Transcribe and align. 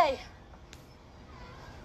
Hey, 0.00 0.16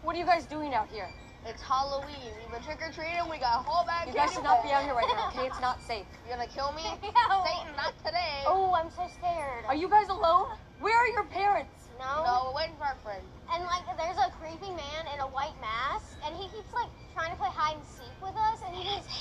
what 0.02 0.16
are 0.16 0.20
you 0.20 0.24
guys 0.24 0.46
doing 0.46 0.74
out 0.74 0.88
here? 0.88 1.12
It's 1.46 1.62
Halloween. 1.62 2.32
We've 2.40 2.48
been 2.48 2.64
trick 2.64 2.80
or 2.80 2.88
treating. 2.88 3.28
We 3.28 3.44
got 3.44 3.60
a 3.60 3.64
whole 3.68 3.84
bag. 3.84 4.08
You 4.08 4.16
guys 4.16 4.32
should 4.32 4.48
not 4.48 4.64
be 4.64 4.72
out 4.72 4.88
here 4.88 4.96
right 4.96 5.04
now, 5.12 5.28
okay? 5.36 5.52
It's 5.52 5.60
not 5.60 5.84
safe. 5.84 6.08
You're 6.24 6.38
gonna 6.40 6.48
kill 6.48 6.72
me? 6.72 6.88
Satan, 7.04 7.76
not 7.76 7.92
today. 8.08 8.48
Oh, 8.48 8.72
I'm 8.72 8.88
so 8.90 9.12
scared. 9.20 9.68
Are 9.68 9.76
you 9.76 9.90
guys 9.90 10.08
alone? 10.08 10.48
Where 10.80 10.96
are 10.96 11.12
your 11.12 11.26
parents? 11.26 11.92
No. 12.00 12.24
No, 12.24 12.34
we're 12.48 12.64
waiting 12.64 12.80
for 12.80 12.88
our 12.88 12.96
friend. 13.04 13.20
And 13.52 13.68
like, 13.68 13.84
there's 14.00 14.16
a 14.16 14.32
creepy 14.40 14.72
man 14.72 15.12
in 15.12 15.20
a 15.20 15.28
white 15.28 15.60
mask, 15.60 16.16
and 16.24 16.32
he 16.40 16.48
keeps 16.56 16.72
like 16.72 16.88
trying 17.12 17.36
to 17.36 17.38
play 17.38 17.52
hide 17.52 17.76
and 17.76 17.84
seek 17.84 18.16
with 18.24 18.40
us, 18.40 18.64
and 18.64 18.72
he 18.72 18.88
just 18.96 19.12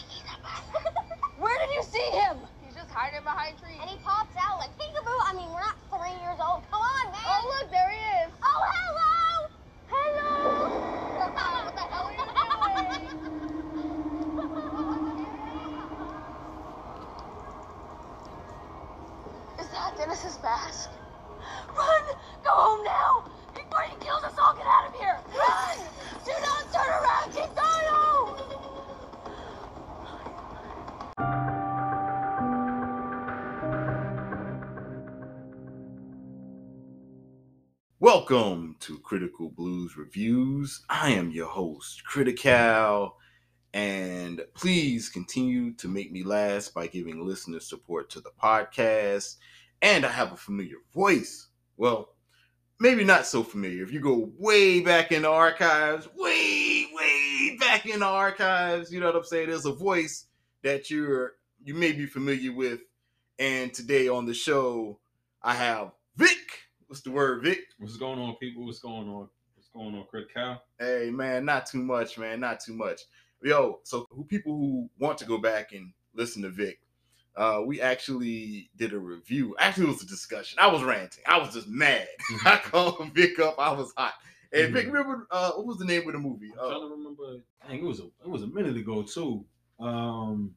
Where 1.43 1.59
did 1.67 1.75
you 1.75 1.83
see 1.83 2.09
him? 2.15 2.39
Hiding 2.95 3.27
behind 3.27 3.59
trees. 3.59 3.75
and 3.83 3.91
he 3.91 3.99
pops 4.07 4.39
out 4.39 4.63
like 4.63 4.71
peekaboo. 4.79 5.19
I 5.27 5.35
mean, 5.35 5.51
we're 5.51 5.67
not 5.67 5.75
three 5.91 6.15
years 6.23 6.39
old. 6.39 6.63
Come 6.71 6.79
on, 6.79 7.11
man. 7.11 7.27
Oh, 7.27 7.43
look, 7.51 7.67
there 7.75 7.91
he 7.91 7.99
is. 8.23 8.31
Oh, 8.39 8.63
hello. 8.71 9.51
Hello. 9.91 10.71
what 11.27 11.75
the 11.75 11.83
hell 11.91 12.07
are 12.07 12.15
you 12.15 12.23
doing? 12.23 12.55
Is 19.59 19.69
that 19.75 19.99
Dennis's 19.99 20.39
mask? 20.41 20.91
Run! 21.75 22.05
Go 22.47 22.51
home 22.55 22.85
now! 22.85 23.25
Before 23.59 23.83
he 23.91 23.97
kills 24.07 24.23
us 24.23 24.39
all, 24.39 24.55
get 24.55 24.71
out 24.71 24.87
of 24.87 24.95
here! 24.95 25.19
Run! 25.35 25.79
Do 26.25 26.31
not 26.31 26.71
turn 26.71 26.87
around! 26.95 27.35
Keep 27.35 27.59
going 27.59 27.87
home! 27.91 28.04
Welcome 38.05 38.77
to 38.81 38.99
Critical 38.99 39.49
Blues 39.49 39.97
Reviews. 39.97 40.85
I 40.91 41.13
am 41.13 41.31
your 41.31 41.47
host, 41.47 42.05
Critical, 42.05 43.17
and 43.73 44.43
please 44.53 45.09
continue 45.09 45.73
to 45.77 45.89
make 45.89 46.13
me 46.13 46.23
laugh 46.23 46.69
by 46.75 46.87
giving 46.87 47.25
listener 47.25 47.61
support 47.61 48.11
to 48.11 48.21
the 48.21 48.29
podcast. 48.39 49.37
And 49.81 50.05
I 50.05 50.11
have 50.11 50.33
a 50.33 50.37
familiar 50.37 50.77
voice. 50.93 51.49
Well, 51.79 52.11
maybe 52.79 53.05
not 53.05 53.25
so 53.25 53.43
familiar. 53.43 53.83
If 53.83 53.91
you 53.91 54.01
go 54.01 54.31
way 54.39 54.81
back 54.81 55.11
in 55.11 55.23
the 55.23 55.31
archives, 55.31 56.07
way, 56.15 56.87
way 56.95 57.57
back 57.59 57.87
in 57.87 58.01
the 58.01 58.07
archives, 58.07 58.93
you 58.93 59.01
know 59.01 59.07
what 59.07 59.17
I'm 59.17 59.25
saying? 59.25 59.49
There's 59.49 59.65
a 59.65 59.73
voice 59.73 60.27
that 60.63 60.91
you're 60.91 61.37
you 61.65 61.73
may 61.73 61.93
be 61.93 62.05
familiar 62.05 62.53
with. 62.53 62.81
And 63.39 63.73
today 63.73 64.09
on 64.09 64.27
the 64.27 64.35
show, 64.35 64.99
I 65.43 65.55
have. 65.55 65.93
What's 66.87 67.03
the 67.03 67.11
word, 67.11 67.43
Vic? 67.43 67.61
What's 67.79 67.97
going 67.97 68.19
on, 68.19 68.37
people? 68.37 68.65
What's 68.67 68.79
going 68.79 69.09
on? 69.09 69.29
What's 69.55 69.69
going 69.73 69.95
on, 69.95 70.05
Crit 70.11 70.33
Cow? 70.33 70.61
Hey 70.79 71.11
man, 71.13 71.45
not 71.45 71.67
too 71.67 71.83
much, 71.83 72.19
man, 72.19 72.41
not 72.41 72.61
too 72.61 72.75
much. 72.75 73.03
Yo, 73.43 73.81
so 73.85 74.07
who 74.11 74.25
people 74.25 74.53
who 74.57 74.91
want 74.99 75.19
to 75.19 75.25
go 75.25 75.39
back 75.39 75.73
and 75.73 75.93
listen 76.15 76.43
to 76.43 76.51
Vic, 76.51 76.79
uh, 77.37 77.61
we 77.65 77.81
actually 77.81 78.71
did 78.77 78.93
a 78.93 78.99
review. 78.99 79.55
Actually, 79.59 79.85
it 79.85 79.93
was 79.93 80.03
a 80.03 80.07
discussion. 80.07 80.59
I 80.61 80.67
was 80.69 80.83
ranting. 80.83 81.25
I 81.27 81.39
was 81.39 81.53
just 81.55 81.69
mad. 81.69 82.07
I 82.47 82.57
called 82.63 83.11
Vic 83.15 83.39
up. 83.39 83.59
I 83.59 83.73
was 83.73 83.93
hot. 83.97 84.15
And 84.53 84.73
Vic, 84.73 84.87
Mhm. 84.87 84.93
remember 84.93 85.27
uh, 85.31 85.53
what 85.53 85.67
was 85.67 85.79
the 85.79 85.85
name 85.85 86.07
of 86.07 86.13
the 86.13 86.19
movie? 86.19 86.53
I'm 86.53 86.59
trying 86.59 86.83
Uh, 86.83 86.89
to 86.89 86.95
remember. 86.95 87.23
Dang, 87.67 87.79
it 87.79 87.83
was 87.85 88.01
a 88.01 88.05
it 88.05 88.29
was 88.29 88.43
a 88.43 88.47
minute 88.49 88.77
ago 88.77 89.03
too. 89.03 89.45
Um, 89.81 90.55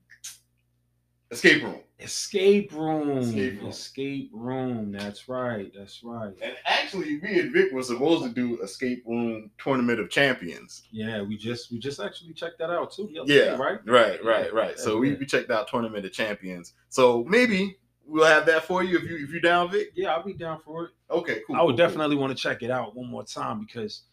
Escape 1.31 1.63
Room. 1.63 1.79
escape 1.99 2.71
room. 2.71 3.17
Escape 3.17 3.63
Escape 3.63 4.29
Room. 4.33 4.77
room. 4.77 4.91
That's 4.91 5.27
right. 5.27 5.71
That's 5.77 6.03
right. 6.03 6.33
And 6.41 6.55
actually, 6.65 7.19
me 7.21 7.39
and 7.39 7.51
Vic 7.51 7.71
were 7.73 7.83
supposed 7.83 8.23
to 8.23 8.29
do 8.29 8.61
Escape 8.61 9.03
Room 9.05 9.51
Tournament 9.57 9.99
of 9.99 10.09
Champions. 10.09 10.83
Yeah, 10.91 11.21
we 11.21 11.37
just 11.37 11.71
we 11.71 11.79
just 11.79 11.99
actually 11.99 12.33
checked 12.33 12.59
that 12.59 12.69
out 12.69 12.91
too. 12.93 13.09
Yeah, 13.11 13.23
day, 13.25 13.55
right. 13.57 13.79
Right, 13.85 14.23
right, 14.23 14.53
right. 14.53 14.79
So 14.79 14.97
we, 14.97 15.15
we 15.15 15.25
checked 15.25 15.51
out 15.51 15.67
Tournament 15.67 16.05
of 16.05 16.13
Champions. 16.13 16.73
So 16.89 17.25
maybe 17.27 17.77
we'll 18.05 18.25
have 18.25 18.45
that 18.45 18.63
for 18.63 18.83
you 18.83 18.97
if 18.97 19.03
you 19.03 19.17
if 19.17 19.29
you 19.31 19.41
down, 19.41 19.69
Vic. 19.69 19.89
Yeah, 19.95 20.15
I'll 20.15 20.23
be 20.23 20.33
down 20.33 20.61
for 20.63 20.85
it. 20.85 20.91
Okay, 21.11 21.41
cool. 21.45 21.55
I 21.57 21.59
would 21.59 21.71
cool, 21.71 21.77
cool. 21.77 21.77
definitely 21.77 22.15
want 22.15 22.35
to 22.35 22.41
check 22.41 22.63
it 22.63 22.71
out 22.71 22.95
one 22.95 23.09
more 23.09 23.25
time 23.25 23.59
because 23.59 24.03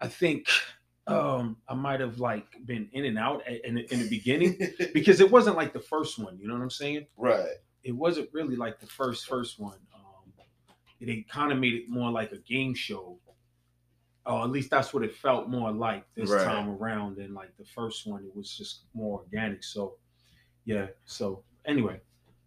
I 0.00 0.06
think 0.06 0.46
um 1.06 1.56
I 1.68 1.74
might 1.74 2.00
have 2.00 2.18
like 2.20 2.46
been 2.66 2.88
in 2.92 3.04
and 3.06 3.18
out 3.18 3.42
in, 3.48 3.78
in 3.78 3.98
the 4.00 4.08
beginning 4.08 4.58
because 4.94 5.20
it 5.20 5.30
wasn't 5.30 5.56
like 5.56 5.72
the 5.72 5.80
first 5.80 6.18
one. 6.18 6.38
You 6.38 6.46
know 6.48 6.54
what 6.54 6.62
I'm 6.62 6.70
saying? 6.70 7.06
right. 7.16 7.48
it 7.82 7.92
wasn't 7.92 8.28
really 8.32 8.56
like 8.56 8.78
the 8.80 8.86
first 8.86 9.26
first 9.26 9.58
one. 9.58 9.78
Um, 9.94 10.32
it 11.00 11.28
kind 11.28 11.50
of 11.52 11.58
made 11.58 11.74
it 11.74 11.88
more 11.88 12.10
like 12.10 12.32
a 12.32 12.36
game 12.38 12.74
show, 12.74 13.18
or 14.26 14.42
at 14.44 14.50
least 14.50 14.70
that's 14.70 14.92
what 14.92 15.02
it 15.02 15.14
felt 15.14 15.48
more 15.48 15.72
like 15.72 16.04
this 16.14 16.30
Right. 16.30 16.44
time 16.44 16.68
around 16.70 17.16
than 17.16 17.32
like 17.34 17.56
the 17.56 17.64
first 17.64 18.06
one. 18.06 18.22
It 18.24 18.36
was 18.36 18.54
just 18.56 18.82
more 18.92 19.20
organic. 19.20 19.64
So, 19.64 19.94
yeah. 20.66 20.88
So 21.06 21.42
anyway, 21.64 22.00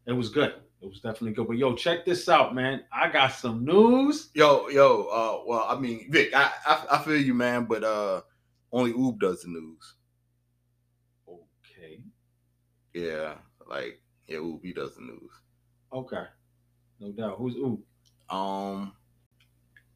it 0.05 0.13
was 0.13 0.29
good. 0.29 0.53
It 0.81 0.87
was 0.87 0.99
definitely 0.99 1.31
good. 1.31 1.47
But 1.47 1.57
yo, 1.57 1.75
check 1.75 2.05
this 2.05 2.29
out, 2.29 2.53
man. 2.53 2.83
I 2.91 3.09
got 3.09 3.31
some 3.31 3.65
news. 3.65 4.29
Yo, 4.35 4.67
yo, 4.69 5.05
uh, 5.05 5.43
well, 5.47 5.65
I 5.67 5.79
mean, 5.79 6.11
Vic, 6.11 6.35
I, 6.35 6.51
I, 6.65 6.85
I 6.91 6.97
feel 7.03 7.17
you, 7.17 7.33
man, 7.33 7.65
but 7.65 7.83
uh, 7.83 8.21
only 8.73 8.91
Oob 8.91 9.19
does 9.19 9.43
the 9.43 9.49
news. 9.49 9.95
Okay. 11.29 12.01
Yeah, 12.93 13.35
like, 13.69 14.01
yeah, 14.27 14.37
Oob, 14.37 14.59
he 14.63 14.73
does 14.73 14.95
the 14.95 15.01
news. 15.01 15.31
Okay. 15.93 16.23
No 16.99 17.11
doubt. 17.11 17.37
Who's 17.37 17.55
ooh? 17.55 17.81
Um, 18.29 18.93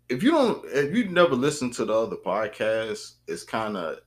if 0.10 0.24
you 0.24 0.32
don't, 0.32 0.64
if 0.68 0.96
you 0.96 1.10
never 1.10 1.36
listened 1.36 1.74
to 1.74 1.86
the 1.86 1.94
other 1.94 2.18
podcasts, 2.18 3.16
it's 3.28 3.44
kind 3.44 3.76
of 3.76 4.00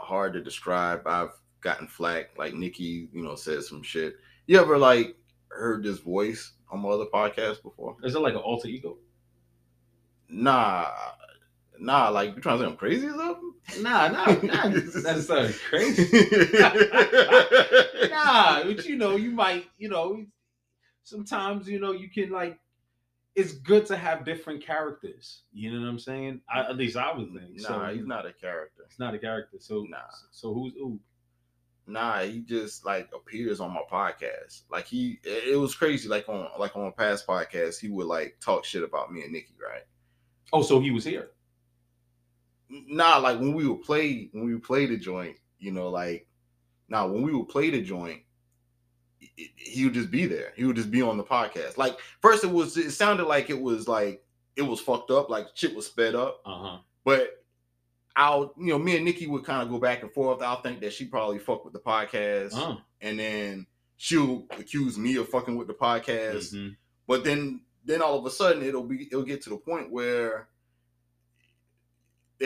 hard 0.00 0.32
to 0.34 0.42
describe. 0.42 1.06
I've 1.06 1.32
gotten 1.60 1.88
flack, 1.88 2.30
like 2.38 2.54
Nikki, 2.54 3.08
you 3.12 3.22
know, 3.22 3.34
said 3.34 3.62
some 3.64 3.82
shit. 3.82 4.16
You 4.46 4.60
ever 4.60 4.78
like 4.78 5.16
heard 5.48 5.82
this 5.82 5.98
voice 5.98 6.52
on 6.70 6.80
my 6.80 6.90
other 6.90 7.06
podcast 7.06 7.62
before? 7.62 7.96
Is 8.04 8.14
it 8.14 8.20
like 8.20 8.34
an 8.34 8.40
alter 8.40 8.68
ego? 8.68 8.98
Nah, 10.28 10.88
nah, 11.82 12.08
like 12.08 12.34
you 12.34 12.40
trying 12.40 12.58
to 12.58 12.64
say 12.64 12.70
I'm 12.70 12.76
crazy 12.76 13.08
or 13.08 13.12
something? 13.12 13.52
Nah, 13.82 14.08
nah, 14.08 14.26
nah, 14.26 14.42
not 14.42 14.72
necessarily 14.72 15.52
crazy. 15.68 16.02
nah, 18.10 18.64
but 18.64 18.84
you 18.86 18.96
know, 18.96 19.16
you 19.16 19.30
might, 19.30 19.66
you 19.78 19.88
know, 19.88 20.24
sometimes 21.02 21.68
you 21.68 21.80
know 21.80 21.92
you 21.92 22.08
can 22.08 22.30
like. 22.30 22.58
It's 23.34 23.52
good 23.52 23.86
to 23.86 23.96
have 23.96 24.26
different 24.26 24.62
characters. 24.62 25.44
You 25.54 25.72
know 25.72 25.80
what 25.80 25.88
I'm 25.88 25.98
saying? 25.98 26.42
I, 26.52 26.64
at 26.68 26.76
least 26.76 26.98
I 26.98 27.16
would 27.16 27.32
think. 27.32 27.62
Nah, 27.62 27.88
so 27.88 27.94
he's 27.94 28.04
not 28.04 28.26
a 28.26 28.32
character. 28.34 28.82
It's 28.84 28.98
not 28.98 29.14
a 29.14 29.18
character. 29.18 29.56
So 29.58 29.86
Nah. 29.88 29.96
So 30.30 30.52
who's 30.52 30.74
ooh? 30.74 31.00
Nah, 31.86 32.20
he 32.20 32.40
just 32.40 32.84
like 32.84 33.08
appears 33.14 33.58
on 33.58 33.72
my 33.72 33.80
podcast. 33.90 34.64
Like 34.70 34.84
he, 34.84 35.18
it 35.24 35.52
it 35.52 35.56
was 35.56 35.74
crazy. 35.74 36.10
Like 36.10 36.28
on 36.28 36.46
like 36.58 36.76
on 36.76 36.92
past 36.92 37.26
podcasts, 37.26 37.80
he 37.80 37.88
would 37.88 38.06
like 38.06 38.36
talk 38.38 38.66
shit 38.66 38.82
about 38.82 39.10
me 39.10 39.22
and 39.22 39.32
Nikki, 39.32 39.54
right? 39.58 39.84
Oh, 40.52 40.60
so 40.62 40.78
he 40.78 40.90
was 40.90 41.04
here. 41.04 41.30
Nah, 42.88 43.18
like 43.18 43.38
when 43.38 43.52
we 43.52 43.66
would 43.68 43.82
play 43.82 44.28
when 44.32 44.44
we 44.46 44.54
would 44.54 44.62
play 44.62 44.86
the 44.86 44.96
joint, 44.96 45.36
you 45.58 45.72
know, 45.72 45.90
like 45.90 46.26
now 46.88 47.06
when 47.08 47.22
we 47.22 47.32
would 47.32 47.48
play 47.48 47.70
the 47.70 47.82
joint, 47.82 48.22
he 49.56 49.84
would 49.84 49.94
just 49.94 50.10
be 50.10 50.26
there. 50.26 50.52
He 50.56 50.64
would 50.64 50.76
just 50.76 50.90
be 50.90 51.02
on 51.02 51.16
the 51.16 51.24
podcast. 51.24 51.76
Like 51.76 51.98
first, 52.20 52.44
it 52.44 52.50
was 52.50 52.76
it 52.76 52.90
sounded 52.92 53.24
like 53.26 53.50
it 53.50 53.60
was 53.60 53.88
like 53.88 54.24
it 54.56 54.62
was 54.62 54.80
fucked 54.80 55.10
up, 55.10 55.30
like 55.30 55.46
shit 55.54 55.74
was 55.74 55.86
sped 55.86 56.14
up. 56.14 56.40
Uh 56.44 56.58
huh. 56.58 56.78
But 57.04 57.44
I'll, 58.14 58.52
you 58.58 58.66
know, 58.68 58.78
me 58.78 58.96
and 58.96 59.04
Nikki 59.04 59.26
would 59.26 59.44
kind 59.44 59.62
of 59.62 59.70
go 59.70 59.78
back 59.78 60.02
and 60.02 60.12
forth. 60.12 60.42
I'll 60.42 60.60
think 60.60 60.80
that 60.80 60.92
she 60.92 61.06
probably 61.06 61.38
fucked 61.38 61.64
with 61.64 61.72
the 61.72 61.80
podcast, 61.80 62.54
Uh. 62.54 62.76
and 63.00 63.18
then 63.18 63.66
she'll 63.96 64.46
accuse 64.50 64.98
me 64.98 65.16
of 65.16 65.28
fucking 65.28 65.56
with 65.56 65.66
the 65.68 65.74
podcast. 65.74 66.52
Mhm. 66.54 66.76
But 67.06 67.24
then, 67.24 67.62
then 67.84 68.02
all 68.02 68.18
of 68.18 68.26
a 68.26 68.30
sudden, 68.30 68.62
it'll 68.62 68.84
be, 68.84 69.06
it'll 69.06 69.22
get 69.24 69.42
to 69.42 69.50
the 69.50 69.56
point 69.56 69.90
where 69.90 70.48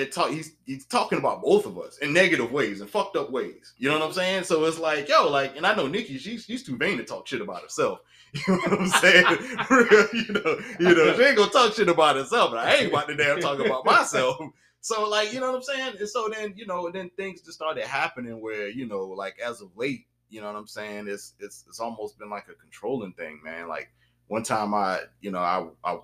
talk, 0.05 0.31
he's 0.31 0.53
he's 0.67 0.85
talking 0.85 1.19
about 1.19 1.43
both 1.43 1.65
of 1.65 1.79
us 1.79 1.99
in 1.99 2.13
negative 2.13 2.53
ways 2.53 2.81
and 2.81 2.91
fucked 2.91 3.17
up 3.17 3.31
ways. 3.31 3.73
You 3.79 3.89
know 3.89 3.99
what 3.99 4.07
I'm 4.07 4.13
saying? 4.13 4.45
So 4.45 4.65
it's 4.65 4.79
like, 4.79 5.09
yo, 5.09 5.29
like, 5.31 5.57
and 5.57 5.67
I 5.67 5.75
know 5.75 5.87
Nikki, 5.87 6.19
she's 6.19 6.45
she's 6.45 6.63
too 6.63 6.77
vain 6.77 6.99
to 6.99 7.05
talk 7.05 7.27
shit 7.27 7.41
about 7.41 7.63
herself. 7.63 8.01
You 8.47 8.55
know 8.55 8.77
what 8.77 8.81
I'm 8.81 8.89
saying? 8.89 9.25
you 10.13 10.35
know, 10.35 10.59
you 10.79 10.95
know, 10.95 11.17
she 11.17 11.23
ain't 11.23 11.37
gonna 11.39 11.51
talk 11.51 11.73
shit 11.73 11.89
about 11.89 12.17
herself, 12.17 12.51
but 12.51 12.59
I 12.59 12.75
ain't 12.75 12.93
about 12.93 13.09
to 13.09 13.17
damn 13.17 13.41
talk 13.41 13.59
about 13.59 13.87
myself. 13.87 14.37
So 14.81 15.09
like, 15.09 15.33
you 15.33 15.41
know 15.41 15.51
what 15.51 15.57
I'm 15.57 15.63
saying? 15.63 15.95
And 15.99 16.09
so 16.09 16.29
then, 16.29 16.53
you 16.57 16.67
know, 16.67 16.91
then 16.91 17.11
things 17.17 17.41
just 17.41 17.57
started 17.57 17.85
happening 17.85 18.41
where, 18.41 18.69
you 18.69 18.87
know, 18.87 19.05
like 19.05 19.37
as 19.45 19.61
of 19.61 19.71
late, 19.77 20.07
you 20.29 20.41
know 20.41 20.49
what 20.49 20.57
I'm 20.57 20.67
saying? 20.67 21.09
It's 21.09 21.35
it's 21.41 21.65
it's 21.69 21.81
almost 21.81 22.19
been 22.19 22.31
like 22.31 22.49
a 22.49 22.55
controlling 22.55 23.13
thing, 23.15 23.41
man. 23.43 23.69
Like 23.69 23.91
one 24.29 24.43
time 24.43 24.75
I, 24.75 25.01
you 25.21 25.31
know, 25.31 25.39
I 25.39 25.67
I 25.83 25.99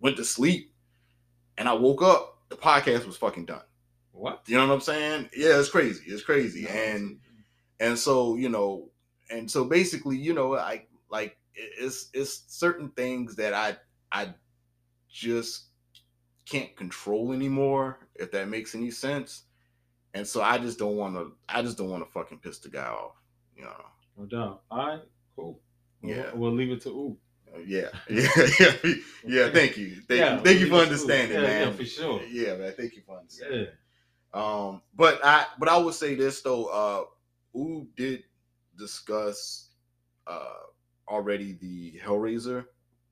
went 0.00 0.16
to 0.18 0.24
sleep 0.24 0.72
and 1.56 1.68
I 1.68 1.72
woke 1.72 2.02
up, 2.02 2.33
the 2.54 2.62
podcast 2.62 3.06
was 3.06 3.16
fucking 3.16 3.46
done. 3.46 3.62
What? 4.12 4.42
You 4.46 4.56
know 4.56 4.66
what 4.68 4.74
I'm 4.74 4.80
saying? 4.80 5.30
Yeah, 5.36 5.58
it's 5.58 5.68
crazy. 5.68 6.04
It's 6.06 6.22
crazy. 6.22 6.66
And 6.68 7.18
and 7.80 7.98
so, 7.98 8.36
you 8.36 8.48
know, 8.48 8.90
and 9.30 9.50
so 9.50 9.64
basically, 9.64 10.16
you 10.16 10.32
know, 10.34 10.56
I 10.56 10.86
like 11.10 11.36
it's 11.54 12.10
it's 12.14 12.44
certain 12.48 12.90
things 12.90 13.36
that 13.36 13.54
I 13.54 13.76
I 14.12 14.34
just 15.08 15.66
can't 16.46 16.74
control 16.76 17.32
anymore, 17.32 17.98
if 18.14 18.30
that 18.32 18.48
makes 18.48 18.74
any 18.74 18.90
sense. 18.90 19.44
And 20.14 20.26
so 20.26 20.42
I 20.42 20.58
just 20.58 20.78
don't 20.78 20.96
want 20.96 21.16
to. 21.16 21.32
I 21.48 21.62
just 21.62 21.76
don't 21.76 21.90
want 21.90 22.04
to 22.06 22.10
fucking 22.12 22.38
piss 22.38 22.58
the 22.58 22.68
guy 22.68 22.86
off. 22.86 23.16
You 23.56 23.64
know. 23.64 23.84
No 24.16 24.26
doubt. 24.26 24.62
All 24.70 24.86
right, 24.86 25.00
cool. 25.34 25.60
We'll- 26.02 26.16
Yeah. 26.16 26.30
We'll 26.34 26.52
leave 26.54 26.70
it 26.70 26.82
to 26.82 26.90
Ooh. 26.90 27.16
Yeah, 27.66 27.88
yeah, 28.10 28.28
yeah, 28.60 28.94
yeah. 29.26 29.48
Thank 29.50 29.76
you, 29.76 29.96
thank 30.08 30.20
Yeah, 30.20 30.34
you, 30.36 30.40
thank 30.40 30.60
you 30.60 30.66
for 30.66 30.74
leave 30.74 30.90
it 30.92 30.96
to 30.96 31.02
Ooh. 31.04 31.06
understanding, 31.06 31.36
Yeah, 31.36 31.42
man. 31.42 31.66
yeah, 31.66 31.70
for 31.72 31.84
sure. 31.84 32.22
Yeah, 32.30 32.56
man. 32.56 32.74
Thank 32.76 32.96
you 32.96 33.02
for 33.06 33.18
understanding. 33.18 33.66
Yeah. 33.66 33.70
Um, 34.34 34.82
but 34.94 35.20
I 35.24 35.46
but 35.58 35.68
I 35.68 35.76
would 35.76 35.94
say 35.94 36.14
this 36.14 36.42
though, 36.42 36.66
uh 36.66 37.04
Ooh 37.58 37.86
did 37.96 38.24
discuss 38.76 39.70
uh 40.26 40.64
already 41.08 41.52
the 41.60 42.00
Hellraiser 42.04 42.64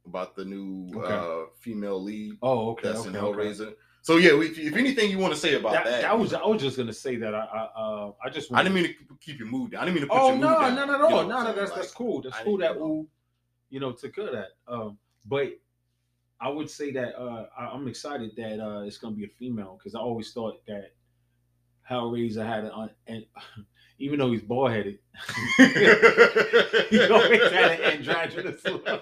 about 0.06 0.34
the 0.34 0.44
new 0.44 0.90
Okay. 0.96 1.14
uh 1.14 1.46
female 1.60 2.02
lead 2.02 2.38
Oh, 2.42 2.70
okay. 2.70 2.88
that's 2.88 3.00
okay, 3.00 3.10
in 3.10 3.14
okay. 3.24 3.38
Hellraiser. 3.38 3.74
So 4.02 4.16
yeah, 4.16 4.30
if, 4.40 4.58
if 4.58 4.74
anything 4.74 5.10
you 5.12 5.18
want 5.18 5.32
to 5.32 5.38
say 5.38 5.54
about 5.54 5.72
That, 5.74 5.84
that, 5.84 6.02
that 6.02 6.18
was 6.18 6.34
I 6.34 6.44
was 6.44 6.60
just 6.60 6.76
gonna 6.76 6.92
say 6.92 7.14
that 7.16 7.34
I 7.34 7.38
I, 7.38 7.80
uh, 7.80 8.12
I 8.24 8.30
just 8.30 8.52
I 8.52 8.64
didn't 8.64 8.74
mean 8.74 8.84
to 8.86 9.16
keep 9.20 9.38
your 9.38 9.46
mood 9.46 9.70
down. 9.70 9.82
I 9.82 9.84
didn't 9.84 9.94
mean 10.00 10.08
to 10.08 10.12
put 10.12 10.18
Oh 10.18 10.28
your 10.30 10.36
mood 10.38 10.40
no, 10.42 10.60
down. 10.60 10.74
no, 10.74 10.84
no, 10.86 10.98
no, 10.98 11.08
know 11.08 11.22
no, 11.28 11.42
no. 11.44 11.52
That's 11.54 11.70
Like, 11.70 11.80
that's 11.82 11.92
cool. 11.92 12.20
That's 12.20 12.36
I 12.36 12.42
cool 12.42 12.58
that. 12.58 12.76
Ooh, 12.76 13.06
you 13.72 13.80
know, 13.80 13.90
to 13.90 14.08
good 14.08 14.34
that. 14.34 14.50
Um, 14.68 14.98
but 15.26 15.58
I 16.38 16.50
would 16.50 16.68
say 16.68 16.92
that 16.92 17.18
uh, 17.18 17.46
I, 17.58 17.68
I'm 17.68 17.88
excited 17.88 18.32
that 18.36 18.60
uh, 18.60 18.82
it's 18.82 18.98
gonna 18.98 19.16
be 19.16 19.24
a 19.24 19.28
female 19.28 19.78
because 19.78 19.94
I 19.94 20.00
always 20.00 20.30
thought 20.32 20.64
that 20.66 20.92
Hellraiser 21.90 22.46
had 22.46 22.64
an, 22.64 22.90
and 23.06 23.24
even 23.98 24.18
though 24.18 24.30
he's 24.30 24.42
bald 24.42 24.72
headed, 24.72 24.98
he 25.56 27.00
always 27.08 27.50
had 27.50 27.80
an 27.80 27.80
androgynous 27.80 28.62
look. 28.64 28.84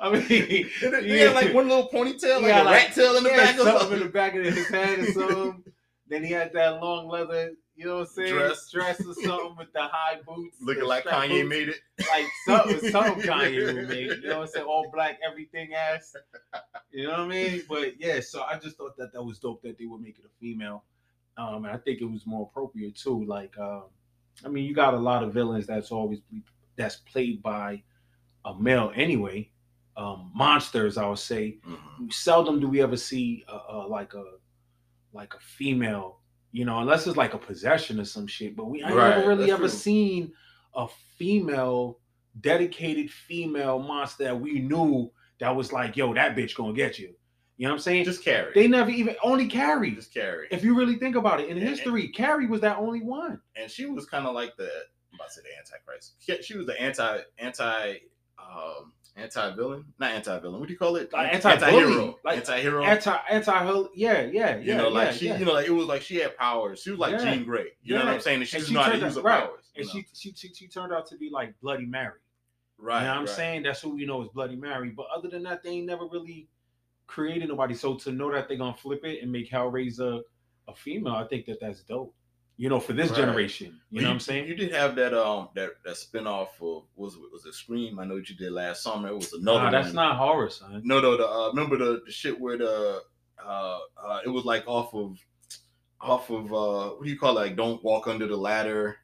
I 0.00 0.10
mean, 0.10 0.22
he 0.22 0.64
had 0.80 1.34
like 1.34 1.52
one 1.52 1.68
little 1.68 1.90
ponytail, 1.90 2.40
like 2.40 2.54
a 2.54 2.64
like- 2.64 2.86
rat 2.86 2.94
tail 2.94 3.16
in 3.18 3.24
the 3.24 3.28
back 3.28 3.58
or 3.58 3.64
something. 3.64 3.98
in 3.98 4.04
the 4.04 4.08
back 4.08 4.34
of 4.34 4.44
his 4.46 4.66
head 4.68 5.00
or 5.00 5.12
something. 5.12 5.62
then 6.08 6.24
he 6.24 6.30
had 6.30 6.54
that 6.54 6.80
long 6.80 7.06
leather, 7.06 7.52
you 7.78 7.86
know 7.86 7.94
what 7.96 8.00
I'm 8.00 8.06
saying? 8.06 8.34
Dress. 8.34 8.70
Dress 8.72 9.00
or 9.06 9.14
something 9.14 9.56
with 9.56 9.72
the 9.72 9.82
high 9.82 10.18
boots. 10.26 10.56
Looking 10.60 10.84
like 10.84 11.04
Kanye 11.04 11.42
boots. 11.42 11.48
made 11.48 11.68
it. 11.68 11.76
Like 12.10 12.26
something, 12.44 12.90
something 12.90 13.22
Kanye 13.22 13.74
would 13.74 13.88
make. 13.88 14.10
You 14.22 14.28
know 14.28 14.38
what 14.40 14.48
I'm 14.48 14.48
saying? 14.48 14.66
All 14.66 14.90
black, 14.92 15.18
everything 15.26 15.74
ass. 15.74 16.14
You 16.90 17.04
know 17.04 17.10
what 17.12 17.20
I 17.20 17.26
mean? 17.28 17.62
But 17.68 18.00
yeah, 18.00 18.18
so 18.20 18.42
I 18.42 18.58
just 18.58 18.76
thought 18.76 18.96
that 18.96 19.12
that 19.12 19.22
was 19.22 19.38
dope 19.38 19.62
that 19.62 19.78
they 19.78 19.86
would 19.86 20.00
make 20.00 20.18
it 20.18 20.24
a 20.24 20.30
female. 20.40 20.84
Um, 21.36 21.64
and 21.64 21.72
I 21.74 21.76
think 21.78 22.00
it 22.00 22.04
was 22.10 22.26
more 22.26 22.48
appropriate 22.50 22.96
too. 22.96 23.24
Like, 23.24 23.56
um, 23.58 23.84
I 24.44 24.48
mean, 24.48 24.64
you 24.64 24.74
got 24.74 24.94
a 24.94 24.98
lot 24.98 25.22
of 25.22 25.32
villains 25.32 25.66
that's 25.68 25.92
always 25.92 26.18
that's 26.76 26.96
played 26.96 27.42
by 27.42 27.82
a 28.44 28.54
male 28.58 28.90
anyway. 28.96 29.50
Um, 29.96 30.30
monsters, 30.34 30.96
I 30.96 31.08
would 31.08 31.18
say 31.18 31.58
Mhm. 31.66 32.12
seldom 32.12 32.60
do 32.60 32.68
we 32.68 32.80
ever 32.80 32.96
see 32.96 33.44
uh, 33.48 33.60
uh, 33.68 33.88
like 33.88 34.14
a 34.14 34.24
like 35.12 35.34
a 35.34 35.40
female, 35.40 36.17
you 36.58 36.64
know, 36.64 36.80
unless 36.80 37.06
it's 37.06 37.16
like 37.16 37.34
a 37.34 37.38
possession 37.38 38.00
or 38.00 38.04
some 38.04 38.26
shit. 38.26 38.56
But 38.56 38.64
we 38.66 38.82
I 38.82 38.92
Right, 38.92 39.16
never 39.16 39.28
really 39.28 39.42
that's 39.46 39.52
ever 39.52 39.68
true. 39.68 39.68
seen 39.68 40.32
a 40.74 40.88
female, 41.16 42.00
dedicated 42.40 43.10
female 43.10 43.78
monster 43.78 44.24
that 44.24 44.40
we 44.40 44.58
knew 44.58 45.10
that 45.38 45.54
was 45.54 45.72
like, 45.72 45.96
yo, 45.96 46.12
that 46.14 46.36
bitch 46.36 46.56
gonna 46.56 46.72
get 46.72 46.98
you. 46.98 47.14
You 47.58 47.66
know 47.66 47.70
what 47.72 47.76
I'm 47.76 47.80
saying? 47.82 48.04
Just 48.04 48.24
carry. 48.24 48.52
they 48.54 48.66
never 48.68 48.90
even 48.90 49.14
only 49.22 49.46
Carrie. 49.46 49.92
just 49.92 50.12
carry. 50.12 50.48
If 50.50 50.64
you 50.64 50.76
really 50.76 50.96
think 50.96 51.14
about 51.16 51.40
it, 51.40 51.48
in 51.48 51.58
And- 51.58 51.68
history, 51.68 52.08
Carrie 52.08 52.46
was 52.46 52.60
that 52.62 52.78
only 52.78 53.02
one. 53.02 53.40
and 53.56 53.70
she 53.70 53.86
was 53.86 54.06
kind 54.06 54.26
of 54.26 54.34
like 54.34 54.56
the 54.56 54.68
I'm 55.10 55.14
about 55.14 55.28
to 55.28 55.34
say 55.34 55.40
the 55.42 55.58
antichrist. 55.58 56.14
She, 56.18 56.42
she 56.42 56.56
was 56.56 56.66
the 56.66 56.80
anti 56.80 57.20
anti 57.38 57.94
um 58.38 58.92
anti 59.18 59.54
villain, 59.54 59.84
not 59.98 60.12
anti 60.12 60.38
villain. 60.38 60.60
What 60.60 60.66
do 60.68 60.72
you 60.72 60.78
call 60.78 60.96
it? 60.96 61.12
Like 61.12 61.34
anti-bully, 61.34 62.16
like 62.24 62.38
anti 62.38 62.60
hero. 62.60 62.84
Anti 62.84 63.18
anti 63.30 63.84
yeah, 63.94 64.22
yeah, 64.22 64.22
yeah. 64.22 64.56
you 64.56 64.74
know, 64.74 64.88
like 64.88 65.08
yeah, 65.08 65.12
she, 65.12 65.26
yeah. 65.26 65.38
you 65.38 65.44
know, 65.44 65.52
like 65.52 65.66
it 65.66 65.72
was 65.72 65.86
like 65.86 66.02
she 66.02 66.16
had 66.16 66.36
powers. 66.36 66.80
She 66.82 66.90
was 66.90 66.98
like 66.98 67.12
Yeah. 67.12 67.34
Jean 67.34 67.44
Grey. 67.44 67.68
You 67.82 67.94
know 67.94 68.04
what 68.04 68.14
I'm 68.14 68.20
saying? 68.20 68.40
And 68.40 68.48
she 68.48 68.56
And 68.56 68.60
just 68.62 68.68
she 68.68 68.74
know 68.74 68.80
how 68.82 68.86
to 68.86 68.92
turned 68.92 69.04
use 69.04 69.16
her 69.16 69.22
right. 69.22 69.44
powers. 69.44 69.70
and 69.76 69.86
know? 69.86 69.92
she, 69.92 70.06
she 70.14 70.32
she 70.34 70.54
she 70.54 70.68
turned 70.68 70.92
out 70.92 71.06
to 71.08 71.16
be 71.16 71.30
like 71.30 71.54
Bloody 71.60 71.86
Mary. 71.86 72.20
right, 72.78 73.00
you 73.00 73.06
know 73.06 73.12
I'm 73.12 73.20
right. 73.20 73.28
saying? 73.28 73.62
That's 73.64 73.80
who 73.80 73.94
we 73.94 74.06
know 74.06 74.22
is 74.22 74.28
Bloody 74.28 74.56
Mary. 74.56 74.90
But 74.90 75.06
other 75.14 75.28
than 75.28 75.42
that, 75.44 75.62
they 75.62 75.70
ain't 75.70 75.86
never 75.86 76.06
really 76.06 76.48
created 77.06 77.48
nobody. 77.48 77.74
So 77.74 77.96
to 77.96 78.12
know 78.12 78.32
that 78.32 78.48
they're 78.48 78.58
gonna 78.58 78.76
flip 78.76 79.04
it 79.04 79.22
and 79.22 79.32
make 79.32 79.50
Hellraiser 79.50 80.22
a 80.68 80.74
female, 80.74 81.14
I 81.14 81.26
think 81.26 81.46
that 81.46 81.58
that's 81.60 81.82
dope. 81.82 82.14
You 82.60 82.68
know, 82.68 82.80
for 82.80 82.92
this 82.92 83.10
Right. 83.10 83.18
generation. 83.18 83.80
You 83.90 84.02
know 84.02 84.08
what 84.08 84.14
I'm 84.14 84.20
saying? 84.20 84.48
You 84.48 84.56
did 84.56 84.72
have 84.72 84.96
that 84.96 85.14
um 85.14 85.48
that 85.54 85.70
that 85.84 85.94
spinoff 85.94 86.48
of 86.60 86.82
was 86.96 87.16
was 87.32 87.46
it 87.46 87.54
Scream? 87.54 88.00
I 88.00 88.04
know 88.04 88.14
what 88.14 88.28
you 88.28 88.34
did 88.34 88.50
last 88.50 88.82
summer. 88.82 89.08
It 89.08 89.14
was 89.14 89.32
another. 89.32 89.62
Nah, 89.62 89.70
that's 89.70 89.86
one. 89.86 89.94
not 89.94 90.16
horror, 90.16 90.50
son. 90.50 90.82
No, 90.84 91.00
no. 91.00 91.16
The 91.16 91.26
uh, 91.26 91.48
remember 91.50 91.76
the, 91.78 92.02
the 92.04 92.10
shit 92.10 92.38
where 92.38 92.58
the 92.58 93.00
uh, 93.42 93.78
uh 93.96 94.20
it 94.24 94.28
was 94.28 94.44
like 94.44 94.64
off 94.66 94.92
of 94.92 95.18
off 96.00 96.30
of 96.30 96.52
uh 96.52 96.90
what 96.96 97.04
do 97.04 97.10
you 97.10 97.18
call 97.18 97.38
it? 97.38 97.42
Like 97.42 97.56
don't 97.56 97.82
walk 97.84 98.08
under 98.08 98.26
the 98.26 98.36
ladder. 98.36 98.96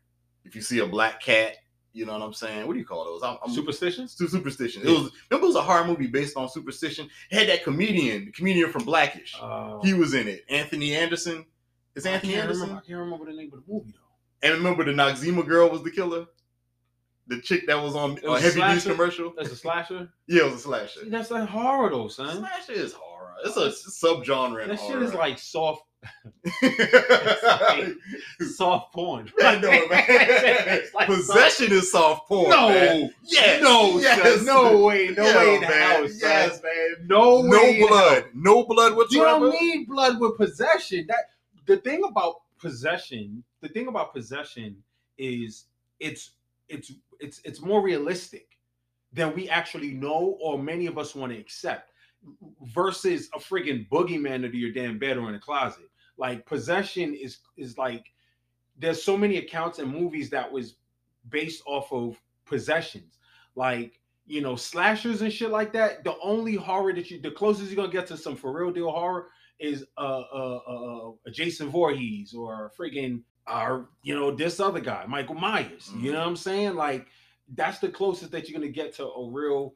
If 0.45 0.57
you 0.57 0.61
see 0.61 0.81
a 0.81 0.87
black 0.87 1.23
cat, 1.23 1.55
you 1.93 2.05
know 2.07 2.12
what 2.12 2.23
I'm 2.23 2.35
saying. 2.35 2.67
What 2.67 2.73
do 2.73 2.81
you 2.81 2.85
call 2.85 3.05
those? 3.05 3.23
I'm, 3.23 3.39
I'm 3.45 3.55
Superstitions? 3.55 4.17
Su- 4.19 4.27
superstition. 4.27 4.83
It 4.83 4.89
was 4.89 5.12
remember 5.31 5.45
it 5.45 5.49
was 5.49 5.55
a 5.57 5.62
horror 5.62 5.87
movie 5.87 6.09
based 6.09 6.37
on 6.37 6.49
superstition. 6.49 7.09
It 7.31 7.39
had 7.39 7.49
that 7.50 7.62
comedian, 7.62 8.25
the 8.27 8.33
comedian 8.33 8.71
from 8.73 8.85
Blackish. 8.85 9.37
Uh, 9.41 9.79
he 9.83 9.95
was 9.95 10.12
in 10.12 10.27
it. 10.27 10.45
Anthony 10.49 10.97
Anderson. 10.97 11.47
Is 11.96 12.06
I 12.06 12.11
Anthony 12.11 12.32
can't 12.35 12.43
Anderson? 12.44 12.62
remember. 12.62 12.82
I 12.82 12.87
can't 12.87 12.99
remember 13.00 13.25
the 13.26 13.32
name 13.37 13.52
of 13.52 13.64
the 13.67 13.73
movie 13.73 13.93
though. 13.93 14.49
And 14.49 14.55
remember 14.58 14.85
the 14.85 14.93
Noxzema 14.93 15.46
girl 15.46 15.70
was 15.70 15.82
the 15.82 15.91
killer. 15.91 16.26
The 17.26 17.41
chick 17.41 17.67
that 17.69 17.82
was 17.82 17.94
on 17.96 18.19
a 18.23 18.31
was 18.31 18.44
a 18.44 18.61
heavy 18.61 18.75
duty 18.75 18.91
commercial. 18.91 19.32
That's 19.37 19.50
a 19.52 19.56
slasher. 19.56 20.08
Yeah, 20.26 20.43
it 20.43 20.52
was 20.52 20.55
a 20.55 20.58
slasher. 20.58 21.00
See, 21.05 21.08
that's 21.08 21.31
like 21.31 21.49
horror 21.49 21.91
though, 21.91 22.08
son. 22.08 22.37
Slasher 22.38 22.73
is 22.73 22.93
horror. 22.93 23.35
It's 23.44 23.56
a 23.56 23.69
subgenre 23.91 24.67
That 24.69 24.79
shit 24.79 24.91
horror. 24.91 25.05
is 25.05 25.14
like 25.14 25.38
soft, 25.38 25.82
I 26.62 27.94
soft 28.55 28.93
porn. 28.93 29.31
I 29.43 29.56
know, 29.58 29.70
man. 29.70 30.05
It's 30.08 30.94
like 30.94 31.06
Possession 31.06 31.73
is 31.73 31.90
soft 31.90 32.29
porn. 32.29 32.50
No, 32.50 32.69
man. 32.69 33.11
Yes. 33.25 33.62
no, 33.62 33.99
yes. 33.99 34.37
son, 34.37 34.47
no 34.47 34.79
way, 34.85 35.14
no 35.17 35.25
Yeah, 35.25 35.37
way 35.38 35.55
in 35.56 35.61
the 35.62 35.69
man. 35.69 36.02
house, 36.02 36.11
son. 36.20 36.31
Yes, 36.31 36.62
man. 36.62 37.06
No 37.06 37.43
No 37.43 37.73
hell. 37.73 37.88
blood. 37.88 38.25
No 38.35 38.64
blood 38.64 38.90
You 38.90 38.97
whatsoever. 38.97 39.40
don't 39.50 39.61
need 39.61 39.87
blood 39.88 40.20
with 40.20 40.37
possession. 40.37 41.06
That 41.08 41.31
the 41.66 41.76
thing 41.78 42.02
about 42.05 42.37
possession, 42.58 43.43
the 43.61 43.69
thing 43.69 43.88
about 43.88 44.12
possession 44.12 44.76
is 45.19 45.66
it's 46.00 46.32
it's 46.69 46.93
it's 47.20 47.40
it's 47.44 47.61
more 47.61 47.82
realistic 47.82 48.58
than 49.12 49.34
we 49.34 49.49
actually 49.49 49.93
know 49.93 50.37
or 50.40 50.58
many 50.58 50.87
of 50.87 50.99
us 50.99 51.14
want 51.14 51.32
to 51.32 51.38
accept 51.38 51.93
versus 52.62 53.28
a 53.34 53.38
friggin' 53.38 53.88
boogeyman 53.88 54.44
under 54.44 54.56
your 54.56 54.72
damn 54.72 54.99
bed 54.99 55.18
or 55.18 55.28
in 55.28 55.35
a 55.35 55.40
closet. 55.40 55.90
Like 56.16 56.47
possession 56.47 57.14
is 57.14 57.38
is 57.56 57.78
like 57.78 58.06
there's 58.78 59.02
so 59.02 59.16
many 59.16 59.37
accounts 59.37 59.78
and 59.78 59.90
movies 59.90 60.30
that 60.30 60.50
was 60.50 60.76
based 61.28 61.62
off 61.66 61.92
of 61.92 62.21
possessions. 62.44 63.18
Like 63.54 64.00
you 64.26 64.40
know, 64.40 64.56
slashers 64.56 65.21
and 65.21 65.33
shit 65.33 65.50
like 65.50 65.73
that. 65.75 66.02
The 66.02 66.16
only 66.23 66.54
horror 66.54 66.94
that 66.94 67.11
you, 67.11 67.21
the 67.21 67.30
closest 67.30 67.71
you're 67.71 67.76
gonna 67.76 67.92
get 67.92 68.06
to 68.06 68.16
some 68.16 68.37
for 68.37 68.52
real 68.52 68.73
deal 68.73 68.90
horror 68.90 69.28
is 69.64 69.85
uh 69.97 70.00
uh 70.00 70.61
uh, 70.66 71.09
uh 71.11 71.30
Jason 71.33 71.68
Voorhees 71.68 72.35
or 72.35 72.73
friggin' 72.78 73.23
uh 73.47 73.80
you 74.02 74.14
know 74.14 74.30
this 74.30 74.61
other 74.61 74.80
guy, 74.80 75.04
Michael 75.06 75.35
Myers. 75.35 75.90
You 75.99 76.12
know 76.12 76.21
what 76.21 76.28
I'm 76.28 76.37
saying? 76.37 76.75
Like 76.75 77.06
that's 77.54 77.78
the 77.78 77.88
closest 77.88 78.30
that 78.33 78.49
you're 78.49 78.59
gonna 78.59 78.73
get 78.73 78.94
to 78.97 79.04
a 79.06 79.30
real, 79.30 79.75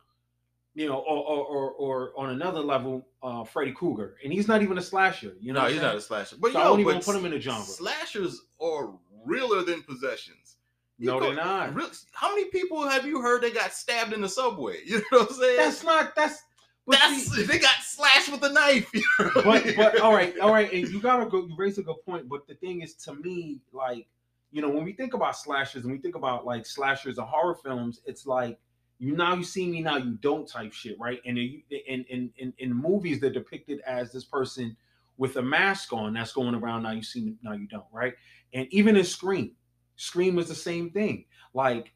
you 0.75 0.87
know, 0.89 0.97
or 0.99 1.19
or 1.25 1.45
or, 1.45 1.71
or 1.73 2.13
on 2.17 2.31
another 2.31 2.61
level, 2.61 3.07
uh 3.23 3.45
Freddy 3.45 3.73
Krueger, 3.73 4.17
and 4.25 4.33
he's 4.33 4.49
not 4.49 4.63
even 4.63 4.79
a 4.79 4.83
slasher. 4.83 5.35
You 5.41 5.53
know, 5.53 5.63
no, 5.63 5.69
he's 5.69 5.79
I'm 5.79 5.83
not 5.85 5.97
a 5.97 6.01
slasher. 6.01 6.37
But 6.39 6.53
So 6.53 6.59
yo, 6.59 6.65
I 6.65 6.69
don't 6.69 6.81
even 6.81 7.01
put 7.01 7.17
him 7.17 7.27
in 7.27 7.33
a 7.35 7.41
genre. 7.41 7.63
Slashers 7.65 8.41
are 8.61 8.91
realer 9.25 9.63
than 9.63 9.83
possessions. 9.83 10.57
You 11.01 11.07
No, 11.09 11.21
go- 11.21 11.27
they're 11.27 11.37
not. 11.45 11.75
real- 11.75 11.91
how 12.13 12.31
many 12.35 12.47
people 12.47 12.89
have 12.89 13.07
you 13.07 13.21
heard 13.21 13.43
that 13.43 13.55
got 13.55 13.73
stabbed 13.73 14.13
in 14.13 14.21
the 14.21 14.29
subway? 14.29 14.79
You 14.87 14.99
know 15.13 15.19
what 15.21 15.31
I'm 15.31 15.37
saying? 15.37 15.57
That's 15.57 15.85
not 15.85 16.15
that's. 16.17 16.43
But 16.89 16.99
That's 17.01 17.37
see- 17.37 17.43
they 17.43 17.59
got 17.59 17.77
slashed 17.83 18.33
with 18.33 18.43
a 18.45 18.49
knife. 18.49 18.89
you 18.95 19.03
know 19.21 19.27
what 19.27 19.37
I 19.37 19.43
but 19.43 19.67
mean? 19.67 19.77
but 19.77 20.01
all 20.01 20.15
right, 20.15 20.39
all 20.39 20.51
right, 20.51 20.73
and 20.73 20.89
you 20.89 21.01
gotta 21.01 21.27
go. 21.27 21.45
You 21.47 21.55
raise 21.55 21.77
a 21.77 21.83
good 21.83 22.03
point, 22.07 22.31
but 22.31 22.47
the 22.49 22.55
thing 22.55 22.81
is, 22.81 22.95
to 22.95 23.15
me, 23.15 23.61
like 23.73 24.09
you 24.51 24.63
know, 24.63 24.71
when 24.71 24.85
we 24.85 24.95
think 24.95 25.13
about 25.13 25.37
slashers 25.37 25.85
and 25.85 25.93
we 25.93 25.99
think 25.99 26.15
about 26.15 26.47
like 26.47 26.65
slashers 26.65 27.19
and 27.19 27.27
horror 27.29 27.55
films, 27.55 28.01
it's 28.07 28.27
like 28.27 28.59
you 28.99 29.15
now 29.15 29.35
you 29.35 29.45
see 29.45 29.69
me 29.69 29.83
now 29.83 29.99
you 29.99 30.13
don't 30.23 30.49
type 30.49 30.73
shit, 30.73 30.99
right? 30.99 31.21
And 31.27 31.37
in 31.37 31.63
in 31.71 32.05
in 32.09 32.31
in, 32.39 32.55
in 32.57 32.73
movies 32.73 33.21
they're 33.21 33.29
depicted 33.29 33.81
as 33.81 34.11
this 34.11 34.25
person 34.25 34.75
with 35.19 35.37
a 35.37 35.43
mask 35.43 35.93
on 35.93 36.15
that's 36.15 36.33
going 36.33 36.55
around. 36.55 36.85
Now 36.85 36.93
you 36.93 37.03
see 37.03 37.21
me, 37.21 37.35
now 37.43 37.53
you 37.53 37.67
don't, 37.67 37.85
right? 37.93 38.15
And 38.55 38.67
even 38.71 38.97
in 38.97 39.05
Scream, 39.05 39.53
Scream 39.97 40.39
is 40.39 40.49
the 40.49 40.55
same 40.55 40.89
thing. 40.91 41.27
Like 41.53 41.93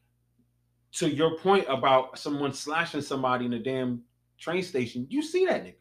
to 0.93 1.09
your 1.09 1.35
point 1.39 1.65
about 1.67 2.19
someone 2.19 2.53
slashing 2.53 3.01
somebody 3.01 3.45
in 3.47 3.53
a 3.53 3.59
damn 3.59 4.03
train 4.43 4.63
station, 4.63 5.07
you 5.09 5.21
see 5.21 5.45
that 5.45 5.63
nigga 5.63 5.75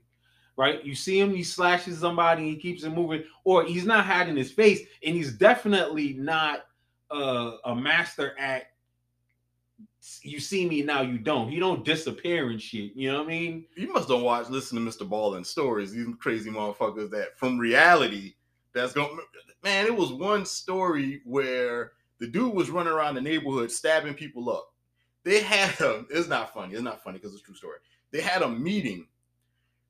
right? 0.56 0.84
You 0.84 0.94
see 0.94 1.18
him, 1.18 1.34
he 1.34 1.42
slashes 1.42 1.98
somebody, 1.98 2.48
he 2.48 2.56
keeps 2.56 2.84
it 2.84 2.90
moving, 2.90 3.24
or 3.44 3.64
he's 3.64 3.86
not 3.86 4.04
hiding 4.04 4.36
his 4.36 4.52
face, 4.52 4.80
and 5.04 5.14
he's 5.14 5.32
definitely 5.32 6.12
not 6.12 6.64
uh, 7.10 7.52
a 7.64 7.74
master 7.74 8.38
at 8.38 8.64
you 10.22 10.40
see 10.40 10.68
me 10.68 10.82
now, 10.82 11.00
you 11.02 11.18
don't. 11.18 11.48
He 11.48 11.60
don't 11.60 11.84
disappear 11.84 12.50
and 12.50 12.60
shit. 12.60 12.92
You 12.96 13.12
know 13.12 13.18
what 13.18 13.26
I 13.26 13.28
mean? 13.28 13.64
You 13.76 13.92
must 13.92 14.08
don't 14.08 14.24
watch, 14.24 14.50
listen 14.50 14.84
to 14.84 14.90
Mr. 14.90 15.08
Ballen 15.08 15.46
stories. 15.46 15.92
These 15.92 16.08
crazy 16.18 16.50
motherfuckers 16.50 17.10
that 17.10 17.38
from 17.38 17.56
reality, 17.56 18.34
that's 18.74 18.92
going. 18.92 19.16
Man, 19.62 19.86
it 19.86 19.94
was 19.94 20.12
one 20.12 20.44
story 20.44 21.20
where 21.24 21.92
the 22.18 22.26
dude 22.26 22.52
was 22.52 22.68
running 22.68 22.92
around 22.92 23.14
the 23.14 23.20
neighborhood 23.20 23.70
stabbing 23.70 24.14
people 24.14 24.50
up. 24.50 24.72
They 25.22 25.40
had 25.40 25.80
a. 25.80 26.04
It's 26.10 26.28
not 26.28 26.52
funny. 26.52 26.74
It's 26.74 26.82
not 26.82 27.04
funny 27.04 27.18
because 27.18 27.34
it's 27.34 27.42
a 27.42 27.46
true 27.46 27.54
story. 27.54 27.78
They 28.12 28.20
had 28.20 28.42
a 28.42 28.48
meeting 28.48 29.06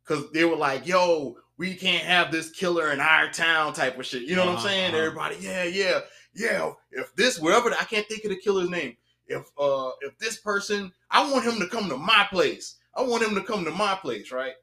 because 0.02 0.30
they 0.32 0.44
were 0.44 0.56
like, 0.56 0.86
"Yo, 0.86 1.36
we 1.58 1.74
can't 1.74 2.04
have 2.04 2.32
this 2.32 2.50
killer 2.50 2.92
in 2.92 3.00
our 3.00 3.30
town," 3.30 3.72
type 3.72 3.98
of 3.98 4.06
shit. 4.06 4.22
You 4.22 4.36
know 4.36 4.46
what 4.46 4.56
I'm 4.56 4.62
saying? 4.62 4.94
Uh-huh. 4.94 5.04
Everybody, 5.04 5.36
yeah, 5.40 5.64
yeah, 5.64 6.00
yeah. 6.34 6.72
If 6.90 7.14
this 7.16 7.38
wherever 7.38 7.70
I 7.70 7.84
can't 7.84 8.06
think 8.08 8.24
of 8.24 8.30
the 8.30 8.36
killer's 8.36 8.70
name. 8.70 8.96
If 9.26 9.46
uh 9.58 9.90
if 10.02 10.18
this 10.18 10.38
person, 10.38 10.92
I 11.10 11.30
want 11.30 11.44
him 11.44 11.58
to 11.60 11.68
come 11.68 11.88
to 11.88 11.96
my 11.96 12.26
place. 12.30 12.76
I 12.94 13.02
want 13.02 13.22
him 13.22 13.34
to 13.34 13.42
come 13.42 13.64
to 13.64 13.70
my 13.70 13.94
place, 13.94 14.30
right? 14.30 14.54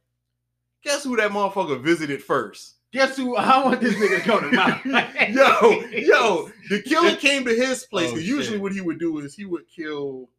Guess 0.83 1.03
who 1.03 1.15
that 1.17 1.31
motherfucker 1.31 1.81
visited 1.81 2.23
first? 2.23 2.75
Guess 2.91 3.17
who? 3.17 3.35
I 3.35 3.63
want 3.63 3.81
this 3.81 3.95
nigga 3.95 4.21
to 4.21 4.27
go 4.27 4.39
to 4.39 4.51
my 4.51 4.81
yo, 5.29 5.81
yo, 5.91 6.51
the 6.69 6.81
killer 6.81 7.15
came 7.17 7.45
to 7.45 7.53
his 7.53 7.85
place. 7.85 8.11
Oh, 8.13 8.17
usually, 8.17 8.55
shit. 8.55 8.61
what 8.61 8.71
he 8.71 8.81
would 8.81 8.99
do 8.99 9.19
is 9.19 9.35
he 9.35 9.45
would 9.45 9.65
kill 9.67 10.29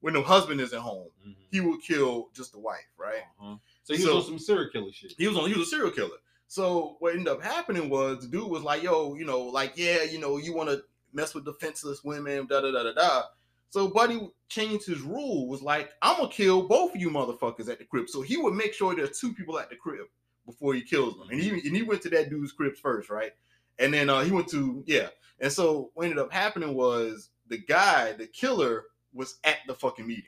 when 0.00 0.14
the 0.14 0.22
husband 0.22 0.60
isn't 0.60 0.80
home. 0.80 1.08
Mhm. 1.26 1.34
He 1.50 1.60
would 1.60 1.80
kill 1.82 2.30
just 2.34 2.52
the 2.52 2.58
wife, 2.58 2.86
right? 2.96 3.22
Uh-huh. 3.40 3.56
So 3.84 3.94
he 3.94 4.00
So- 4.02 4.16
was 4.16 4.24
on 4.24 4.30
some 4.30 4.38
serial 4.38 4.70
killer 4.70 4.92
shit. 4.92 5.14
He 5.18 5.28
was 5.28 5.36
on. 5.36 5.48
He 5.50 5.58
was 5.58 5.66
a 5.68 5.70
serial 5.70 5.90
killer. 5.90 6.16
So 6.48 6.96
what 6.98 7.12
ended 7.12 7.28
up 7.28 7.42
happening 7.42 7.88
was 7.88 8.22
the 8.22 8.28
dude 8.28 8.48
was 8.50 8.62
like, 8.62 8.82
"Yo, 8.82 9.14
you 9.14 9.24
know, 9.24 9.40
like 9.42 9.74
yeah, 9.76 10.02
you 10.02 10.18
know, 10.18 10.36
you 10.38 10.52
want 10.54 10.68
to 10.70 10.82
mess 11.12 11.34
with 11.34 11.44
defenseless 11.44 12.02
women, 12.02 12.46
da 12.46 12.60
da 12.60 12.70
da 12.72 12.82
da 12.82 12.92
da." 12.92 13.22
So 13.68 13.86
Buddy 13.88 14.28
changed 14.48 14.86
his 14.86 15.00
rule. 15.00 15.46
Was 15.46 15.62
like, 15.62 15.92
"I'm 16.02 16.16
gonna 16.16 16.28
kill 16.32 16.62
both 16.66 16.94
of 16.94 17.00
you 17.00 17.08
motherfuckers 17.10 17.68
at 17.68 17.78
the 17.78 17.84
crib." 17.84 18.08
So 18.08 18.22
he 18.22 18.36
would 18.36 18.54
make 18.54 18.74
sure 18.74 18.94
there's 18.96 19.20
two 19.20 19.32
people 19.32 19.58
at 19.60 19.70
the 19.70 19.76
crib 19.76 20.06
before 20.46 20.74
he 20.74 20.82
kills 20.82 21.16
them. 21.18 21.28
And 21.30 21.40
he 21.40 21.50
and 21.50 21.76
he 21.76 21.82
went 21.82 22.02
to 22.02 22.10
that 22.10 22.30
dude's 22.30 22.50
crib 22.52 22.76
first, 22.76 23.10
right? 23.10 23.32
And 23.78 23.94
then 23.94 24.10
uh, 24.10 24.22
he 24.24 24.30
went 24.32 24.48
to 24.48 24.82
yeah. 24.86 25.10
And 25.38 25.52
so 25.52 25.90
what 25.94 26.04
ended 26.04 26.18
up 26.18 26.32
happening 26.32 26.74
was 26.74 27.30
the 27.46 27.58
guy, 27.58 28.12
the 28.12 28.26
killer, 28.26 28.86
was 29.12 29.38
at 29.44 29.56
the 29.66 29.74
fucking 29.74 30.06
meeting 30.06 30.24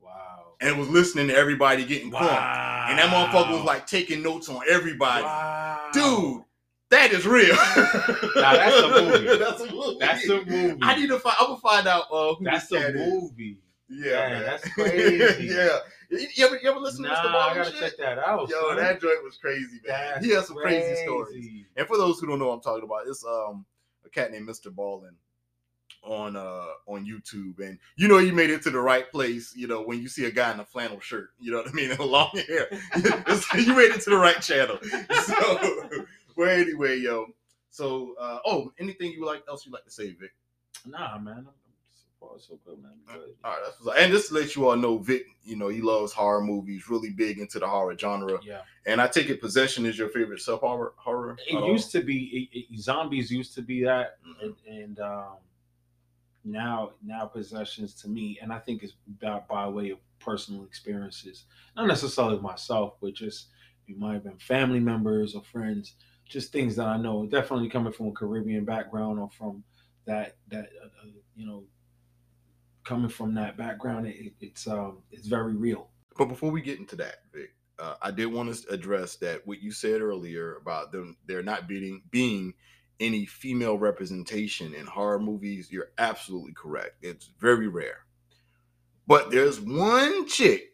Wow. 0.00 0.54
and 0.60 0.78
was 0.78 0.88
listening 0.88 1.28
to 1.28 1.36
everybody 1.36 1.84
getting 1.84 2.10
Wow. 2.10 2.20
caught. 2.20 2.86
And 2.90 2.98
that 2.98 3.08
motherfucker 3.10 3.52
was 3.52 3.64
like 3.64 3.86
taking 3.86 4.22
notes 4.22 4.48
on 4.48 4.60
everybody. 4.68 5.24
wow. 5.24 5.90
Dude, 5.92 6.42
that 6.90 7.12
is 7.12 7.26
real. 7.26 7.56
Nah, 7.56 8.52
that's 8.52 8.76
a 8.76 8.88
movie. 8.88 9.38
that's 9.38 9.60
a 9.60 9.70
movie. 9.72 9.96
that's 10.00 10.28
a 10.28 10.44
movie. 10.44 10.78
I 10.82 10.94
need 10.96 11.08
to 11.08 11.18
find. 11.18 11.36
I'm 11.40 11.46
gonna 11.48 11.60
find 11.60 11.86
out 11.88 12.04
uh, 12.12 12.34
who 12.34 12.44
That's 12.44 12.70
a 12.72 12.78
cat 12.80 12.94
is. 12.94 13.12
movie. 13.12 13.58
Yeah, 13.88 14.28
Man, 14.28 14.42
that's 14.42 14.68
crazy. 14.74 15.46
yeah. 15.46 15.78
You 16.10 16.26
you 16.34 16.46
ever, 16.46 16.58
you 16.62 16.70
ever 16.70 16.78
listen 16.80 17.02
Nah, 17.02 17.14
to 17.22 17.28
Mr. 17.28 17.32
Ball? 17.32 17.40
I 17.50 17.54
gotta 17.54 17.70
shit? 17.70 17.80
check 17.80 17.96
that 17.98 18.18
out. 18.18 18.48
Yo, 18.48 18.74
that 18.76 19.00
joint 19.00 19.22
was 19.24 19.36
crazy, 19.38 19.80
man. 19.86 20.12
That's 20.14 20.26
he 20.26 20.32
has 20.32 20.46
some 20.48 20.56
crazy, 20.56 21.02
stories. 21.04 21.64
And 21.76 21.86
for 21.86 21.96
those 21.96 22.18
who 22.20 22.26
don't 22.26 22.38
know 22.38 22.48
what 22.48 22.54
I'm 22.54 22.60
talking 22.60 22.84
about, 22.84 23.06
it's 23.08 23.24
um 23.24 23.64
a 24.04 24.08
cat 24.08 24.30
named 24.32 24.48
Mr. 24.48 24.68
Ballen 24.72 25.14
on 26.06 26.36
uh 26.36 26.66
on 26.86 27.04
YouTube. 27.04 27.58
And 27.60 27.78
you 27.96 28.08
know 28.08 28.18
you 28.18 28.32
made 28.32 28.50
it 28.50 28.62
to 28.62 28.70
the 28.70 28.80
right 28.80 29.10
place, 29.10 29.52
you 29.56 29.66
know, 29.66 29.82
when 29.82 30.00
you 30.00 30.08
see 30.08 30.24
a 30.24 30.30
guy 30.30 30.52
in 30.52 30.60
a 30.60 30.64
flannel 30.64 31.00
shirt, 31.00 31.30
you 31.38 31.50
know 31.50 31.58
what 31.58 31.68
I 31.68 31.72
mean, 31.72 31.90
and 31.92 32.00
long 32.00 32.30
hair. 32.48 32.68
You 33.56 33.74
made 33.74 33.90
it 33.92 34.00
to 34.02 34.10
the 34.10 34.16
right 34.16 34.40
channel. 34.40 34.78
So 35.24 36.04
well 36.36 36.50
anyway, 36.50 36.98
yo. 36.98 37.26
So 37.70 38.14
uh 38.20 38.38
oh, 38.46 38.72
anything 38.78 39.12
you 39.12 39.24
like 39.26 39.42
else 39.48 39.66
you 39.66 39.72
like 39.72 39.84
to 39.84 39.90
say, 39.90 40.12
Vic? 40.12 40.34
Nah, 40.86 41.18
man. 41.18 41.46
I'm, 41.48 41.52
so 42.40 42.58
good, 42.66 42.82
man. 42.82 42.92
Good. 43.06 43.34
All 43.44 43.52
right, 43.52 43.60
that's 43.64 43.78
what's 43.80 43.96
up. 43.96 44.02
and 44.02 44.12
just 44.12 44.28
to 44.28 44.34
let 44.34 44.56
you 44.56 44.68
all 44.68 44.76
know, 44.76 44.98
Vic, 44.98 45.26
you 45.44 45.54
know, 45.54 45.68
he 45.68 45.80
loves 45.80 46.12
horror 46.12 46.42
movies, 46.42 46.88
really 46.90 47.10
big 47.10 47.38
into 47.38 47.58
the 47.60 47.66
horror 47.68 47.96
genre. 47.96 48.38
Yeah. 48.42 48.60
And 48.84 49.00
I 49.00 49.06
take 49.06 49.30
it 49.30 49.40
Possession 49.40 49.86
is 49.86 49.96
your 49.96 50.08
favorite 50.08 50.40
sub 50.40 50.60
horror 50.60 50.92
horror. 50.96 51.36
It 51.48 51.64
used 51.66 51.92
to 51.92 52.02
be 52.02 52.48
it, 52.52 52.58
it- 52.74 52.80
zombies 52.80 53.30
used 53.30 53.54
to 53.54 53.62
be 53.62 53.84
that, 53.84 54.18
Mhm. 54.26 54.42
and, 54.44 54.54
and 54.66 55.00
um, 55.00 55.36
now 56.46 56.92
now 57.04 57.26
possessions 57.26 57.94
to 57.94 58.08
me, 58.08 58.38
and 58.40 58.52
I 58.52 58.58
think 58.58 58.82
it's 58.82 58.94
by, 59.20 59.40
by 59.48 59.68
way 59.68 59.90
of 59.90 59.98
personal 60.18 60.64
experiences, 60.64 61.44
not 61.76 61.86
necessarily 61.86 62.38
myself, 62.38 62.94
but 63.00 63.14
just 63.14 63.48
it 63.88 63.98
might 63.98 64.14
have 64.14 64.24
been 64.24 64.38
family 64.38 64.80
members 64.80 65.34
or 65.34 65.42
friends, 65.42 65.94
just 66.24 66.52
things 66.52 66.76
that 66.76 66.86
I 66.86 66.96
know. 66.96 67.26
Definitely 67.26 67.68
coming 67.68 67.92
from 67.92 68.08
a 68.08 68.12
Caribbean 68.12 68.64
background 68.64 69.18
or 69.18 69.28
from 69.30 69.64
that 70.06 70.36
that 70.48 70.70
uh, 70.82 70.86
uh, 70.86 71.10
you 71.34 71.46
know 71.46 71.64
coming 72.84 73.10
from 73.10 73.34
that 73.34 73.56
background, 73.56 74.06
it, 74.06 74.32
it's 74.40 74.66
um 74.66 74.98
it's 75.10 75.26
very 75.26 75.54
real. 75.54 75.88
But 76.16 76.26
before 76.26 76.50
we 76.50 76.62
get 76.62 76.78
into 76.78 76.96
that, 76.96 77.16
Vic, 77.34 77.52
uh, 77.78 77.96
I 78.00 78.10
did 78.10 78.26
want 78.26 78.54
to 78.54 78.68
address 78.72 79.16
that 79.16 79.46
what 79.46 79.60
you 79.60 79.70
said 79.70 80.00
earlier 80.00 80.56
about 80.56 80.92
them 80.92 81.16
they're 81.26 81.42
not 81.42 81.68
being 81.68 82.02
being 82.10 82.54
any 83.00 83.26
female 83.26 83.78
representation 83.78 84.74
in 84.74 84.86
horror 84.86 85.18
movies. 85.18 85.70
You're 85.70 85.90
absolutely 85.98 86.52
correct. 86.54 86.96
It's 87.02 87.30
very 87.38 87.68
rare. 87.68 88.04
But 89.06 89.30
there's 89.30 89.60
one 89.60 90.26
chick 90.26 90.72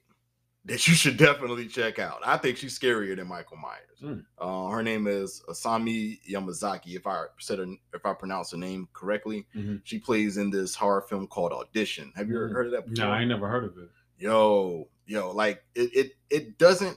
that 0.65 0.87
you 0.87 0.95
should 0.95 1.17
definitely 1.17 1.67
check 1.67 1.99
out. 1.99 2.21
I 2.25 2.37
think 2.37 2.57
she's 2.57 2.79
scarier 2.79 3.17
than 3.17 3.27
Michael 3.27 3.57
Myers. 3.57 3.99
Mm. 4.01 4.25
Uh, 4.39 4.69
her 4.71 4.83
name 4.83 5.07
is 5.09 5.43
Asami 5.49 6.21
Yamazaki. 6.31 6.95
If 6.95 7.07
I 7.07 7.25
said 7.41 7.59
her, 7.59 7.67
if 7.93 8.07
I 8.07 8.15
pronounce 8.15 8.53
her 8.53 8.57
name 8.57 8.89
correctly, 8.93 9.47
Mhm. 9.57 9.81
she 9.85 9.99
plays 9.99 10.37
in 10.37 10.51
this 10.51 10.75
horror 10.77 11.03
film 11.03 11.27
called 11.27 11.53
Audition. 11.53 12.13
Have 12.15 12.29
you 12.29 12.37
ever 12.37 12.49
Mm. 12.49 12.53
heard 12.53 12.67
of 12.67 12.73
that? 12.73 12.89
before? 12.89 13.07
No, 13.07 13.11
I 13.13 13.21
ain't 13.21 13.29
never 13.29 13.49
heard 13.49 13.65
of 13.65 13.77
it. 13.79 13.91
yo, 14.19 14.89
yo, 15.07 15.33
like 15.33 15.65
it, 15.75 15.91
it, 15.97 16.13
it 16.31 16.59
doesn't. 16.59 16.97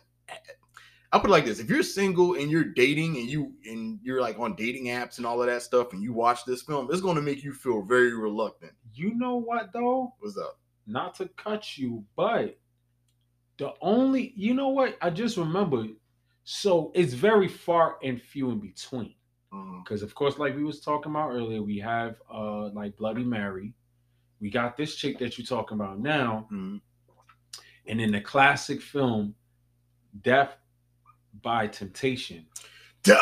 I'll 1.11 1.21
put 1.21 1.29
it 1.29 1.33
like 1.33 1.45
this: 1.45 1.59
if 1.59 1.69
you're 1.69 1.83
single 1.83 2.33
and 2.35 2.49
you're 2.51 2.63
dating 2.65 3.17
and 3.17 3.29
you 3.29 3.53
and 3.65 3.99
you're 4.03 4.21
like 4.21 4.37
on 4.39 4.55
dating 4.55 4.85
apps 4.85 5.17
and 5.17 5.25
all 5.25 5.41
of 5.41 5.47
that 5.47 5.61
stuff, 5.61 5.93
and 5.93 6.01
you 6.03 6.11
watch 6.13 6.45
this 6.45 6.63
film, 6.63 6.87
it's 6.91 7.01
going 7.01 7.15
to 7.15 7.21
make 7.21 7.43
you 7.43 7.53
feel 7.53 7.81
very 7.81 8.13
reluctant. 8.13 8.73
You 8.93 9.13
know 9.15 9.35
what 9.35 9.71
though? 9.73 10.13
What's 10.19 10.37
up? 10.37 10.59
not 10.87 11.15
to 11.15 11.27
cut 11.29 11.79
you, 11.79 12.03
but 12.15 12.59
the 13.57 13.73
only 13.81 14.33
you 14.35 14.53
know 14.53 14.67
what 14.69 14.97
I 15.01 15.09
just 15.09 15.35
remembered. 15.37 15.89
So 16.43 16.91
it's 16.93 17.13
very 17.13 17.47
far 17.47 17.95
and 18.03 18.21
few 18.21 18.51
in 18.51 18.59
between. 18.59 19.15
Because 19.83 20.03
of 20.03 20.13
course, 20.13 20.37
like 20.37 20.55
we 20.55 20.63
was 20.63 20.81
talking 20.81 21.11
about 21.11 21.31
earlier, 21.31 21.63
we 21.63 21.79
have 21.79 22.17
uh 22.31 22.67
like 22.69 22.95
Bloody 22.97 23.23
Mary. 23.23 23.73
We 24.41 24.49
got 24.51 24.75
this 24.77 24.95
chick 24.95 25.17
that 25.19 25.37
you're 25.39 25.45
talking 25.47 25.75
about 25.79 25.99
now, 25.99 26.47
Mhm. 26.51 26.81
and 27.87 28.01
in 28.01 28.11
the 28.11 28.21
classic 28.21 28.81
film, 28.81 29.33
Def 30.21 30.49
by 31.41 31.67
Temptation. 31.67 32.45
Yo, 33.05 33.13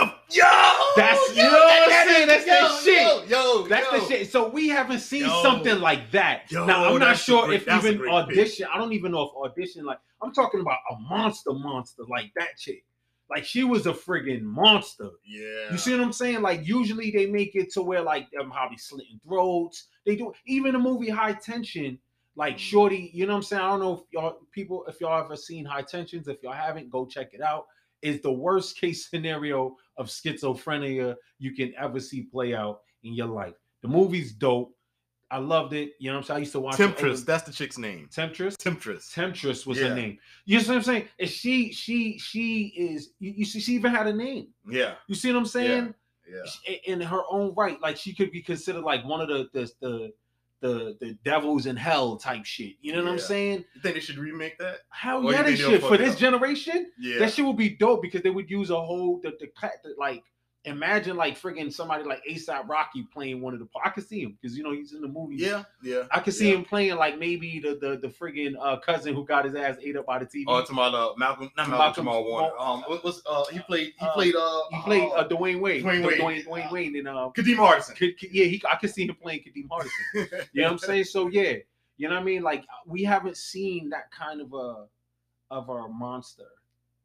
That's- 0.96 1.36
yo, 1.36 1.44
what 1.44 1.84
I'm 1.84 1.90
that- 1.90 2.26
That's 2.28 2.48
yo, 2.48 2.54
that 2.54 2.82
shit. 2.84 3.30
Yo, 3.30 3.58
yo, 3.62 3.68
That's 3.68 3.92
yo. 3.92 4.00
the 4.00 4.06
shit. 4.08 4.32
So 4.32 4.48
we 4.48 4.70
haven't 4.70 5.00
seen 5.00 5.24
Yo. 5.26 5.44
something 5.44 5.80
like 5.82 6.10
that. 6.12 6.50
Yo, 6.50 6.66
now 6.66 6.86
I'm 6.86 7.00
not 7.00 7.18
sure 7.18 7.48
great- 7.48 7.64
if 7.64 7.68
even 7.68 7.98
great 7.98 8.10
pick. 8.10 8.14
audition. 8.14 8.68
I 8.74 8.78
don't 8.78 8.94
even 8.94 9.12
know 9.12 9.24
if 9.24 9.52
audition. 9.52 9.84
Like 9.84 10.00
I'm 10.22 10.32
talking 10.32 10.62
about 10.62 10.78
a 10.90 10.96
monster, 11.02 11.52
monster 11.52 12.04
like 12.08 12.32
that 12.38 12.58
chick. 12.58 12.86
Like 13.30 13.44
she 13.44 13.66
was 13.66 13.86
a 13.86 13.92
friggin' 13.94 14.42
monster. 14.44 15.10
Yeah, 15.26 15.72
You 15.72 15.78
see 15.78 15.92
what 15.92 16.02
I'm 16.02 16.14
saying? 16.14 16.42
Like 16.42 16.66
usually 16.66 17.12
they 17.12 17.26
make 17.26 17.54
it 17.56 17.72
to 17.74 17.82
where 17.82 18.02
like 18.02 18.32
them 18.32 18.52
how 18.52 18.70
they 18.70 18.78
slitting 18.78 19.20
throats. 19.28 19.88
They 20.06 20.16
do 20.16 20.32
even 20.46 20.74
the 20.74 20.80
movie 20.80 21.10
High 21.10 21.34
Tension. 21.34 22.00
Like 22.36 22.56
Mhm. 22.56 22.60
Shorty, 22.60 23.12
you 23.14 23.26
know 23.28 23.34
what 23.34 23.38
I'm 23.38 23.44
saying? 23.44 23.62
I 23.62 23.68
don't 23.70 23.80
know 23.82 23.94
if 23.96 24.00
y'all 24.12 24.40
people 24.52 24.86
if 24.88 25.00
y'all 25.02 25.24
ever 25.24 25.36
seen 25.36 25.66
High 25.66 25.82
Tensions. 25.84 26.28
If 26.30 26.42
y'all 26.42 26.54
haven't, 26.54 26.90
go 26.90 27.06
check 27.06 27.34
it 27.34 27.42
out. 27.42 27.66
Is 28.04 28.22
the 28.22 28.32
worst 28.32 28.78
case 28.80 29.10
scenario 29.10 29.76
of 29.98 30.08
schizophrenia 30.08 31.16
you 31.40 31.56
can 31.56 31.74
ever 31.80 32.00
see 32.00 32.24
play 32.24 32.54
out 32.54 32.82
in 33.04 33.14
your 33.14 33.28
life. 33.28 33.54
The 33.82 33.88
movie's 33.88 34.34
dope. 34.34 34.76
I 35.32 35.38
loved 35.38 35.74
it. 35.74 35.94
You 36.00 36.10
know 36.12 36.18
what 36.18 36.20
I'm 36.20 36.24
saying? 36.26 36.36
I 36.36 36.40
used 36.42 36.52
to 36.52 36.60
watch 36.60 36.78
Temptress. 36.78 37.24
That's 37.24 37.44
the 37.44 37.52
chick's 37.52 37.78
name. 37.80 38.08
Temptress. 38.12 38.56
Temptress. 38.56 39.12
Temptress 39.12 39.66
was 39.66 39.80
Yeah. 39.80 39.88
her 39.90 39.96
name. 39.96 40.20
You 40.46 40.60
see 40.60 40.68
what 40.70 40.78
I'm 40.78 40.84
saying? 40.84 41.08
And 41.20 41.30
she, 41.30 41.72
she, 41.74 42.20
she 42.20 42.66
is. 42.78 43.12
You, 43.20 43.34
you 43.38 43.46
see, 43.46 43.60
she 43.60 43.74
even 43.74 43.92
had 43.92 44.06
a 44.06 44.14
name. 44.14 44.50
Yeah, 44.70 44.94
You 45.08 45.16
see 45.16 45.32
what 45.32 45.40
I'm 45.40 45.46
saying? 45.48 45.96
yeah. 46.32 46.46
Sh- 46.46 46.78
In 46.86 47.02
her 47.02 47.22
own 47.32 47.54
right, 47.56 47.82
like 47.82 47.98
she 47.98 48.14
could 48.14 48.32
be 48.32 48.42
considered 48.44 48.84
like 48.84 49.04
one 49.06 49.22
of 49.22 49.28
the 49.28 49.50
the 49.54 49.72
the 49.82 50.14
the, 50.64 50.96
the 51.02 51.14
devils 51.26 51.66
in 51.66 51.76
hell 51.76 52.16
type 52.16 52.46
shit. 52.46 52.76
You 52.82 52.94
know 52.94 53.04
what 53.04 53.12
I'm 53.12 53.20
saying? 53.20 53.66
You 53.76 53.82
think 53.82 53.96
they 53.96 54.02
should 54.02 54.18
remake 54.18 54.58
that? 54.60 54.78
Hell 54.90 55.28
Or 55.28 55.32
yeah, 55.34 55.44
they 55.44 55.58
should 55.58 55.82
for 55.82 55.98
this 55.98 56.14
up? 56.14 56.18
generation. 56.20 56.90
Yeah. 56.98 57.20
That 57.20 57.34
shit 57.34 57.46
would 57.46 57.58
be 57.58 57.70
dope 57.70 58.02
because 58.02 58.22
they 58.24 58.30
would 58.30 58.50
use 58.50 58.70
a 58.70 58.80
whole 58.82 59.20
the 59.22 59.32
the, 59.40 59.48
the 59.84 59.94
like 60.00 60.24
imagine 60.66 61.18
like 61.18 61.38
friggin' 61.40 61.72
somebody 61.72 62.04
like 62.06 62.22
ASAP 62.30 62.68
Rocky 62.70 63.04
playing 63.14 63.42
one 63.42 63.54
of 63.54 63.60
the 63.60 63.68
I 63.84 63.90
could 63.90 64.08
see 64.08 64.22
him 64.22 64.38
because 64.42 64.58
you 64.58 64.64
know 64.64 64.72
he's 64.72 64.94
in 64.94 65.02
the 65.02 65.08
movie. 65.08 65.36
yeah, 65.36 65.64
yeah. 65.82 66.04
I 66.12 66.20
could 66.20 66.34
see 66.34 66.50
yeah. 66.52 66.56
him 66.58 66.64
playing 66.66 66.96
like 66.96 67.20
maybe 67.20 67.60
the 67.60 67.76
the 67.82 67.98
the 67.98 68.08
friggin' 68.08 68.56
uh, 68.62 68.78
cousin 68.78 69.14
who 69.14 69.26
got 69.26 69.46
his 69.46 69.56
ass 69.56 69.76
ate 69.82 69.98
up 69.98 70.06
by 70.06 70.20
the 70.20 70.26
TV. 70.26 70.46
Oh, 70.48 70.58
it's 70.60 70.70
about 70.70 70.94
uh, 70.94 71.14
Malcolm, 71.18 71.52
not 71.58 71.68
Malcolm, 71.70 71.78
Malcolm 71.78 72.06
Jamal 72.06 72.24
Warner. 72.24 72.58
Um, 72.58 72.84
what 72.88 73.04
was 73.04 73.22
uh, 73.26 73.44
he 73.52 73.60
played? 73.60 73.94
He 74.00 74.06
Uh, 74.06 74.14
played 74.14 74.36
uh, 74.36 74.62
he 74.72 74.82
played 74.84 75.04
uh, 75.12 75.16
uh, 75.16 75.28
Dwayne 75.28 75.60
Wade. 75.60 75.84
Dwayne 75.84 76.06
Wade. 76.06 76.20
Dwayne, 76.20 76.46
Dwayne 76.46 76.72
Wade 76.72 76.94
and 76.96 77.08
uh, 77.08 77.30
Kadeem 77.36 77.58
Hardison. 77.58 77.96
could, 77.96 78.18
could- 78.18 78.32
yeah, 78.34 78.46
he 78.46 78.62
I 78.70 78.76
could 78.78 78.90
see 78.92 79.06
him 79.08 79.16
playing 79.22 79.42
Kadeem 79.42 79.68
Hardison. 79.68 80.48
You 80.54 80.62
know 80.62 80.68
what 80.68 80.72
I'm 80.74 80.78
saying? 80.80 81.04
So 81.06 81.28
yeah, 81.28 81.54
You 81.98 82.08
know 82.08 82.16
what 82.16 82.22
I 82.22 82.24
mean? 82.26 82.42
Like 82.42 82.64
we 82.86 83.04
haven't 83.04 83.38
seen 83.38 83.90
that 83.90 84.12
kind 84.12 84.40
of 84.42 84.54
a 84.54 84.86
of 85.52 85.70
a 85.70 85.88
monster 85.90 86.44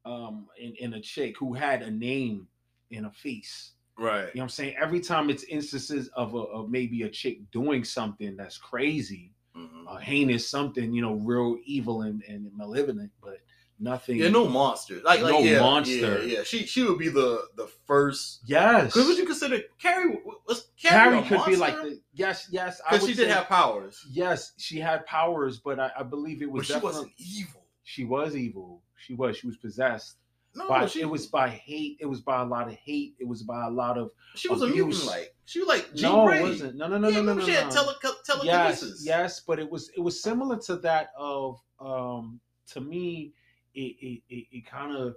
um 0.04 0.46
in, 0.58 0.74
in 0.78 0.94
a 0.94 1.00
chick 1.00 1.36
who 1.38 1.52
had 1.54 1.82
a 1.82 1.90
name 1.90 2.46
and 2.92 3.06
a 3.06 3.10
face. 3.10 3.72
Right. 3.98 4.20
You 4.20 4.24
know 4.26 4.30
what 4.34 4.42
I'm 4.44 4.48
saying? 4.50 4.76
Every 4.80 5.00
time 5.00 5.28
it's 5.30 5.42
instances 5.44 6.08
of 6.14 6.34
a 6.34 6.38
of 6.38 6.70
maybe 6.70 7.02
a 7.02 7.08
chick 7.08 7.50
doing 7.50 7.82
something 7.84 8.36
that's 8.36 8.56
crazy, 8.56 9.32
Mhm. 9.56 9.84
uh, 9.88 9.96
heinous, 9.96 10.48
something, 10.48 10.92
you 10.92 11.02
know, 11.02 11.14
real 11.14 11.58
evil 11.64 12.02
and, 12.02 12.22
and 12.28 12.48
malevolent, 12.56 13.10
but 13.20 13.38
nothing. 13.80 14.18
Yeah, 14.18 14.28
no 14.28 14.46
monster. 14.46 15.00
Like, 15.04 15.20
like 15.20 15.32
No 15.32 15.40
yeah, 15.40 15.60
monster. 15.60 16.24
Yeah, 16.24 16.36
yeah. 16.38 16.42
She 16.44 16.64
she 16.66 16.84
would 16.84 16.98
be 16.98 17.08
the 17.08 17.48
the 17.56 17.66
first. 17.86 18.42
Yes. 18.46 18.92
Because 18.92 19.08
would 19.08 19.18
you 19.18 19.26
consider 19.26 19.60
Carrie? 19.80 20.20
Was 20.46 20.68
Carrie, 20.80 21.20
Carrie 21.22 21.28
could 21.28 21.50
be 21.50 21.56
like 21.56 21.74
the 21.74 22.00
yes, 22.14 22.46
yes. 22.52 22.80
Because 22.88 23.00
she 23.04 23.14
did 23.14 23.26
say- 23.28 23.34
have 23.34 23.48
powers, 23.48 24.06
yes, 24.08 24.52
she 24.58 24.78
had 24.78 25.04
powers, 25.06 25.58
but 25.58 25.80
I, 25.80 25.90
I 25.98 26.02
believe 26.04 26.40
it 26.40 26.46
but 26.46 26.52
was 26.54 26.66
she 26.66 26.76
wasn't 26.78 27.10
evil. 27.18 27.64
she 27.82 28.04
was 28.04 28.36
evil. 28.36 28.82
She 28.96 29.14
was. 29.14 29.36
She 29.38 29.46
was 29.48 29.56
possessed. 29.56 30.18
No, 30.54 30.68
by, 30.68 30.86
she 30.86 31.00
it 31.02 31.08
was 31.08 31.26
by 31.26 31.48
hate. 31.48 31.98
It 32.00 32.06
was 32.06 32.20
by 32.20 32.42
a 32.42 32.44
lot 32.44 32.68
of 32.68 32.74
hate. 32.74 33.14
It 33.18 33.26
was 33.26 33.42
by 33.42 33.66
a 33.66 33.70
lot 33.70 33.98
of 33.98 34.10
She 34.34 34.48
was 34.48 34.62
a 34.62 34.66
mutant. 34.66 35.06
Like 35.06 35.34
she 35.44 35.60
was 35.60 35.68
like 35.68 35.94
Jean 35.94 36.12
no, 36.12 36.26
Grey. 36.26 36.40
it 36.40 36.42
wasn't. 36.42 36.76
No, 36.76 36.88
no, 36.88 36.98
no, 36.98 37.08
yeah, 37.08 37.16
no, 37.16 37.22
no, 37.22 37.32
remember 37.32 37.40
no. 37.42 37.46
She 37.46 37.54
had 37.54 37.66
no. 37.66 37.70
tele- 37.70 37.94
yes, 38.02 38.26
telekinesis. 38.26 39.02
yes, 39.04 39.40
but 39.40 39.58
it 39.58 39.70
was 39.70 39.90
it 39.96 40.00
was 40.00 40.22
similar 40.22 40.58
to 40.60 40.76
that 40.76 41.10
of 41.16 41.60
um 41.80 42.40
to 42.68 42.80
me 42.80 43.32
it 43.74 43.96
it 44.00 44.22
it, 44.28 44.46
it 44.50 44.66
kind 44.66 44.96
of 44.96 45.16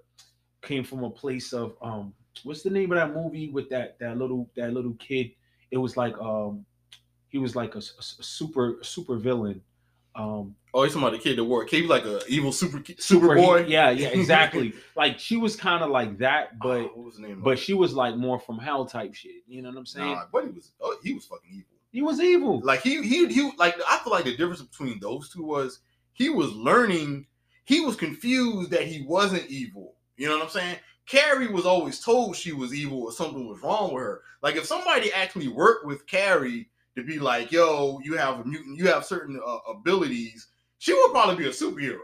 came 0.62 0.84
from 0.84 1.04
a 1.04 1.10
place 1.10 1.54
of 1.54 1.76
um 1.82 2.14
what's 2.44 2.62
the 2.62 2.70
name 2.70 2.92
of 2.92 2.98
that 2.98 3.14
movie 3.14 3.50
with 3.50 3.70
that 3.70 3.98
that 4.00 4.18
little 4.18 4.50
that 4.56 4.74
little 4.74 4.94
kid 4.96 5.32
it 5.72 5.78
was 5.78 5.98
like 5.98 6.18
um 6.20 6.66
he 7.30 7.38
was 7.38 7.56
like 7.56 7.76
a 7.76 7.82
super 7.82 8.78
super 8.82 9.18
villain 9.18 9.62
um 10.16 10.56
Oh, 10.74 10.84
he's 10.84 10.94
somebody 10.94 11.18
kid 11.20 11.38
that 11.38 11.44
wore 11.44 11.64
a 11.64 11.66
cape 11.66 11.90
like 11.90 12.06
a 12.06 12.22
evil 12.30 12.52
super 12.54 12.82
super 12.98 13.36
boy. 13.36 13.66
yeah 13.68 13.90
yeah 13.90 14.08
exactly 14.14 14.74
like 14.96 15.20
she 15.20 15.36
was 15.38 15.56
kind 15.58 15.84
of 15.84 15.90
like 15.90 16.18
that 16.20 16.58
but 16.60 16.78
Oh, 16.80 16.92
what 16.96 16.98
was 17.06 17.20
name? 17.20 17.42
but 17.42 17.60
she 17.60 17.74
was 17.74 17.94
like 17.94 18.16
more 18.16 18.40
from 18.40 18.58
hell 18.58 18.86
type 18.86 19.14
shit 19.14 19.44
you 19.48 19.62
know 19.62 19.70
what 19.70 19.78
i'm 19.78 19.86
saying 19.86 20.08
nah, 20.14 20.24
but 20.32 20.46
he 20.46 20.50
was 20.52 20.72
oh, 20.82 20.98
he 21.04 21.14
was 21.14 21.26
fucking 21.26 21.50
evil. 21.52 21.66
he 21.92 22.02
was 22.02 22.20
evil 22.22 22.62
Like 22.62 22.82
he 22.82 23.02
he 23.04 23.28
he 23.28 23.52
like 23.58 23.76
I 23.88 23.98
feel 24.04 24.12
like 24.14 24.24
the 24.26 24.32
difference 24.38 24.62
between 24.62 25.00
those 25.02 25.30
two 25.30 25.44
was 25.44 25.80
he 26.14 26.30
was 26.30 26.52
learning. 26.54 27.26
He 27.66 27.80
was 27.82 27.96
confused 27.96 28.70
that 28.72 28.84
he 28.84 29.04
wasn't 29.04 29.50
evil. 29.50 29.96
You 30.18 30.28
know 30.28 30.36
what 30.38 30.44
I'm 30.46 30.50
saying? 30.50 30.76
Carrie 31.08 31.48
was 31.48 31.66
always 31.66 32.00
told 32.00 32.36
she 32.36 32.52
was 32.54 32.74
evil 32.74 33.02
or 33.04 33.12
something 33.12 33.48
was 33.48 33.62
wrong 33.62 33.94
with 33.94 34.04
her. 34.04 34.22
Like 34.42 34.56
if 34.56 34.66
somebody 34.66 35.12
actually 35.14 35.48
worked 35.48 35.86
with 35.86 36.06
Carrie 36.08 36.70
to 36.96 37.04
be 37.04 37.20
like, 37.20 37.52
"Yo, 37.52 38.00
you 38.04 38.18
have 38.18 38.40
a 38.40 38.44
mutant, 38.44 38.78
you 38.78 38.88
have 38.88 39.06
certain 39.06 39.40
uh, 39.46 39.58
abilities," 39.72 40.48
she 40.78 40.94
would 40.94 41.12
probably 41.12 41.36
be 41.36 41.46
a 41.46 41.52
superhero. 41.54 42.00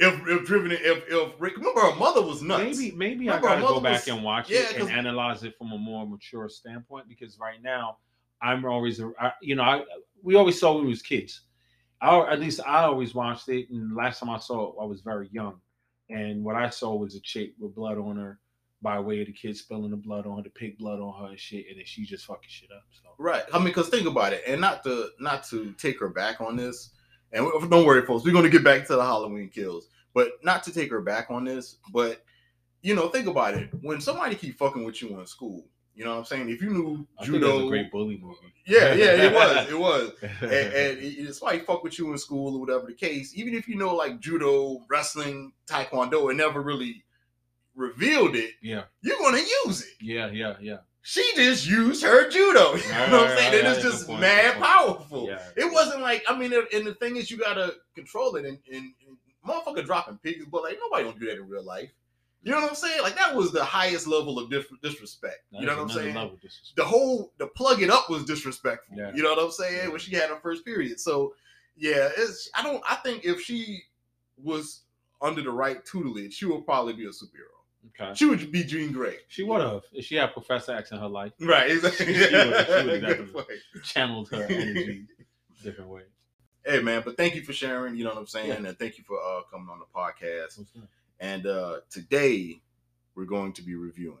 If 0.00 0.14
if 0.28 0.46
driven 0.46 0.70
if 0.72 1.04
if 1.08 1.32
remember 1.40 1.80
her 1.80 1.96
mother 1.96 2.22
was 2.22 2.40
nuts. 2.40 2.78
Maybe 2.78 2.96
maybe 2.96 3.26
Remember, 3.26 3.48
I 3.48 3.56
gotta 3.56 3.66
go 3.66 3.80
back 3.80 4.06
was- 4.06 4.08
and 4.08 4.22
watch 4.22 4.48
yeah, 4.48 4.70
it 4.70 4.76
and 4.80 4.90
analyze 4.90 5.42
it 5.42 5.56
from 5.58 5.72
a 5.72 5.78
more 5.78 6.06
mature 6.06 6.48
standpoint 6.48 7.08
because 7.08 7.38
right 7.38 7.60
now 7.62 7.98
I'm 8.40 8.64
always 8.64 9.00
I, 9.00 9.32
you 9.42 9.56
know 9.56 9.64
I 9.64 9.82
we 10.22 10.36
always 10.36 10.58
saw 10.58 10.74
when 10.74 10.84
we 10.84 10.90
was 10.90 11.02
kids. 11.02 11.40
I 12.00 12.16
at 12.30 12.38
least 12.38 12.60
I 12.64 12.84
always 12.84 13.12
watched 13.12 13.48
it, 13.48 13.70
and 13.70 13.96
last 13.96 14.20
time 14.20 14.30
I 14.30 14.38
saw 14.38 14.68
it 14.68 14.74
I 14.80 14.84
was 14.84 15.00
very 15.00 15.28
young, 15.32 15.60
and 16.10 16.44
what 16.44 16.54
I 16.54 16.70
saw 16.70 16.94
was 16.94 17.16
a 17.16 17.20
chick 17.20 17.54
with 17.58 17.74
blood 17.74 17.98
on 17.98 18.16
her 18.16 18.38
by 18.80 19.00
way 19.00 19.20
of 19.20 19.26
the 19.26 19.32
kid 19.32 19.56
spilling 19.56 19.90
the 19.90 19.96
blood 19.96 20.26
on 20.26 20.36
her, 20.36 20.42
the 20.42 20.50
pig 20.50 20.78
blood 20.78 21.00
on 21.00 21.20
her 21.20 21.30
and 21.30 21.38
shit, 21.38 21.66
and 21.68 21.78
then 21.78 21.84
she 21.86 22.04
just 22.04 22.26
fucking 22.26 22.48
shit 22.48 22.70
up. 22.70 22.84
So 22.92 23.08
Right. 23.18 23.42
I 23.52 23.58
mean, 23.58 23.68
because 23.68 23.88
think 23.88 24.06
about 24.06 24.32
it, 24.32 24.42
and 24.46 24.60
not 24.60 24.84
to 24.84 25.10
not 25.18 25.42
to 25.50 25.72
take 25.78 25.98
her 26.00 26.08
back 26.08 26.40
on 26.40 26.56
this, 26.56 26.90
and 27.32 27.44
we- 27.44 27.68
don't 27.68 27.84
worry, 27.86 28.06
folks, 28.06 28.24
we're 28.24 28.32
gonna 28.32 28.48
get 28.48 28.62
back 28.64 28.86
to 28.86 28.94
the 28.96 29.02
Halloween 29.04 29.48
kills, 29.48 29.88
but 30.14 30.32
not 30.44 30.62
to 30.64 30.72
take 30.72 30.90
her 30.90 31.00
back 31.00 31.26
on 31.30 31.44
this, 31.44 31.76
but 31.92 32.24
you 32.82 32.94
know, 32.94 33.08
think 33.08 33.26
about 33.26 33.54
it. 33.54 33.70
When 33.82 34.00
somebody 34.00 34.36
keep 34.36 34.56
fucking 34.56 34.84
with 34.84 35.02
you 35.02 35.18
in 35.18 35.26
school, 35.26 35.66
you 35.96 36.04
know 36.04 36.12
what 36.12 36.18
I'm 36.18 36.24
saying? 36.26 36.48
If 36.48 36.62
you 36.62 36.70
knew 36.70 37.08
I 37.18 37.24
judo, 37.24 37.66
a 37.66 37.68
great 37.68 37.90
bully 37.90 38.16
movie. 38.22 38.54
yeah, 38.64 38.94
yeah, 38.94 39.24
it 39.24 39.32
was, 39.34 39.68
it 39.70 39.78
was, 39.78 40.12
and, 40.42 40.42
and 40.52 40.98
it's 41.02 41.42
why 41.42 41.54
he 41.54 41.58
fuck 41.60 41.82
with 41.82 41.98
you 41.98 42.12
in 42.12 42.18
school 42.18 42.54
or 42.54 42.60
whatever 42.60 42.86
the 42.86 42.94
case. 42.94 43.36
Even 43.36 43.54
if 43.54 43.66
you 43.66 43.74
know 43.74 43.96
like 43.96 44.20
judo, 44.20 44.84
wrestling, 44.88 45.52
taekwondo, 45.66 46.30
it 46.30 46.34
never 46.34 46.62
really 46.62 47.02
revealed 47.78 48.34
it, 48.36 48.50
yeah, 48.62 48.82
you're 49.02 49.18
gonna 49.18 49.38
use 49.64 49.82
it 49.82 49.94
yeah, 50.00 50.28
yeah, 50.30 50.56
yeah. 50.60 50.78
she 51.02 51.24
just 51.36 51.66
used 51.66 52.02
her 52.02 52.28
judo. 52.28 52.74
You 52.76 52.82
know 52.88 52.98
Right, 52.98 53.12
what 53.12 53.30
I'm 53.30 53.36
saying? 53.38 53.52
right, 53.52 53.60
and 53.60 53.68
it's 53.68 53.76
right. 53.76 53.82
Good 53.82 53.92
just 53.92 54.06
point, 54.08 54.20
mad 54.20 54.60
powerful. 54.60 55.26
Yeah, 55.28 55.42
It 55.56 55.72
wasn't 55.72 56.02
like 56.02 56.24
I 56.28 56.36
mean, 56.38 56.52
and 56.52 56.86
the 56.86 56.94
thing 56.94 57.16
is, 57.16 57.30
you 57.30 57.38
gotta 57.38 57.74
control 57.94 58.36
it. 58.36 58.44
And, 58.44 58.58
and, 58.72 58.92
and 59.06 59.16
motherfucker 59.46 59.84
dropping 59.86 60.18
pigs, 60.18 60.44
but 60.50 60.62
like 60.64 60.78
nobody 60.82 61.04
don't 61.04 61.18
do 61.18 61.26
that 61.26 61.36
in 61.36 61.48
real 61.48 61.64
life. 61.64 61.90
You 62.42 62.52
know 62.52 62.60
what 62.60 62.70
I'm 62.70 62.76
saying? 62.76 63.02
Like 63.02 63.16
that 63.16 63.34
was 63.34 63.52
the 63.52 63.64
highest 63.64 64.06
level 64.06 64.38
of 64.38 64.48
dis- 64.50 64.66
disrespect. 64.82 65.38
That 65.52 65.60
you 65.60 65.66
know 65.66 65.74
what 65.76 65.82
I'm 65.82 65.88
saying? 65.90 66.14
level 66.14 66.34
of 66.34 66.40
disrespect. 66.40 66.76
The 66.76 66.84
whole 66.84 67.32
the 67.38 67.46
plug 67.48 67.82
it 67.82 67.90
up 67.90 68.08
was 68.10 68.24
disrespectful. 68.24 68.96
Yeah. 68.96 69.12
You 69.14 69.22
know 69.22 69.30
what 69.34 69.44
I'm 69.44 69.50
saying? 69.50 69.76
Yeah. 69.84 69.88
When 69.88 70.00
she 70.00 70.14
had 70.14 70.28
her 70.30 70.40
first 70.40 70.64
period. 70.64 70.98
So 71.00 71.34
yeah, 71.76 72.08
it's 72.16 72.50
I 72.54 72.62
don't 72.62 72.82
I 72.88 72.96
think 72.96 73.24
if 73.24 73.40
she 73.40 73.82
was 74.42 74.82
under 75.20 75.42
the 75.42 75.50
right 75.50 75.84
tutelage, 75.84 76.34
she 76.34 76.46
would 76.46 76.64
probably 76.64 76.92
be 76.92 77.04
a 77.06 77.08
superhero. 77.08 77.57
Okay. 78.00 78.12
She 78.14 78.24
would 78.26 78.50
be 78.52 78.64
Jean 78.64 78.92
Grey. 78.92 79.16
She 79.28 79.42
would 79.42 79.60
have 79.60 79.82
if 79.92 80.04
she 80.04 80.16
had 80.16 80.32
Professor 80.32 80.72
X 80.72 80.90
in 80.92 80.98
her 80.98 81.08
life. 81.08 81.32
Right, 81.40 81.70
exactly. 81.70 82.06
She 82.14 82.24
she 82.24 82.30
definitely- 82.30 83.26
point. 83.32 83.46
channeled 83.84 84.28
her 84.30 84.42
energy 84.44 85.06
different 85.62 85.90
way. 85.90 86.02
Hey 86.64 86.80
man, 86.82 87.02
but 87.04 87.16
thank 87.16 87.34
you 87.34 87.42
for 87.42 87.52
sharing. 87.52 87.96
You 87.96 88.04
know 88.04 88.10
what 88.10 88.18
I'm 88.18 88.26
saying, 88.26 88.48
Yeah. 88.62 88.68
and 88.68 88.78
thank 88.78 88.98
you 88.98 89.04
for 89.04 89.18
uh, 89.18 89.42
coming 89.50 89.68
on 89.70 89.78
the 89.80 89.86
podcast. 89.94 90.64
And 91.20 91.46
uh, 91.46 91.80
today 91.90 92.60
we're 93.14 93.24
going 93.24 93.52
to 93.54 93.62
be 93.62 93.74
reviewing. 93.74 94.18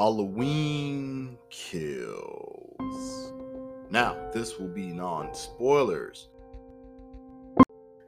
Halloween 0.00 1.36
kills. 1.50 3.34
Now, 3.90 4.16
this 4.32 4.58
will 4.58 4.68
be 4.68 4.86
non 4.86 5.34
spoilers. 5.34 6.30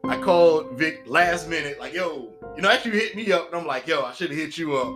I 0.02 0.16
called 0.16 0.78
Vic 0.78 1.02
last 1.04 1.50
minute, 1.50 1.78
like, 1.78 1.92
yo, 1.92 2.32
you 2.56 2.62
know, 2.62 2.70
actually 2.70 2.98
hit 2.98 3.14
me 3.14 3.30
up, 3.30 3.48
and 3.52 3.60
I'm 3.60 3.66
like, 3.66 3.86
yo, 3.86 4.04
I 4.04 4.12
should 4.14 4.30
have 4.30 4.38
hit 4.38 4.56
you 4.56 4.74
up. 4.74 4.86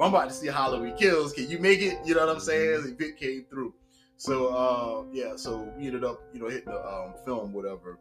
I'm 0.00 0.08
about 0.14 0.30
to 0.30 0.34
see 0.34 0.46
Halloween 0.46 0.96
Kills. 0.96 1.34
Can 1.34 1.50
you 1.50 1.58
make 1.58 1.82
it? 1.82 1.98
You 2.06 2.14
know 2.14 2.24
what 2.24 2.34
I'm 2.34 2.40
saying? 2.40 2.84
And 2.84 2.98
Vic 2.98 3.18
came 3.18 3.44
through. 3.50 3.74
So, 4.16 4.46
uh, 4.46 5.04
yeah, 5.12 5.36
so 5.36 5.70
we 5.76 5.88
ended 5.88 6.04
up, 6.04 6.22
you 6.32 6.40
know, 6.40 6.48
hitting 6.48 6.72
the 6.72 6.80
um, 6.80 7.12
film, 7.26 7.52
whatever. 7.52 7.98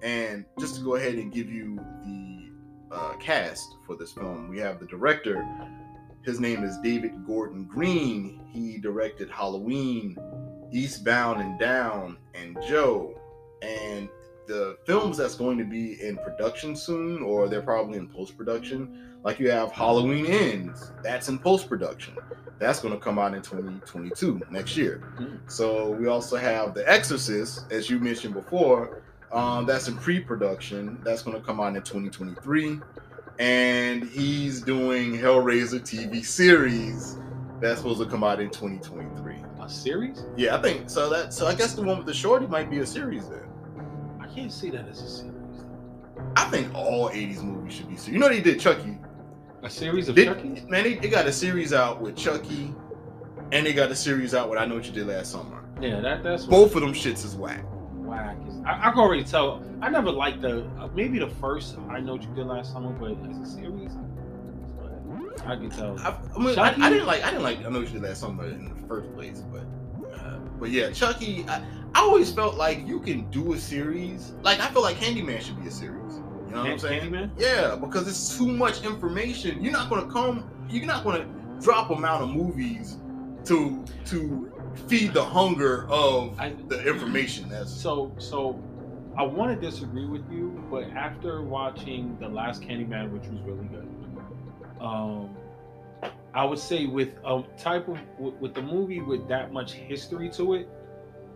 And 0.00 0.44
just 0.60 0.76
to 0.76 0.84
go 0.84 0.94
ahead 0.94 1.16
and 1.16 1.32
give 1.32 1.50
you 1.50 1.74
the 2.04 2.52
uh, 2.94 3.16
cast 3.16 3.66
for 3.84 3.96
this 3.96 4.12
film, 4.12 4.48
we 4.48 4.60
have 4.60 4.78
the 4.78 4.86
director. 4.86 5.44
His 6.26 6.40
name 6.40 6.64
is 6.64 6.76
David 6.78 7.24
Gordon 7.24 7.66
Green. 7.66 8.40
He 8.52 8.78
directed 8.78 9.30
Halloween, 9.30 10.18
Eastbound 10.72 11.40
and 11.40 11.56
Down, 11.56 12.18
and 12.34 12.58
Joe. 12.66 13.16
And 13.62 14.08
the 14.48 14.76
films 14.86 15.16
that's 15.16 15.36
going 15.36 15.56
to 15.58 15.64
be 15.64 16.02
in 16.02 16.16
production 16.16 16.74
soon, 16.74 17.22
or 17.22 17.48
they're 17.48 17.62
probably 17.62 17.96
in 17.96 18.08
post 18.08 18.36
production, 18.36 19.18
like 19.22 19.38
you 19.38 19.52
have 19.52 19.70
Halloween 19.70 20.26
Ends, 20.26 20.90
that's 21.00 21.28
in 21.28 21.38
post 21.38 21.68
production. 21.68 22.16
That's 22.58 22.80
going 22.80 22.92
to 22.92 23.00
come 23.00 23.20
out 23.20 23.32
in 23.32 23.42
2022, 23.42 24.42
next 24.50 24.76
year. 24.76 24.98
Hmm. 25.18 25.36
So 25.46 25.92
we 25.92 26.08
also 26.08 26.36
have 26.36 26.74
The 26.74 26.90
Exorcist, 26.90 27.70
as 27.70 27.88
you 27.88 28.00
mentioned 28.00 28.34
before, 28.34 29.00
um, 29.30 29.64
that's 29.64 29.86
in 29.86 29.96
pre 29.96 30.18
production. 30.18 30.98
That's 31.04 31.22
going 31.22 31.38
to 31.38 31.46
come 31.46 31.60
out 31.60 31.76
in 31.76 31.82
2023. 31.82 32.80
And 33.38 34.04
he's 34.04 34.62
doing 34.62 35.12
Hellraiser 35.12 35.80
TV 35.80 36.24
series 36.24 37.18
that's 37.60 37.78
supposed 37.80 38.00
to 38.00 38.06
come 38.06 38.24
out 38.24 38.40
in 38.40 38.48
2023. 38.50 39.36
A 39.60 39.68
series? 39.68 40.24
Yeah, 40.36 40.56
I 40.56 40.62
think 40.62 40.88
so. 40.88 41.10
That 41.10 41.32
so 41.34 41.46
I 41.46 41.54
guess 41.54 41.74
the 41.74 41.82
one 41.82 41.98
with 41.98 42.06
the 42.06 42.14
shorty 42.14 42.46
might 42.46 42.70
be 42.70 42.78
a 42.78 42.86
series 42.86 43.28
then. 43.28 43.42
I 44.20 44.26
can't 44.28 44.52
see 44.52 44.70
that 44.70 44.88
as 44.88 45.02
a 45.02 45.08
series. 45.08 45.32
I 46.36 46.44
think 46.44 46.72
all 46.74 47.10
80s 47.10 47.42
movies 47.42 47.74
should 47.74 47.88
be 47.88 47.96
series. 47.96 48.12
You 48.14 48.18
know 48.18 48.28
they 48.28 48.40
did 48.40 48.60
Chucky. 48.60 48.98
A 49.62 49.70
series 49.70 50.08
of 50.08 50.14
They, 50.14 50.24
Chucky? 50.26 50.62
man, 50.68 50.84
they, 50.84 50.94
they 50.94 51.08
got 51.08 51.26
a 51.26 51.32
series 51.32 51.72
out 51.72 52.00
with 52.00 52.16
Chucky, 52.16 52.74
and 53.52 53.66
they 53.66 53.72
got 53.72 53.90
a 53.90 53.96
series 53.96 54.34
out 54.34 54.48
with 54.48 54.58
I 54.58 54.64
Know 54.66 54.76
What 54.76 54.86
You 54.86 54.92
Did 54.92 55.08
Last 55.08 55.32
Summer. 55.32 55.64
Yeah, 55.80 56.00
that 56.00 56.22
that's 56.22 56.44
Both 56.44 56.74
of 56.76 56.82
them 56.82 56.92
shits 56.92 57.24
is 57.24 57.34
whack. 57.34 57.64
Whack. 58.06 58.36
Is, 58.48 58.54
I, 58.64 58.88
I 58.88 58.90
can 58.90 58.98
already 58.98 59.24
tell. 59.24 59.62
I 59.80 59.90
never 59.90 60.10
liked 60.10 60.40
the 60.42 60.64
uh, 60.78 60.88
maybe 60.94 61.18
the 61.18 61.28
first. 61.28 61.76
I 61.90 62.00
know 62.00 62.14
what 62.14 62.22
you 62.22 62.34
did 62.34 62.46
last 62.46 62.72
summer, 62.72 62.90
but 62.90 63.12
as 63.30 63.38
a 63.38 63.46
series, 63.46 63.92
I 65.44 65.56
can 65.56 65.70
tell. 65.70 65.98
I, 66.00 66.16
I, 66.34 66.38
mean, 66.38 66.54
Chucky? 66.54 66.80
I, 66.80 66.86
I 66.86 66.90
didn't 66.90 67.06
like. 67.06 67.22
I 67.24 67.30
didn't 67.30 67.42
like. 67.42 67.64
I 67.64 67.68
know 67.68 67.80
you 67.80 67.86
did 67.86 68.02
last 68.02 68.20
summer 68.20 68.46
in 68.46 68.68
the 68.68 68.86
first 68.86 69.12
place, 69.14 69.42
but 69.52 69.64
uh, 70.14 70.38
but 70.58 70.70
yeah, 70.70 70.90
Chucky. 70.90 71.44
I, 71.48 71.62
I 71.94 72.00
always 72.00 72.30
felt 72.30 72.56
like 72.56 72.86
you 72.86 73.00
can 73.00 73.30
do 73.30 73.54
a 73.54 73.58
series. 73.58 74.32
Like 74.42 74.60
I 74.60 74.68
feel 74.68 74.82
like 74.82 74.96
Candyman 74.96 75.40
should 75.40 75.60
be 75.60 75.68
a 75.68 75.70
series. 75.70 76.16
You 76.46 76.52
know 76.52 76.62
what 76.62 76.70
I'm 76.70 76.78
saying? 76.78 77.10
Candyman? 77.10 77.30
Yeah, 77.38 77.76
because 77.76 78.06
it's 78.06 78.36
too 78.36 78.46
much 78.46 78.84
information. 78.84 79.62
You're 79.62 79.72
not 79.72 79.88
gonna 79.90 80.10
come. 80.10 80.50
You're 80.68 80.86
not 80.86 81.04
gonna 81.04 81.26
drop 81.60 81.90
a 81.90 81.94
amount 81.94 82.22
of 82.22 82.30
movies 82.30 82.98
to 83.46 83.84
to 84.06 84.52
feed 84.76 85.12
the 85.12 85.24
hunger 85.24 85.86
of 85.88 86.38
I, 86.38 86.54
the 86.68 86.86
information. 86.86 87.48
That's 87.48 87.72
So 87.72 88.12
so 88.18 88.62
I 89.16 89.22
want 89.22 89.58
to 89.58 89.70
disagree 89.70 90.06
with 90.06 90.30
you, 90.30 90.62
but 90.70 90.84
after 90.90 91.42
watching 91.42 92.16
the 92.20 92.28
last 92.28 92.60
Candyman, 92.62 93.10
which 93.10 93.26
was 93.28 93.40
really 93.42 93.66
good, 93.66 93.88
um, 94.80 95.34
I 96.34 96.44
would 96.44 96.58
say 96.58 96.86
with 96.86 97.14
a 97.24 97.42
type 97.56 97.88
of 97.88 97.98
with, 98.18 98.34
with 98.34 98.54
the 98.54 98.62
movie 98.62 99.00
with 99.00 99.26
that 99.28 99.52
much 99.52 99.72
history 99.72 100.28
to 100.30 100.54
it, 100.54 100.68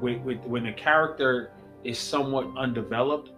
with, 0.00 0.20
with 0.20 0.40
when 0.40 0.64
the 0.64 0.72
character 0.72 1.53
is 1.85 1.98
somewhat 1.98 2.46
undeveloped, 2.59 3.31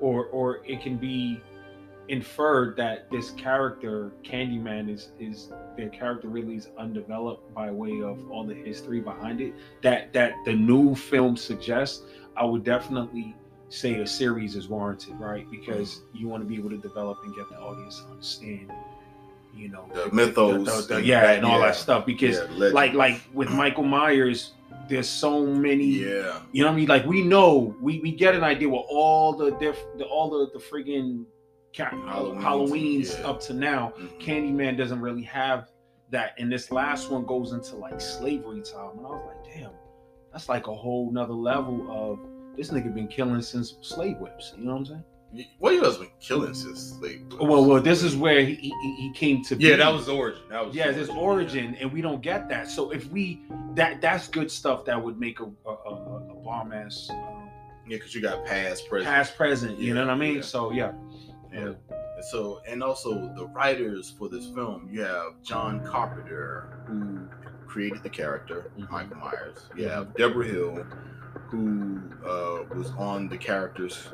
or 0.00 0.26
or 0.26 0.64
it 0.66 0.82
can 0.82 0.96
be 0.96 1.40
inferred 2.10 2.76
that 2.76 3.08
this 3.10 3.30
character 3.30 4.10
Candyman 4.24 4.92
is 4.92 5.12
is 5.20 5.52
their 5.76 5.88
character 5.90 6.28
really 6.28 6.56
is 6.56 6.68
undeveloped 6.76 7.54
by 7.54 7.70
way 7.70 8.02
of 8.02 8.28
all 8.30 8.44
the 8.44 8.54
history 8.54 9.00
behind 9.00 9.40
it 9.40 9.54
that 9.82 10.12
that 10.12 10.32
the 10.44 10.52
new 10.52 10.94
film 10.94 11.36
suggests 11.36 12.02
I 12.36 12.44
would 12.44 12.64
definitely 12.64 13.36
say 13.68 13.94
a 14.00 14.06
series 14.06 14.56
is 14.56 14.66
warranted 14.66 15.14
right 15.20 15.48
because 15.52 16.00
you 16.12 16.26
want 16.26 16.42
to 16.42 16.48
be 16.48 16.56
able 16.56 16.70
to 16.70 16.78
develop 16.78 17.18
and 17.24 17.32
get 17.36 17.48
the 17.48 17.56
audience 17.60 18.00
to 18.00 18.06
understand 18.10 18.72
you 19.54 19.68
know 19.68 19.84
The 19.94 20.10
mythos 20.12 20.64
the- 20.64 20.86
the- 20.88 20.96
and 20.96 21.06
yeah 21.06 21.20
that- 21.20 21.36
and 21.36 21.46
all 21.46 21.60
yeah. 21.60 21.66
that 21.66 21.76
stuff 21.76 22.04
because 22.06 22.38
Yeah, 22.38 22.70
like 22.72 22.92
like 22.94 23.20
with 23.32 23.50
Michael 23.50 23.84
Myers 23.84 24.54
there's 24.88 25.08
so 25.08 25.46
many 25.46 25.84
yeah. 25.84 26.40
you 26.50 26.62
know 26.64 26.68
what 26.70 26.74
I 26.74 26.76
mean? 26.76 26.88
Like 26.88 27.06
we 27.06 27.22
know, 27.22 27.76
we, 27.80 28.00
we 28.00 28.10
get 28.10 28.34
an 28.34 28.42
idea 28.42 28.68
what 28.68 28.86
all 28.88 29.32
the 29.32 29.52
diff, 29.52 29.78
the, 29.98 30.04
all 30.04 30.28
the 30.30 30.50
the 30.52 30.58
friggin' 30.58 31.26
ca- 31.76 31.90
Halloweens, 31.90 32.42
Halloween's 32.42 33.18
yeah. 33.18 33.26
up 33.26 33.40
to 33.42 33.54
now. 33.54 33.92
Mhm. 33.98 34.20
Candyman 34.20 34.76
doesn't 34.76 35.00
really 35.00 35.22
have 35.22 35.68
that, 36.10 36.34
and 36.38 36.50
this 36.50 36.70
last 36.70 37.10
one 37.10 37.24
goes 37.24 37.52
into 37.52 37.76
like 37.76 38.00
slavery 38.00 38.62
time, 38.62 38.98
and 38.98 39.06
I 39.06 39.10
was 39.10 39.22
like, 39.26 39.54
damn, 39.54 39.70
that's 40.32 40.48
like 40.48 40.66
a 40.66 40.74
whole 40.74 41.10
nother 41.12 41.32
level 41.34 41.86
of 41.90 42.18
this 42.56 42.70
nigga 42.70 42.92
been 42.94 43.08
killing 43.08 43.40
since 43.42 43.76
slave 43.82 44.18
whips. 44.18 44.52
You 44.58 44.64
know 44.64 44.72
what 44.72 44.78
I'm 44.78 44.86
saying? 44.86 45.04
Well, 45.60 45.72
you 45.72 45.84
has 45.84 45.96
been 45.96 46.08
killing 46.18 46.54
since 46.54 46.98
like. 47.00 47.20
Well, 47.40 47.64
well, 47.64 47.80
this 47.80 48.02
is 48.02 48.16
where 48.16 48.44
he, 48.44 48.54
he, 48.56 48.72
he 48.96 49.12
came 49.14 49.44
to. 49.44 49.54
Be 49.54 49.62
Yeah, 49.66 49.70
be. 49.74 49.76
that 49.76 49.92
was 49.92 50.06
the 50.06 50.12
origin. 50.16 50.42
That 50.50 50.66
was 50.66 50.74
yeah, 50.74 50.86
the 50.90 50.98
it's 50.98 50.98
his 50.98 51.08
origin, 51.10 51.76
and 51.76 51.92
we 51.92 52.00
don't 52.00 52.20
get 52.20 52.48
that. 52.48 52.66
So 52.68 52.90
if 52.90 53.08
we 53.12 53.40
that 53.76 54.00
that's 54.00 54.26
good 54.26 54.50
stuff 54.50 54.84
that 54.86 55.00
would 55.00 55.20
make 55.20 55.38
a 55.38 55.44
a, 55.44 55.70
a, 55.70 56.26
a 56.32 56.34
bomb 56.42 56.72
ass 56.72 57.06
um, 57.10 57.48
Yeah, 57.86 57.98
because 57.98 58.12
you 58.12 58.20
got 58.20 58.44
past, 58.44 58.88
present, 58.88 59.08
past 59.08 59.36
present. 59.36 59.78
You 59.78 59.94
know 59.94 60.04
what 60.04 60.10
I 60.10 60.16
mean? 60.16 60.36
Yeah. 60.36 60.42
So 60.42 60.72
yeah, 60.72 60.92
Yeah. 61.52 61.72
And 61.90 62.24
so, 62.30 62.60
and 62.66 62.82
also 62.82 63.32
the 63.36 63.46
writers 63.46 64.10
for 64.18 64.28
this 64.28 64.46
film, 64.48 64.88
you 64.92 65.02
have 65.02 65.40
John 65.42 65.84
Carpenter, 65.84 66.68
who 66.86 67.20
created 67.66 68.02
the 68.02 68.10
character 68.10 68.70
Mhm. 68.78 68.90
Michael 68.90 69.16
Myers. 69.16 69.68
You 69.76 69.88
have 69.88 70.14
Debra 70.14 70.44
Hill, 70.46 70.84
who 71.48 72.00
uh, 72.24 72.64
was 72.74 72.90
on 72.98 73.28
the 73.28 73.38
characters 73.38 74.08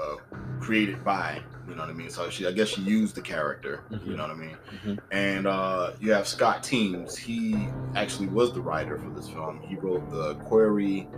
uh, 0.00 0.16
created 0.60 1.04
by. 1.04 1.42
You 1.68 1.74
know 1.74 1.82
what 1.82 1.90
I 1.90 1.92
mean? 1.92 2.10
So 2.10 2.28
she, 2.30 2.46
I 2.46 2.52
guess 2.52 2.68
she 2.68 2.80
used 2.82 3.14
the 3.14 3.20
character. 3.20 3.80
You 3.90 3.98
Mhm. 3.98 4.16
know 4.16 4.22
what 4.22 4.30
I 4.30 4.34
mean? 4.34 4.56
Mhm. 4.84 4.98
And 5.10 5.46
uh, 5.46 5.92
you 6.00 6.12
have 6.12 6.26
Scott 6.26 6.62
Teems. 6.62 7.16
He 7.16 7.68
actually 7.94 8.28
was 8.28 8.52
the 8.52 8.60
writer 8.60 8.98
for 8.98 9.10
this 9.10 9.28
film. 9.28 9.60
He 9.60 9.76
wrote 9.76 10.08
the 10.10 10.34
Quarry 10.46 11.08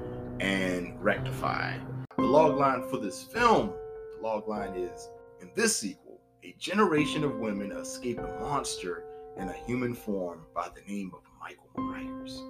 and 0.41 1.03
Rectify. 1.03 1.79
The 2.17 2.23
log 2.23 2.57
line 2.57 2.83
for 2.91 2.99
this 2.99 3.23
film, 3.23 3.73
the 4.17 4.23
log 4.23 4.49
line 4.49 4.75
is 4.75 5.09
in 5.45 5.51
this 5.55 5.77
sequel, 5.77 6.21
a 6.43 6.55
generation 6.59 7.23
of 7.23 7.37
women 7.37 7.71
escape 7.73 8.19
a 8.19 8.41
monster 8.41 9.05
in 9.37 9.49
a 9.49 9.53
human 9.53 9.95
form 9.95 10.47
by 10.55 10.69
the 10.75 10.81
name 10.91 11.13
of 11.13 11.21
Michael 11.39 11.69
Myers 11.77 12.43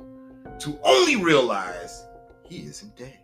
to 0.60 0.78
only 0.84 1.16
realize 1.16 2.06
he 2.48 2.58
isn't 2.58 2.96
dead. 2.96 3.18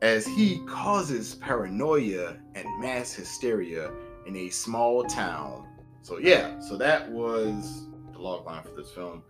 As 0.00 0.26
he 0.26 0.60
causes 0.66 1.34
paranoia 1.34 2.38
and 2.54 2.80
mass 2.80 3.12
hysteria 3.12 3.92
in 4.26 4.34
a 4.34 4.48
small 4.48 5.04
town. 5.04 5.68
So, 6.00 6.18
yeah, 6.18 6.58
so 6.58 6.78
that 6.78 7.10
was 7.10 7.86
the 8.12 8.18
log 8.18 8.46
line 8.46 8.62
for 8.62 8.70
this 8.70 8.90
film. 8.92 9.22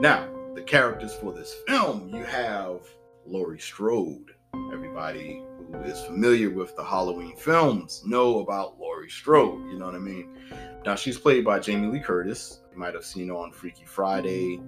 Now, 0.00 0.28
the 0.56 0.62
characters 0.62 1.14
for 1.14 1.32
this 1.32 1.54
film, 1.68 2.08
you 2.12 2.24
have 2.24 2.80
Laurie 3.24 3.60
Strode. 3.60 4.32
Everybody 4.72 5.42
who 5.72 5.80
is 5.82 6.00
familiar 6.02 6.50
with 6.50 6.74
the 6.76 6.84
Halloween 6.84 7.36
films 7.36 8.02
know 8.04 8.40
about 8.40 8.78
Laurie 8.78 9.10
Strode. 9.10 9.70
You 9.70 9.78
know 9.78 9.86
what 9.86 9.94
I 9.94 9.98
mean? 9.98 10.36
Now 10.84 10.94
she's 10.94 11.18
played 11.18 11.44
by 11.44 11.58
Jamie 11.58 11.88
Lee 11.88 12.00
Curtis. 12.00 12.60
You 12.72 12.78
might 12.78 12.94
have 12.94 13.04
seen 13.04 13.28
her 13.28 13.34
on 13.34 13.52
Freaky 13.52 13.84
Friday, 13.84 14.60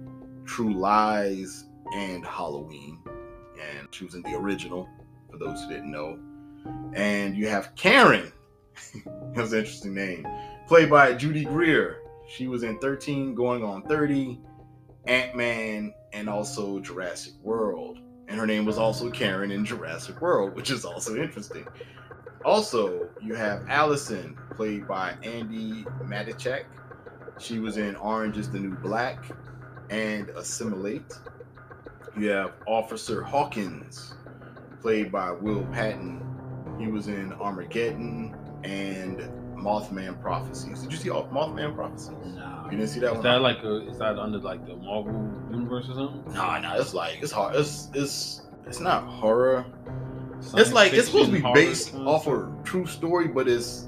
True 0.45 0.73
Lies, 0.73 1.65
and 1.93 2.25
Halloween. 2.25 2.99
And 3.59 3.87
she 3.91 4.05
was 4.05 4.15
in 4.15 4.21
the 4.21 4.35
original, 4.35 4.87
for 5.29 5.37
those 5.37 5.63
who 5.63 5.69
didn't 5.69 5.91
know. 5.91 6.19
And 6.93 7.35
you 7.35 7.47
have 7.47 7.75
Karen. 7.75 8.31
That's 9.35 9.51
an 9.51 9.59
interesting 9.59 9.93
name. 9.93 10.27
Played 10.67 10.89
by 10.89 11.13
Judy 11.13 11.45
Greer. 11.45 12.01
She 12.29 12.47
was 12.47 12.63
in 12.63 12.79
13 12.79 13.35
going 13.35 13.63
on 13.63 13.83
30, 13.83 14.39
Ant-Man, 15.05 15.93
and 16.13 16.29
also 16.29 16.79
Jurassic 16.79 17.33
World 17.41 17.99
and 18.31 18.39
her 18.39 18.47
name 18.47 18.63
was 18.63 18.77
also 18.77 19.09
Karen 19.09 19.51
in 19.51 19.65
Jurassic 19.65 20.21
World, 20.21 20.55
which 20.55 20.71
is 20.71 20.85
also 20.85 21.17
interesting. 21.17 21.67
Also, 22.45 23.09
you 23.21 23.35
have 23.35 23.65
Allison, 23.67 24.37
played 24.51 24.87
by 24.87 25.15
Andi 25.21 25.83
Matichak. 26.07 26.63
She 27.39 27.59
was 27.59 27.75
in 27.75 27.97
Orange 27.97 28.37
is 28.37 28.49
the 28.49 28.57
New 28.57 28.75
Black 28.77 29.25
and 29.89 30.29
Assimilate. 30.29 31.19
You 32.17 32.29
have 32.29 32.53
Officer 32.67 33.21
Hawkins, 33.21 34.13
played 34.79 35.11
by 35.11 35.31
Will 35.31 35.65
Patton. 35.65 36.23
He 36.79 36.87
was 36.87 37.09
in 37.09 37.33
Armageddon 37.33 38.33
and 38.63 39.29
Mothman 39.61 40.19
Prophecies. 40.21 40.81
Did 40.81 40.91
you 40.91 40.97
see 40.97 41.09
all 41.09 41.25
Mothman 41.27 41.75
Prophecies? 41.75 42.11
Nah. 42.35 42.65
You 42.65 42.71
didn't 42.71 42.87
see 42.87 42.99
that 43.01 43.07
Is 43.11 43.13
one? 43.15 43.23
that 43.23 43.41
like 43.41 43.63
a? 43.63 43.87
Is 43.89 43.97
that 43.99 44.17
under 44.17 44.39
like 44.39 44.65
the 44.65 44.75
Marvel 44.75 45.13
universe 45.51 45.87
or 45.89 45.95
something? 45.95 46.33
Nah, 46.33 46.59
nah, 46.59 46.75
it's 46.75 46.93
like 46.93 47.19
it's 47.21 47.31
hard. 47.31 47.55
It's 47.55 47.89
it's 47.93 48.41
it's 48.65 48.79
not 48.79 49.03
horror. 49.03 49.65
Science 50.39 50.53
it's 50.67 50.73
like 50.73 50.93
it's 50.93 51.07
supposed 51.07 51.27
to 51.27 51.33
be 51.33 51.39
fiction, 51.39 51.53
based 51.53 51.93
horror 51.93 52.07
off 52.07 52.27
kind 52.27 52.47
a 52.49 52.63
true 52.63 52.85
story, 52.85 53.27
but 53.27 53.47
it's 53.47 53.87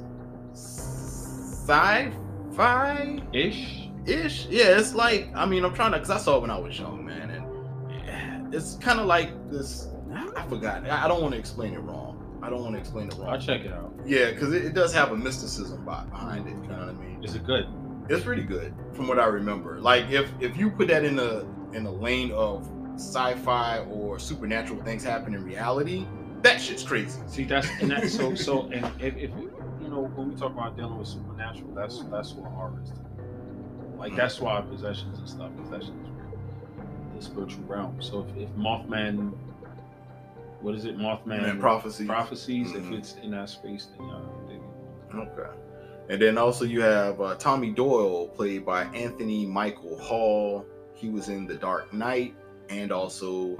sci-fi 0.53 2.11
of 2.51 3.23
ish. 3.33 3.89
ish. 4.05 4.45
Yeah, 4.47 4.77
it's 4.77 4.93
like 4.93 5.29
I 5.35 5.45
mean 5.45 5.63
I'm 5.65 5.73
trying 5.73 5.91
to 5.93 5.97
because 5.97 6.11
I 6.11 6.17
saw 6.17 6.37
it 6.37 6.41
when 6.41 6.51
I 6.51 6.57
was 6.59 6.77
young, 6.77 7.03
man, 7.05 7.29
and 7.31 8.53
it's 8.53 8.75
kind 8.75 8.99
of 8.99 9.07
like 9.07 9.31
this. 9.49 9.87
I 10.37 10.45
forgot. 10.47 10.87
I 10.87 11.05
I 11.05 11.07
don't 11.07 11.21
want 11.21 11.33
to 11.33 11.39
explain 11.39 11.73
it 11.73 11.79
wrong. 11.79 12.02
I 12.43 12.49
don't 12.49 12.61
want 12.61 12.73
to 12.73 12.79
explain 12.79 13.07
it 13.07 13.13
wrong. 13.13 13.29
I'll 13.29 13.39
check 13.39 13.61
it 13.61 13.71
out. 13.71 13.93
Yeah, 14.05 14.31
because 14.31 14.51
it, 14.51 14.65
it 14.65 14.73
does 14.73 14.93
have 14.93 15.13
a 15.13 15.17
mysticism 15.17 15.85
behind 15.85 16.45
it. 16.45 16.51
You 16.51 16.67
know 16.67 16.77
what 16.77 16.89
I 16.89 16.91
mean? 16.91 17.23
Is 17.23 17.35
it 17.35 17.45
good? 17.45 17.65
It's 18.09 18.25
pretty 18.25 18.43
good 18.43 18.73
from 18.91 19.07
what 19.07 19.17
I 19.17 19.27
remember. 19.27 19.79
Like 19.79 20.09
if 20.09 20.29
if 20.41 20.57
you 20.57 20.69
put 20.69 20.89
that 20.89 21.05
in 21.05 21.17
a 21.19 21.45
in 21.73 21.85
a 21.85 21.91
lane 21.91 22.31
of 22.31 22.69
sci-fi 22.95 23.79
or 23.79 24.19
supernatural 24.19 24.83
things 24.83 25.05
happen 25.05 25.33
in 25.33 25.45
reality, 25.45 26.05
that 26.41 26.59
shit's 26.59 26.83
crazy. 26.83 27.21
See, 27.27 27.45
that's 27.45 27.69
and 27.79 27.89
that 27.91 28.09
so 28.09 28.35
so 28.35 28.63
and 28.73 28.85
if, 29.01 29.15
if 29.15 29.31
you 29.81 29.87
know 29.87 30.11
when 30.13 30.29
we 30.29 30.35
talk 30.35 30.51
about 30.51 30.75
dealing 30.75 30.97
with 30.97 31.07
supernatural, 31.07 31.73
that's 31.73 32.03
that's 32.11 32.33
what 32.33 32.51
horror 32.51 32.81
is. 32.83 32.91
Like 33.97 34.17
that's 34.17 34.41
why 34.41 34.59
possessions 34.59 35.17
and 35.17 35.29
stuff, 35.29 35.51
possessions, 35.55 36.09
the 37.15 37.21
spiritual 37.21 37.63
realm. 37.63 38.01
So 38.01 38.27
if, 38.35 38.43
if 38.43 38.49
Mothman, 38.57 39.31
what 40.63 40.73
is 40.75 40.85
it, 40.85 40.97
Mothman 40.97 41.47
And 41.49 41.59
prophecy. 41.59 42.05
prophecies? 42.05 42.71
Mhm. 42.71 42.77
If 42.87 42.91
it's 42.91 43.15
in 43.21 43.31
that 43.31 43.49
space, 43.49 43.87
then 43.97 44.07
yeah, 44.07 44.15
I'm 44.15 44.47
digging. 44.47 44.63
Okay. 45.13 45.49
And 46.09 46.21
then 46.21 46.37
also 46.37 46.65
you 46.65 46.81
have 46.81 47.21
uh, 47.21 47.35
Tommy 47.35 47.71
Doyle, 47.71 48.27
played 48.29 48.65
by 48.65 48.83
Anthony 48.85 49.45
Michael 49.45 49.97
Hall. 49.97 50.65
He 50.95 51.09
was 51.09 51.29
in 51.29 51.45
The 51.47 51.55
Dark 51.55 51.93
Knight 51.93 52.35
and 52.69 52.91
also 52.91 53.55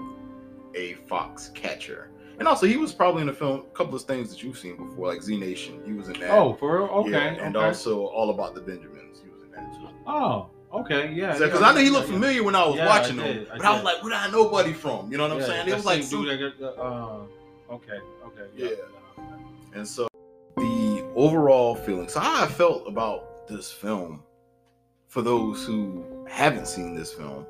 a 0.76 0.96
Foxcatcher. 1.10 2.08
And 2.39 2.48
also 2.48 2.66
he 2.66 2.78
was 2.78 2.92
probably 2.94 3.22
in 3.22 3.30
a 3.30 3.34
film, 3.34 3.60
a 3.60 3.78
couple 3.78 3.96
of 3.96 4.02
things 4.02 4.30
that 4.32 4.42
you've 4.42 4.58
seen 4.58 4.76
before, 4.76 5.08
like 5.13 5.22
Z 5.22 5.38
Nation. 5.38 5.82
He 5.86 5.94
was 5.94 6.08
in 6.10 6.20
that. 6.20 6.32
Oh, 6.32 6.54
for 6.56 6.78
real? 6.80 6.86
Okay. 6.88 7.12
Yeah, 7.12 7.46
and 7.46 7.56
okay. 7.56 7.66
also 7.68 8.06
All 8.08 8.30
About 8.32 8.56
the 8.56 8.62
Benjamins. 8.62 9.22
He 9.24 9.30
was 9.30 9.44
in 9.44 9.52
that 9.52 9.72
too. 9.76 9.88
oh, 10.08 10.50
okay, 10.73 11.12
yeah. 11.13 11.38
Because 11.38 11.62
yeah, 11.62 11.67
I 11.67 11.73
know 11.73 11.79
he 11.81 11.89
looked 11.89 12.07
yeah. 12.07 12.13
familiar 12.13 12.43
when 12.43 12.55
I 12.55 12.65
was 12.65 12.75
Yeah, 12.77 12.88
watching 12.88 13.19
I 13.19 13.23
him, 13.23 13.47
I 13.51 13.57
but 13.57 13.65
I 13.65 13.73
was 13.73 13.83
like, 13.83 14.03
"Where 14.03 14.12
did 14.12 14.19
I 14.19 14.31
know 14.31 14.49
Buddy 14.49 14.73
from?" 14.73 15.12
You 15.12 15.17
know 15.17 15.27
what 15.27 15.38
I'm 15.38 15.43
saying? 15.43 15.67
It 15.67 15.73
was 15.73 15.86
like, 15.86 16.07
dude 16.09 16.29
uh, 16.63 17.19
okay, 17.71 17.99
okay, 18.25 18.47
yeah. 18.55 18.69
Yeah. 18.69 19.23
and 19.75 19.88
so 19.88 20.07
the 20.57 21.12
overall 21.15 21.75
feeling. 21.75 22.07
So 22.09 22.19
how 22.19 22.43
I 22.43 22.47
felt 22.47 22.88
about 22.88 23.47
this 23.47 23.71
film 23.71 24.23
for 25.07 25.21
those 25.21 25.65
who 25.65 26.03
haven't 26.27 26.67
seen 26.67 26.95
this 26.95 27.13
film, 27.13 27.45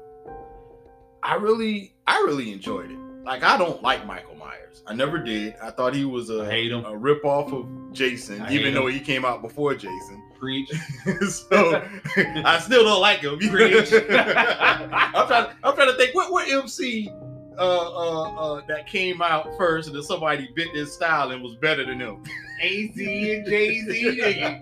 I 1.21 1.35
really, 1.35 1.93
I 2.07 2.17
really 2.19 2.51
enjoyed 2.51 2.91
it. 2.91 2.97
Like, 3.23 3.43
I 3.43 3.57
don't 3.57 3.81
like 3.81 4.05
Michael 4.05 4.35
Myers. 4.35 4.83
I 4.85 4.93
never 4.93 5.17
did. 5.17 5.55
I 5.61 5.71
thought 5.71 5.93
he 5.93 6.03
was 6.03 6.29
a 6.29 6.41
I 6.41 6.49
hate 6.51 6.71
him. 6.71 6.83
a 6.83 6.95
rip 6.95 7.23
off 7.23 7.53
of 7.53 7.65
Jason, 7.93 8.45
even 8.51 8.73
though 8.73 8.87
him. 8.87 8.93
he 8.93 8.99
came 8.99 9.23
out 9.23 9.41
before 9.41 9.73
Jason. 9.75 10.21
Preach. 10.43 10.69
so 11.29 11.81
I 12.17 12.59
still 12.59 12.83
don't 12.83 12.99
like 12.99 13.19
him. 13.19 13.39
Preach. 13.39 13.93
I'm 14.09 15.27
trying. 15.27 15.47
I'm 15.63 15.73
trying 15.73 15.87
to 15.87 15.95
think 15.95 16.13
what 16.13 16.33
what 16.33 16.49
MC 16.49 17.09
uh, 17.57 17.61
uh, 17.61 18.23
uh, 18.33 18.61
that 18.67 18.85
came 18.85 19.21
out 19.21 19.47
first, 19.57 19.87
and 19.87 19.95
then 19.95 20.03
somebody 20.03 20.49
bit 20.53 20.67
this 20.73 20.93
style 20.93 21.31
and 21.31 21.41
was 21.41 21.55
better 21.55 21.85
than 21.85 22.01
him. 22.01 22.21
AZ 22.61 22.89
and 22.97 23.45
Jay 23.45 23.79
Z. 23.87 24.59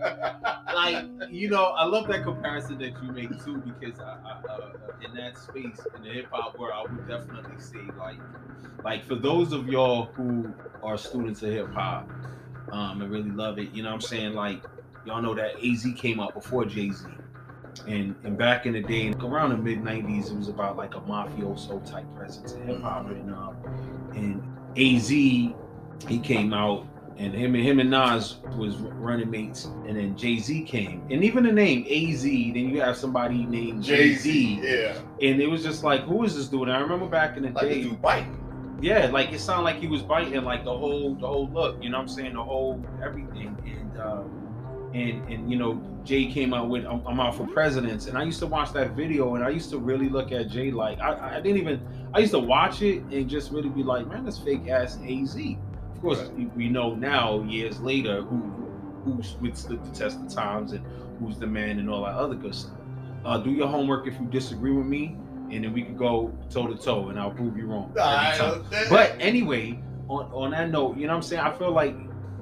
Like, 0.72 1.06
you 1.32 1.50
know, 1.50 1.66
I 1.66 1.86
love 1.86 2.08
that 2.10 2.26
comparison 2.26 2.78
that 2.78 2.94
you 3.02 3.12
make 3.12 3.44
too, 3.44 3.58
because 3.58 4.00
I, 4.00 4.18
I, 4.24 4.54
uh, 4.54 4.70
in 5.04 5.16
that 5.16 5.36
space, 5.40 5.80
in 5.96 6.04
the 6.04 6.10
hip 6.10 6.28
hop 6.32 6.60
world, 6.60 6.74
I 6.76 6.92
would 6.92 7.08
definitely 7.08 7.60
say, 7.60 7.80
like, 7.98 8.20
like 8.84 9.04
for 9.04 9.16
those 9.16 9.52
of 9.52 9.68
y'all 9.68 10.06
who 10.14 10.54
are 10.84 10.96
students 10.96 11.42
of 11.42 11.50
hip 11.50 11.74
hop 11.74 12.08
um, 12.72 13.02
and 13.02 13.10
really 13.10 13.32
love 13.32 13.58
it, 13.58 13.72
you 13.72 13.82
know 13.82 13.90
what 13.90 13.96
I'm 13.96 14.02
saying? 14.02 14.34
Like, 14.36 14.62
y'all 15.06 15.22
know 15.22 15.34
that 15.36 15.56
AZ 15.64 15.86
came 15.98 16.20
out 16.20 16.34
before 16.34 16.66
Jay 16.66 16.92
Z. 16.92 17.06
And, 17.88 18.16
and 18.24 18.38
back 18.38 18.66
in 18.66 18.74
the 18.74 18.82
day, 18.82 19.14
around 19.22 19.52
the 19.52 19.58
mid 19.58 19.82
90s, 19.82 20.32
it 20.32 20.38
was 20.38 20.50
about 20.50 20.78
like 20.78 20.96
a 20.96 21.00
mafioso 21.02 21.90
type 21.90 22.06
presence 22.16 22.54
in 22.54 22.68
hip 22.68 22.82
hop. 22.82 23.10
And, 23.10 23.34
um, 23.34 23.56
and 24.14 24.44
AZ, 24.78 25.10
he 25.10 26.20
came 26.22 26.54
out 26.54 26.86
and 27.18 27.34
him 27.34 27.56
and 27.56 27.64
him 27.64 27.80
and 27.80 27.90
Nas 27.90 28.38
was 28.58 28.78
running 28.78 29.30
mates, 29.30 29.66
and 29.88 29.96
then 29.96 30.18
Jay 30.18 30.40
Z 30.40 30.64
came, 30.64 31.04
and 31.12 31.24
even 31.24 31.44
the 31.44 31.52
name 31.52 31.86
AZ. 31.86 32.24
Then 32.24 32.56
you 32.56 32.82
have 32.82 32.98
somebody 32.98 33.46
named 33.46 33.84
Jay 33.84 34.16
Z, 34.16 34.60
yeah, 34.64 34.96
and 35.22 35.40
it 35.42 35.48
was 35.48 35.64
just 35.64 35.84
like, 35.84 36.02
who 36.02 36.24
is 36.24 36.36
this 36.36 36.48
dude? 36.48 36.64
And 36.64 36.72
I 36.72 36.80
remember 36.80 37.06
back 37.06 37.38
in 37.38 37.44
the 37.44 37.52
like 37.52 37.68
day, 37.68 37.86
biting. 37.86 38.80
yeah, 38.82 39.08
like 39.08 39.32
it 39.32 39.40
sounded 39.40 39.64
like 39.64 39.80
he 39.80 39.88
was 39.88 40.02
biting, 40.02 40.44
like 40.44 40.64
the 40.64 40.76
whole 40.76 41.14
the 41.16 41.28
whole 41.28 41.50
look. 41.50 41.84
You 41.84 41.90
know 41.90 41.98
what 41.98 42.04
I'm 42.04 42.10
saying? 42.10 42.34
The 42.34 42.44
whole 42.44 42.84
everything, 43.04 43.56
and 43.66 44.02
um, 44.02 44.41
and 44.94 45.28
and 45.32 45.50
you 45.52 45.58
know 45.58 45.82
Jay 46.04 46.26
came 46.26 46.54
out 46.54 46.70
with 46.70 46.86
I'm, 46.86 47.06
I'm 47.08 47.20
out 47.20 47.36
for 47.36 47.48
presidents, 47.48 48.08
and 48.08 48.18
I 48.18 48.24
used 48.24 48.40
to 48.40 48.48
watch 48.48 48.74
that 48.74 48.92
video, 48.92 49.36
and 49.36 49.44
I 49.44 49.50
used 49.50 49.70
to 49.72 49.78
really 49.78 50.10
look 50.10 50.32
at 50.32 50.50
Jay 50.50 50.72
like 50.72 51.00
I, 51.00 51.38
I 51.38 51.42
didn't 51.42 51.58
even 51.58 51.82
I 52.14 52.20
used 52.20 52.34
to 52.34 52.40
watch 52.40 52.82
it 52.82 53.04
and 53.12 53.30
just 53.30 53.52
really 53.52 53.70
be 53.70 53.84
like, 53.84 54.08
man, 54.08 54.26
this 54.26 54.38
fake 54.40 54.68
ass 54.68 54.98
Az. 55.08 55.36
Of 55.36 56.02
course, 56.02 56.20
Right. 56.20 56.56
we, 56.58 56.68
know 56.68 56.96
now 56.96 57.42
years 57.44 57.80
later 57.80 58.22
who 58.24 58.38
who's 59.06 59.36
withstood 59.40 59.84
the 59.86 59.92
test 59.92 60.20
of 60.20 60.28
times 60.34 60.72
and 60.74 60.84
who's 61.20 61.38
the 61.38 61.48
man 61.48 61.80
and 61.80 61.90
all 61.90 62.04
that 62.06 62.16
other 62.16 62.36
good 62.36 62.56
stuff. 62.56 62.74
Uh, 63.24 63.38
do 63.38 63.52
your 63.52 63.68
homework 63.68 64.08
if 64.08 64.20
you 64.20 64.26
disagree 64.28 64.72
with 64.72 64.86
me, 64.88 65.16
and 65.52 65.64
then 65.64 65.74
we 65.74 65.84
can 65.84 65.96
go 65.96 66.34
toe 66.50 66.66
to 66.68 66.76
toe, 66.76 67.10
and 67.10 67.20
I'll 67.20 67.32
prove 67.32 67.56
you 67.56 67.68
wrong. 67.68 67.92
But 68.90 69.16
anyway, 69.20 69.80
on, 70.10 70.26
on 70.34 70.52
that 70.52 70.72
note, 70.72 70.98
you 70.98 71.04
know 71.06 71.14
what 71.14 71.18
I'm 71.18 71.22
saying? 71.22 71.42
I 71.42 71.52
feel 71.56 71.72
like 71.72 71.96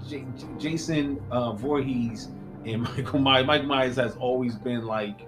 J- 0.07 0.25
Jason 0.57 1.21
uh, 1.31 1.51
Voorhees 1.51 2.29
and 2.73 2.83
Michael 2.97 3.19
Myers, 3.19 3.45
Michael 3.45 3.67
Myers 3.67 3.95
has 3.95 4.15
always 4.17 4.55
been 4.55 4.85
like, 4.85 5.27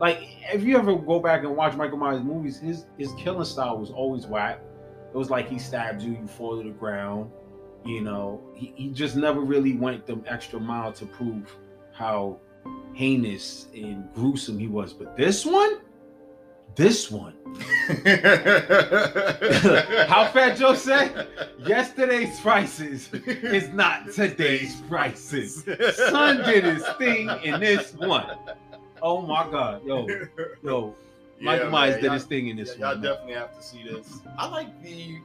like 0.00 0.36
if 0.52 0.62
you 0.62 0.76
ever 0.76 0.96
go 0.96 1.20
back 1.20 1.44
and 1.44 1.56
watch 1.56 1.74
Michael 1.74 1.98
Myers 1.98 2.22
movies, 2.22 2.58
his 2.58 2.86
his 2.98 3.12
killing 3.18 3.44
style 3.44 3.78
was 3.78 3.90
always 3.90 4.26
whack. 4.26 4.60
It 5.12 5.16
was 5.16 5.30
like 5.30 5.48
he 5.48 5.58
stabs 5.58 6.04
you, 6.04 6.12
you 6.12 6.26
fall 6.26 6.56
to 6.56 6.64
the 6.64 6.74
ground. 6.74 7.30
You 7.84 8.00
know, 8.00 8.40
he, 8.54 8.72
he 8.76 8.88
just 8.88 9.16
never 9.16 9.40
really 9.40 9.74
went 9.74 10.06
the 10.06 10.22
extra 10.26 10.60
mile 10.60 10.92
to 10.94 11.04
prove 11.04 11.54
how 11.92 12.38
heinous 12.94 13.66
and 13.74 14.12
gruesome 14.14 14.58
he 14.58 14.68
was. 14.68 14.92
But 14.92 15.16
this 15.16 15.44
one, 15.44 15.80
this 16.76 17.10
one, 17.10 17.34
how 20.08 20.30
Fat 20.32 20.56
Joe 20.56 20.74
said, 20.74 21.28
yesterday's 21.66 22.40
prices 22.40 23.10
is 23.12 23.68
not 23.70 24.10
today's 24.14 24.80
prices. 24.88 25.64
Son 25.96 26.38
did 26.44 26.64
his 26.64 26.86
thing 26.98 27.28
in 27.42 27.60
this 27.60 27.94
one. 27.94 28.38
Oh 29.02 29.20
my 29.22 29.48
God, 29.50 29.84
yo, 29.84 30.06
yo, 30.62 30.94
Michael 31.40 31.66
Yeah, 31.66 31.70
Myers 31.70 32.00
did 32.00 32.12
his 32.12 32.24
thing 32.24 32.48
in 32.48 32.56
this 32.56 32.76
Y'all 32.78 32.92
one. 32.94 33.02
definitely 33.02 33.34
have 33.34 33.56
to 33.56 33.62
see 33.62 33.82
this. 33.82 34.20
I 34.38 34.48
like 34.48 34.82
the 34.82 35.18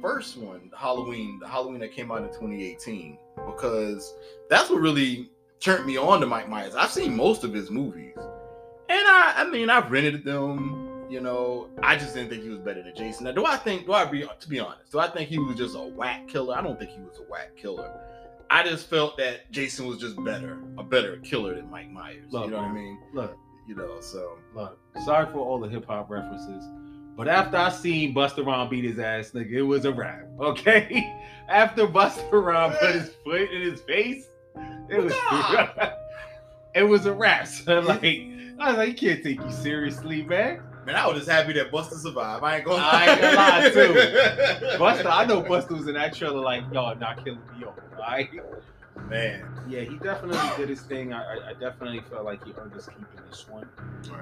first 0.00 0.36
one, 0.38 0.70
Halloween, 0.76 1.38
the 1.40 1.48
Halloween 1.48 1.80
that 1.80 1.92
came 1.92 2.10
out 2.12 2.18
in 2.22 2.28
2018, 2.28 3.18
because 3.46 4.14
that's 4.48 4.70
what 4.70 4.80
really 4.80 5.30
turned 5.60 5.84
me 5.84 5.96
on 5.96 6.20
to 6.20 6.26
Mike 6.26 6.48
Myers. 6.48 6.74
I've 6.74 6.90
seen 6.92 7.16
most 7.16 7.42
of 7.44 7.52
his 7.52 7.70
movies, 7.70 8.14
and 8.16 9.06
I, 9.06 9.34
I 9.38 9.50
mean, 9.50 9.68
I've 9.68 9.90
rented 9.90 10.24
them. 10.24 10.93
You 11.10 11.20
know, 11.20 11.68
I 11.82 11.96
just 11.96 12.14
didn't 12.14 12.30
think 12.30 12.42
he 12.42 12.48
was 12.48 12.58
better 12.60 12.82
than 12.82 12.94
Jason. 12.96 13.24
Now, 13.24 13.32
do 13.32 13.44
I 13.44 13.56
think? 13.56 13.86
Do 13.86 13.92
I 13.92 14.04
be 14.04 14.22
to 14.40 14.48
be 14.48 14.58
honest? 14.58 14.90
Do 14.92 14.98
I 14.98 15.08
think 15.08 15.28
he 15.28 15.38
was 15.38 15.56
just 15.56 15.76
a 15.76 15.82
whack 15.82 16.28
killer? 16.28 16.56
I 16.56 16.62
don't 16.62 16.78
think 16.78 16.90
he 16.90 17.00
was 17.00 17.18
a 17.18 17.30
whack 17.30 17.56
killer. 17.56 17.90
I 18.50 18.62
just 18.62 18.88
felt 18.88 19.16
that 19.18 19.50
Jason 19.50 19.86
was 19.86 19.98
just 19.98 20.22
better, 20.24 20.58
a 20.78 20.82
better 20.84 21.16
killer 21.18 21.54
than 21.56 21.70
Mike 21.70 21.90
Myers. 21.90 22.30
Look, 22.30 22.44
you 22.44 22.50
know 22.50 22.58
what 22.58 22.66
I 22.66 22.72
mean? 22.72 22.98
Look, 23.12 23.36
You 23.66 23.74
know, 23.74 24.00
so 24.00 24.38
look, 24.54 24.78
sorry 25.04 25.26
for 25.32 25.38
all 25.38 25.58
the 25.58 25.68
hip 25.68 25.86
hop 25.86 26.10
references, 26.10 26.64
but 27.16 27.26
after 27.26 27.56
I 27.56 27.70
seen 27.70 28.14
Busta 28.14 28.44
Rhymes 28.44 28.70
beat 28.70 28.84
his 28.84 28.98
ass, 28.98 29.30
nigga, 29.30 29.52
it 29.52 29.62
was 29.62 29.84
a 29.84 29.92
wrap. 29.92 30.26
Okay, 30.40 31.12
after 31.48 31.86
Busta 31.86 32.30
Rhymes 32.32 32.76
put 32.80 32.94
his 32.94 33.10
foot 33.24 33.50
in 33.50 33.62
his 33.62 33.80
face, 33.82 34.26
it 34.90 35.02
was 35.02 35.12
it 36.74 36.82
was 36.82 37.06
a 37.06 37.12
wrap. 37.14 37.46
So 37.46 37.80
like, 37.80 38.04
I 38.58 38.68
was 38.70 38.76
like, 38.76 38.88
you 38.88 38.94
can't 39.08 39.22
take 39.24 39.40
you 39.40 39.50
seriously, 39.50 40.22
man. 40.22 40.62
Man, 40.86 40.96
I 40.96 41.06
was 41.06 41.18
just 41.18 41.30
happy 41.30 41.54
that 41.54 41.70
Busta 41.72 41.94
survived. 41.94 42.44
I 42.44 42.56
ain't 42.56 42.64
gonna 42.64 42.76
lie. 42.76 42.90
I 42.92 43.10
ain't 43.10 43.20
gonna 43.20 43.36
lie, 43.36 43.70
too. 43.70 43.94
Busta, 44.78 45.06
I 45.06 45.24
know 45.24 45.42
Busta 45.42 45.70
was 45.70 45.88
in 45.88 45.94
that 45.94 46.14
trailer 46.14 46.40
like, 46.40 46.62
y'all 46.72 46.94
not 46.96 47.24
killing 47.24 47.40
me. 47.58 47.64
All 47.64 47.74
right. 47.98 48.28
Man. 49.08 49.46
Yeah, 49.68 49.80
he 49.80 49.96
definitely 49.96 50.38
did 50.56 50.68
his 50.68 50.82
thing. 50.82 51.12
I, 51.12 51.50
I, 51.50 51.52
definitely 51.54 52.00
felt 52.10 52.24
like 52.24 52.44
he 52.44 52.52
earned 52.56 52.74
his 52.74 52.86
keep 52.86 52.98
in 52.98 53.28
this 53.28 53.48
one. 53.48 53.68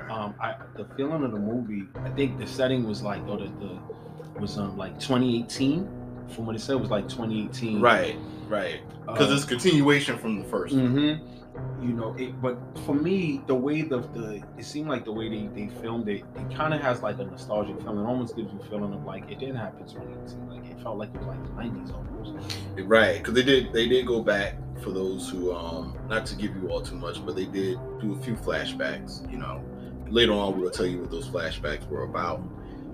Um, 0.09 0.35
I 0.41 0.57
the 0.77 0.85
feeling 0.97 1.25
of 1.25 1.33
the 1.33 1.39
movie, 1.39 1.89
I 2.05 2.11
think 2.11 2.39
the 2.39 2.47
setting 2.47 2.87
was 2.87 3.03
like, 3.03 3.21
oh, 3.27 3.37
the, 3.37 3.45
the 3.45 4.41
was 4.41 4.59
um 4.59 4.77
like 4.77 4.95
2018. 4.99 5.89
From 6.29 6.47
what 6.47 6.57
it 6.57 6.61
said, 6.61 6.77
it 6.77 6.81
was 6.81 6.91
like 6.91 7.09
2018. 7.09 7.81
Right, 7.81 8.17
right. 8.49 8.81
Because 9.07 9.31
Uh, 9.31 9.35
it's 9.35 9.45
continuation 9.45 10.17
from 10.19 10.39
the 10.39 10.45
first. 10.49 10.75
Mm-hmm. 10.75 11.42
You 11.81 11.89
know, 11.89 12.15
it, 12.17 12.41
but 12.41 12.59
for 12.87 12.95
me, 12.95 13.43
the 13.47 13.55
way 13.55 13.83
the, 13.83 13.99
the 13.99 14.43
it 14.57 14.65
seemed 14.65 14.89
like 14.89 15.05
the 15.05 15.13
way 15.13 15.29
they, 15.29 15.49
they 15.49 15.69
filmed 15.81 16.09
it, 16.09 16.25
it 16.37 16.57
kind 16.57 16.73
of 16.73 16.81
has 16.81 17.03
like 17.03 17.19
a 17.19 17.25
nostalgic 17.25 17.79
feeling. 17.81 17.99
It 17.99 18.07
almost 18.07 18.37
gives 18.37 18.53
you 18.53 18.61
a 18.61 18.65
feeling 18.65 18.95
of 18.95 19.05
like 19.05 19.31
it 19.31 19.39
didn't 19.39 19.57
happen 19.57 19.87
2018. 19.87 20.49
Like 20.49 20.71
it 20.71 20.81
felt 20.83 20.97
like 20.97 21.11
it 21.15 21.19
was 21.19 21.27
like 21.27 21.43
the 21.45 21.51
90s 21.51 21.93
almost. 21.93 22.57
Right, 22.79 23.19
because 23.19 23.35
they 23.35 23.43
did 23.43 23.73
they 23.73 23.89
did 23.89 24.07
go 24.07 24.23
back 24.23 24.55
for 24.83 24.91
those 24.91 25.29
who 25.29 25.55
um 25.55 25.99
not 26.09 26.25
to 26.27 26.37
give 26.37 26.57
you 26.57 26.71
all 26.71 26.81
too 26.81 26.97
much, 26.97 27.25
but 27.25 27.37
they 27.37 27.47
did 27.47 27.79
do 28.01 28.15
a 28.15 28.23
few 28.23 28.35
flashbacks. 28.35 29.31
You 29.31 29.39
know, 29.39 29.63
later 30.09 30.33
on 30.33 30.61
we'll 30.61 30.71
tell 30.71 30.87
you 30.87 31.01
what 31.01 31.11
those 31.11 31.29
flashbacks 31.29 31.89
were 31.89 32.05
about. 32.05 32.43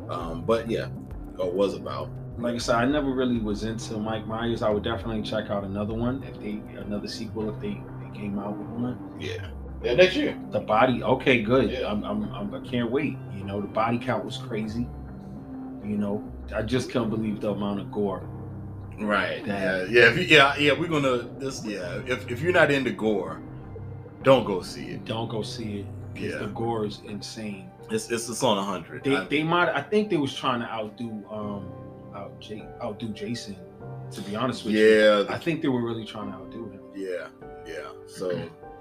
Um, 0.08 0.42
but 0.42 0.70
yeah, 0.70 0.88
or 1.38 1.50
was 1.50 1.74
about. 1.74 2.10
Like 2.38 2.54
I 2.54 2.58
said, 2.58 2.76
I 2.76 2.84
never 2.84 3.10
really 3.10 3.38
was 3.38 3.64
into 3.64 3.98
Mike 3.98 4.26
Myers. 4.26 4.62
I 4.62 4.70
would 4.70 4.84
definitely 4.84 5.22
check 5.22 5.50
out 5.50 5.64
another 5.64 5.94
one 5.94 6.22
if 6.22 6.40
they 6.40 6.60
another 6.78 7.08
sequel 7.08 7.50
if 7.50 7.60
they, 7.60 7.82
came 8.14 8.38
out 8.38 8.56
with 8.56 8.66
one. 8.68 9.16
Yeah, 9.20 9.48
yeah, 9.82 9.94
next 9.94 10.16
year. 10.16 10.38
The 10.50 10.60
body, 10.60 11.02
okay, 11.02 11.42
good. 11.42 11.70
Yeah. 11.70 11.90
I'm, 11.90 12.04
I'm, 12.04 12.24
I'm 12.34 12.54
I 12.54 12.60
can't 12.60 12.90
wait. 12.90 13.16
You 13.34 13.44
know, 13.44 13.60
the 13.60 13.66
body 13.68 13.98
count 13.98 14.24
was 14.24 14.36
crazy. 14.36 14.86
You 15.84 15.96
know, 15.96 16.22
I 16.54 16.62
just 16.62 16.90
can't 16.90 17.08
believe 17.10 17.40
the 17.40 17.50
amount 17.50 17.80
of 17.80 17.90
gore. 17.92 18.28
Right. 18.98 19.46
Yeah, 19.46 19.84
yeah, 19.88 20.10
if 20.10 20.16
you, 20.16 20.24
yeah, 20.24 20.56
yeah. 20.58 20.72
We're 20.72 20.88
gonna 20.88 21.18
this. 21.38 21.64
Yeah, 21.64 22.00
if 22.06 22.28
if 22.30 22.40
you're 22.42 22.52
not 22.52 22.70
into 22.70 22.90
gore, 22.90 23.40
don't 24.22 24.44
go 24.44 24.60
see 24.60 24.86
it. 24.88 25.04
Don't 25.04 25.28
go 25.28 25.42
see 25.42 25.80
it. 25.80 25.86
Yeah. 26.20 26.38
the 26.38 26.46
gore 26.48 26.84
is 26.84 27.00
insane. 27.06 27.70
It's 27.90 28.10
it's, 28.10 28.28
it's 28.28 28.42
on 28.42 28.58
a 28.58 28.64
hundred. 28.64 29.04
They 29.04 29.16
I- 29.16 29.24
they 29.24 29.42
might. 29.44 29.68
I 29.68 29.82
think 29.82 30.10
they 30.10 30.16
was 30.16 30.34
trying 30.34 30.60
to 30.60 30.66
outdo 30.66 31.24
um 31.30 31.70
out 32.14 32.38
Jay, 32.40 32.66
outdo 32.82 33.08
Jason. 33.10 33.56
To 34.10 34.20
be 34.22 34.34
honest 34.34 34.64
with 34.64 34.74
you, 34.74 34.84
yeah, 34.84 35.24
I 35.28 35.38
think 35.38 35.62
they 35.62 35.68
were 35.68 35.82
really 35.82 36.04
trying 36.04 36.32
to 36.32 36.38
outdo 36.38 36.64
him. 36.70 36.80
Yeah, 36.96 37.08
yeah. 37.08 37.37
So 38.18 38.30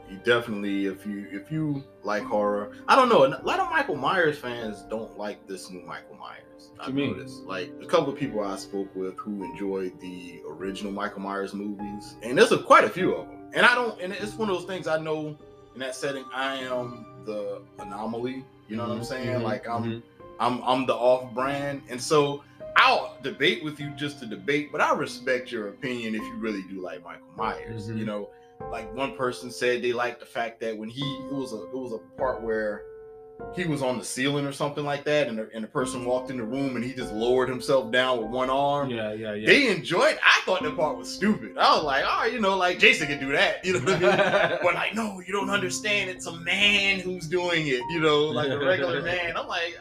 you 0.10 0.18
definitely, 0.24 0.86
if 0.88 1.06
you 1.06 1.28
if 1.32 1.52
you 1.52 1.84
like 2.04 2.24
horror, 2.24 2.72
I 2.88 2.96
don't 2.96 3.10
know. 3.10 3.26
A 3.26 3.30
lot 3.44 3.60
of 3.60 3.70
Michael 3.70 3.96
Myers 3.96 4.38
fans 4.38 4.84
don't 4.90 5.18
like 5.18 5.46
this 5.48 5.70
new 5.70 5.82
Michael 5.82 6.16
Myers. 6.16 6.72
What 6.76 6.82
I've 6.84 6.88
you 6.90 6.94
mean? 6.96 7.18
noticed. 7.18 7.44
Like 7.44 7.72
a 7.82 7.86
couple 7.86 8.12
of 8.14 8.18
people 8.20 8.44
I 8.44 8.56
spoke 8.58 8.94
with 8.96 9.16
who 9.18 9.44
enjoyed 9.44 10.00
the 10.00 10.42
original 10.50 10.92
Michael 10.92 11.22
Myers 11.22 11.54
movies, 11.54 12.16
and 12.24 12.38
there's 12.38 12.52
a, 12.52 12.58
quite 12.58 12.84
a 12.84 12.90
few 12.90 13.14
of 13.14 13.28
them. 13.28 13.38
And 13.54 13.66
I 13.66 13.76
don't. 13.76 14.00
And 14.02 14.14
it's 14.14 14.34
one 14.34 14.50
of 14.50 14.56
those 14.58 14.66
things 14.66 14.88
I 14.88 14.98
know 14.98 15.38
in 15.74 15.80
that 15.80 15.96
setting. 15.96 16.26
I 16.34 16.56
am 16.58 17.06
the 17.26 17.62
anomaly. 17.80 18.44
You 18.70 18.78
know 18.78 18.88
what 18.88 18.98
I'm 18.98 19.04
saying? 19.04 19.40
Mhm, 19.40 19.44
Like 19.44 19.68
I'm 19.70 19.84
mhm. 19.84 20.04
I'm 20.40 20.62
I'm 20.64 20.86
the 20.86 20.96
off 20.96 21.34
brand, 21.34 21.82
and 21.90 22.02
so 22.02 22.44
I'll 22.76 23.18
debate 23.24 23.64
with 23.64 23.80
you 23.80 23.90
just 23.98 24.20
to 24.20 24.26
debate, 24.26 24.72
but 24.72 24.82
I 24.82 24.94
respect 24.94 25.52
your 25.52 25.68
opinion 25.70 26.16
if 26.16 26.22
you 26.22 26.36
really 26.38 26.64
do 26.70 26.80
like 26.82 27.04
Michael 27.04 27.28
Myers. 27.36 27.90
Mhm. 27.90 27.98
You 27.98 28.06
know, 28.06 28.30
like 28.72 28.94
one 28.96 29.16
person 29.16 29.52
said 29.52 29.82
they 29.82 29.94
liked 29.94 30.20
the 30.20 30.26
fact 30.26 30.60
that 30.62 30.78
when 30.78 30.90
he 30.90 31.02
it 31.02 31.34
was 31.34 31.54
a 31.54 31.64
it 31.64 31.78
was 31.78 31.94
a 31.94 32.18
part 32.18 32.42
where 32.42 32.84
he 33.56 33.66
was 33.66 33.82
on 33.82 33.98
the 33.98 34.04
ceiling 34.04 34.46
or 34.46 34.52
something 34.52 34.84
like 34.84 35.04
that, 35.06 35.28
and 35.28 35.38
the, 35.38 35.50
and 35.54 35.64
the 35.64 35.68
person 35.68 36.06
walked 36.06 36.30
in 36.30 36.38
the 36.38 36.44
room 36.44 36.76
and 36.76 36.84
he 36.84 36.94
just 36.94 37.14
lowered 37.14 37.50
himself 37.50 37.92
down 37.92 38.20
with 38.20 38.30
one 38.30 38.50
arm. 38.50 38.90
Yeah, 38.90 39.14
yeah, 39.14 39.34
yeah. 39.34 39.46
They 39.46 39.70
enjoyed. 39.70 40.18
I 40.24 40.42
thought 40.46 40.64
that 40.64 40.76
part 40.76 40.98
was 40.98 41.10
stupid. 41.10 41.58
I 41.58 41.76
was 41.76 41.84
like, 41.84 42.04
oh, 42.08 42.26
you 42.26 42.40
know, 42.40 42.58
like 42.58 42.80
Jason 42.80 43.08
can 43.08 43.20
do 43.20 43.32
that. 43.32 43.64
You 43.64 43.74
know 43.74 43.80
what 43.80 44.04
I 44.04 44.50
mean? 44.50 44.60
but 44.64 44.74
like, 44.74 44.96
no, 44.96 45.22
you 45.26 45.34
don't 45.34 45.50
understand. 45.50 46.10
It's 46.10 46.26
a 46.26 46.36
man 46.38 47.00
who's 47.00 47.28
doing 47.28 47.68
it. 47.68 47.82
You 47.90 48.00
know, 48.00 48.26
like 48.26 48.50
a 48.50 48.60
regular 48.60 49.02
man. 49.04 49.38
I'm 49.38 49.48
like, 49.48 49.80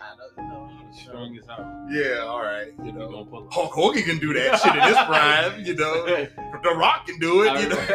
Don't 1.04 1.36
as 1.38 1.46
hell. 1.46 1.86
Yeah, 1.90 2.18
all 2.26 2.42
right. 2.42 2.72
You 2.84 2.92
know, 2.92 3.26
Hulk 3.50 3.72
Hogan 3.72 4.02
can 4.02 4.18
do 4.18 4.32
that 4.34 4.60
shit 4.60 4.74
in 4.74 4.82
his 4.82 4.96
prime. 5.06 5.64
You 5.64 5.74
know, 5.74 6.04
The 6.62 6.74
Rock 6.76 7.06
can 7.06 7.18
do 7.18 7.42
it. 7.44 7.60
You 7.60 7.68
know, 7.68 7.76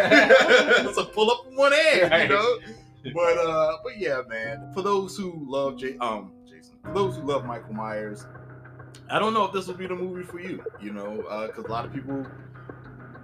it's 0.89 0.97
a 0.97 1.05
pull 1.05 1.31
up 1.31 1.43
from 1.45 1.55
one 1.55 1.71
hand. 1.73 2.11
Right. 2.11 2.29
You 2.29 2.35
know, 2.35 2.59
but 3.13 3.37
uh, 3.37 3.77
but 3.83 3.97
yeah, 3.97 4.21
man. 4.29 4.71
For 4.73 4.81
those 4.81 5.17
who 5.17 5.43
love 5.47 5.77
J- 5.77 5.97
um 5.97 6.31
Jason, 6.47 6.75
for 6.83 6.93
those 6.93 7.15
who 7.15 7.23
love 7.23 7.45
Michael 7.45 7.73
Myers, 7.73 8.25
I 9.09 9.19
don't 9.19 9.33
know 9.33 9.45
if 9.45 9.51
this 9.53 9.67
will 9.67 9.75
be 9.75 9.87
the 9.87 9.95
movie 9.95 10.23
for 10.23 10.39
you. 10.39 10.63
You 10.81 10.93
know, 10.93 11.17
because 11.47 11.65
a 11.65 11.71
lot 11.71 11.85
of 11.85 11.93
people 11.93 12.25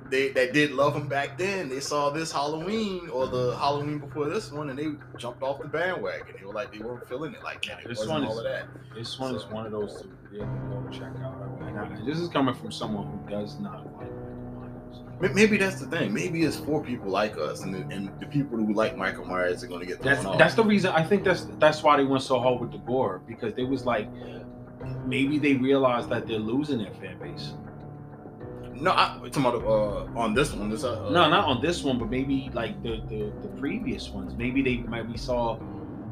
they 0.10 0.30
that 0.30 0.54
did 0.54 0.72
love 0.72 0.96
him 0.96 1.08
back 1.08 1.38
then, 1.38 1.70
they 1.70 1.80
saw 1.80 2.10
this 2.10 2.32
Halloween 2.32 3.10
or 3.10 3.28
the 3.28 3.56
Halloween 3.58 4.00
before 4.00 4.30
this 4.30 4.52
one, 4.52 4.70
and 4.70 4.78
they 4.80 4.88
jumped 5.18 5.42
off 5.44 5.62
the 5.62 5.68
bandwagon. 5.68 6.36
They 6.40 6.46
were 6.46 6.54
like 6.54 6.72
they 6.72 6.80
weren't 6.80 7.08
feeling 7.08 7.34
it 7.34 7.44
like 7.44 7.66
that. 7.66 7.82
It 7.82 7.88
This 7.90 8.06
one 8.06 8.24
all 8.24 8.32
is- 8.34 8.38
of 8.40 8.44
that. 8.46 8.66
This 8.96 9.20
one 9.20 9.36
is 9.36 9.46
one 9.46 9.66
of 9.66 9.72
those 9.72 10.02
to 10.02 10.08
really 10.32 10.46
go 10.70 10.88
check 10.92 11.12
out. 11.24 11.36
I, 11.78 12.06
this 12.06 12.18
is 12.20 12.30
coming 12.30 12.56
from 12.56 12.72
someone 12.72 13.06
who 13.06 13.30
does 13.30 13.60
not 13.60 13.86
like 13.98 14.10
Michael 14.10 15.04
Myers. 15.20 15.34
Maybe 15.36 15.58
that's 15.58 15.80
the 15.80 15.86
thing. 15.86 16.12
Maybe 16.12 16.42
it's 16.44 16.58
for 16.58 16.84
people 16.84 17.10
like 17.12 17.38
us, 17.38 17.62
and 17.62 17.74
the, 17.76 17.96
and 17.96 18.20
the 18.20 18.26
people 18.26 18.58
who 18.58 18.74
like 18.74 18.98
Michael 18.98 19.26
Myers 19.26 19.64
are 19.64 19.68
going 19.68 19.82
to 19.82 19.86
get 19.86 20.02
That's 20.02 20.26
off. 20.26 20.40
that's 20.40 20.56
the 20.56 20.64
reason. 20.64 20.92
I 20.92 21.04
think 21.04 21.24
that's 21.24 21.46
that's 21.60 21.84
why 21.84 21.98
they 21.98 22.04
went 22.04 22.24
so 22.24 22.40
hard 22.40 22.60
with 22.62 22.72
the 22.72 22.80
gore 22.80 23.22
because 23.28 23.54
they 23.54 23.64
was 23.64 23.86
like, 23.86 24.08
maybe 25.06 25.38
they 25.38 25.54
realized 25.54 26.10
that 26.10 26.28
they're 26.28 26.40
losing 26.40 26.80
their 26.80 26.94
fan 26.96 27.20
base. 27.20 27.54
No, 28.82 28.92
I, 28.92 29.20
talking 29.32 29.46
about 29.46 29.64
uh, 29.64 30.20
on 30.20 30.34
this 30.34 30.54
one. 30.54 30.70
This 30.70 30.84
uh, 30.84 31.10
No, 31.10 31.30
not 31.30 31.46
on 31.46 31.62
this 31.62 31.84
one, 31.84 31.98
but 31.98 32.10
maybe 32.10 32.50
like 32.54 32.82
the 32.84 33.02
the, 33.08 33.32
the 33.42 33.48
previous 33.60 34.10
ones. 34.10 34.36
Maybe 34.36 34.62
they 34.62 34.78
might 34.78 35.06
maybe 35.06 35.18
saw, 35.18 35.60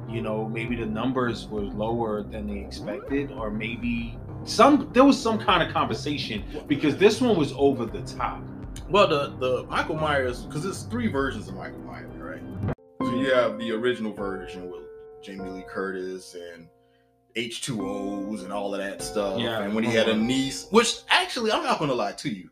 you 0.10 0.22
know, 0.22 0.48
maybe 0.48 0.76
the 0.76 0.86
numbers 0.86 1.48
were 1.48 1.62
lower 1.62 2.24
than 2.24 2.48
they 2.48 2.60
expected, 2.60 3.32
or 3.32 3.50
maybe 3.50 4.18
some 4.44 4.90
there 4.94 5.04
was 5.04 5.22
some 5.22 5.40
kind 5.40 5.64
of 5.64 5.74
conversation 5.74 6.44
because 6.68 6.98
this 6.98 7.22
one 7.22 7.38
was 7.38 7.54
over 7.58 7.86
the 7.86 8.02
top. 8.02 8.42
Well, 8.90 9.08
the 9.08 9.36
the 9.40 9.64
Michael 9.64 9.96
Myers 9.96 10.44
because 10.44 10.64
there's 10.64 10.84
three 10.84 11.08
versions 11.08 11.48
of 11.48 11.56
Michael 11.56 11.80
Myers, 11.80 12.12
right? 12.18 12.42
So 13.02 13.16
you 13.16 13.34
have 13.34 13.58
the 13.58 13.72
original 13.72 14.14
version 14.14 14.70
with 14.70 14.84
Jamie 15.24 15.50
Lee 15.50 15.66
Curtis 15.68 16.36
and 16.36 16.68
H2Os 17.36 18.44
and 18.44 18.54
all 18.54 18.74
of 18.74 18.80
that 18.80 19.02
stuff. 19.02 19.40
Yeah, 19.40 19.62
and 19.62 19.76
when 19.76 19.84
he 19.84 19.92
had 19.92 20.08
a 20.08 20.12
uh-huh. 20.12 20.22
niece, 20.22 20.68
which 20.72 21.00
actually 21.10 21.52
I'm 21.52 21.64
not 21.64 21.80
gonna 21.80 21.94
lie 21.94 22.14
to 22.14 22.30
you, 22.30 22.50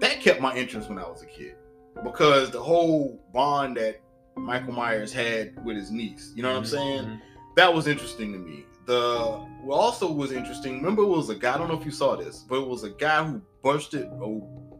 that 0.00 0.20
kept 0.20 0.40
my 0.40 0.54
interest 0.56 0.88
when 0.88 0.98
I 0.98 1.02
was 1.02 1.22
a 1.22 1.26
kid 1.26 1.56
because 2.02 2.50
the 2.50 2.60
whole 2.60 3.22
bond 3.32 3.76
that 3.76 4.00
Michael 4.36 4.72
Myers 4.72 5.12
had 5.12 5.62
with 5.64 5.76
his 5.76 5.90
niece, 5.90 6.32
you 6.34 6.42
know 6.42 6.50
what 6.50 6.58
I'm 6.58 6.64
saying? 6.64 7.04
Mhm. 7.04 7.20
that 7.56 7.72
was 7.72 7.86
interesting 7.86 8.32
to 8.32 8.38
me. 8.38 8.64
The 8.86 9.46
what 9.62 9.76
also 9.76 10.10
was 10.10 10.32
interesting. 10.32 10.76
Remember, 10.76 11.02
it 11.02 11.06
was 11.08 11.28
a 11.28 11.34
guy. 11.34 11.54
I 11.54 11.58
don't 11.58 11.68
know 11.68 11.78
if 11.78 11.84
you 11.84 11.92
saw 11.92 12.16
this, 12.16 12.44
but 12.48 12.62
it 12.62 12.66
was 12.66 12.82
a 12.82 12.90
guy 12.90 13.22
who 13.22 13.42
bursted. 13.62 14.08
Oh, 14.20 14.71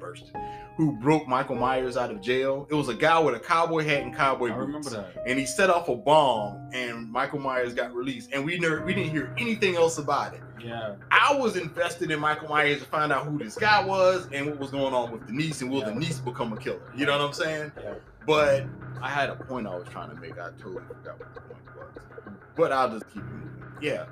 Who 0.77 0.93
broke 0.93 1.27
Michael 1.29 1.57
Myers 1.57 1.97
out 1.97 2.11
of 2.11 2.21
jail? 2.21 2.67
It 2.71 2.75
was 2.75 2.89
a 2.89 2.95
guy 2.95 3.19
with 3.19 3.35
a 3.35 3.41
cowboy 3.41 3.85
hat 3.85 4.03
and 4.03 4.15
cowboy 4.15 4.53
I 4.53 4.65
boots. 4.65 4.95
And 5.27 5.39
he 5.39 5.47
set 5.47 5.71
off 5.71 5.89
a 5.89 5.97
bomb, 5.97 6.71
and 6.73 7.11
Michael 7.11 7.39
Myers 7.39 7.75
got 7.75 7.95
released. 7.95 8.31
And 8.33 8.45
we 8.45 8.59
never, 8.59 8.85
we 8.85 8.95
didn't 8.95 9.11
hear 9.11 9.35
anything 9.39 9.77
else 9.77 9.99
about 9.99 10.35
it. 10.35 10.41
Yeah. 10.65 10.95
I 11.11 11.35
was 11.37 11.57
invested 11.57 12.11
in 12.11 12.21
Michael 12.21 12.49
Myers 12.49 12.81
to 12.81 12.85
find 12.87 13.13
out 13.13 13.27
who 13.27 13.39
this 13.39 13.57
guy 13.57 13.85
was 13.85 14.29
and 14.33 14.47
what 14.47 14.59
was 14.59 14.71
going 14.71 14.95
on 14.95 15.11
with 15.11 15.27
the 15.27 15.33
niece, 15.33 15.61
and 15.63 15.71
will 15.71 15.81
Yeah. 15.81 15.95
niece 15.95 16.19
become 16.19 16.53
a 16.53 16.57
killer? 16.57 16.93
You 16.97 17.07
know 17.07 17.19
what 17.19 17.25
I'm 17.27 17.33
saying? 17.33 17.73
Yeah. 17.83 17.95
But 18.27 18.65
I 19.01 19.09
had 19.09 19.31
a 19.31 19.35
point 19.37 19.67
I 19.67 19.75
was 19.75 19.89
trying 19.89 20.11
to 20.11 20.17
make. 20.17 20.33
I 20.39 20.51
totally 20.59 20.83
forgot 20.87 21.19
what 21.19 21.35
the 21.35 21.41
point 21.41 21.65
was. 21.77 22.03
But 22.57 22.73
I'll 22.73 22.91
just 22.91 23.09
keep 23.13 23.25
moving. 23.25 23.51
Yeah. 23.81 24.07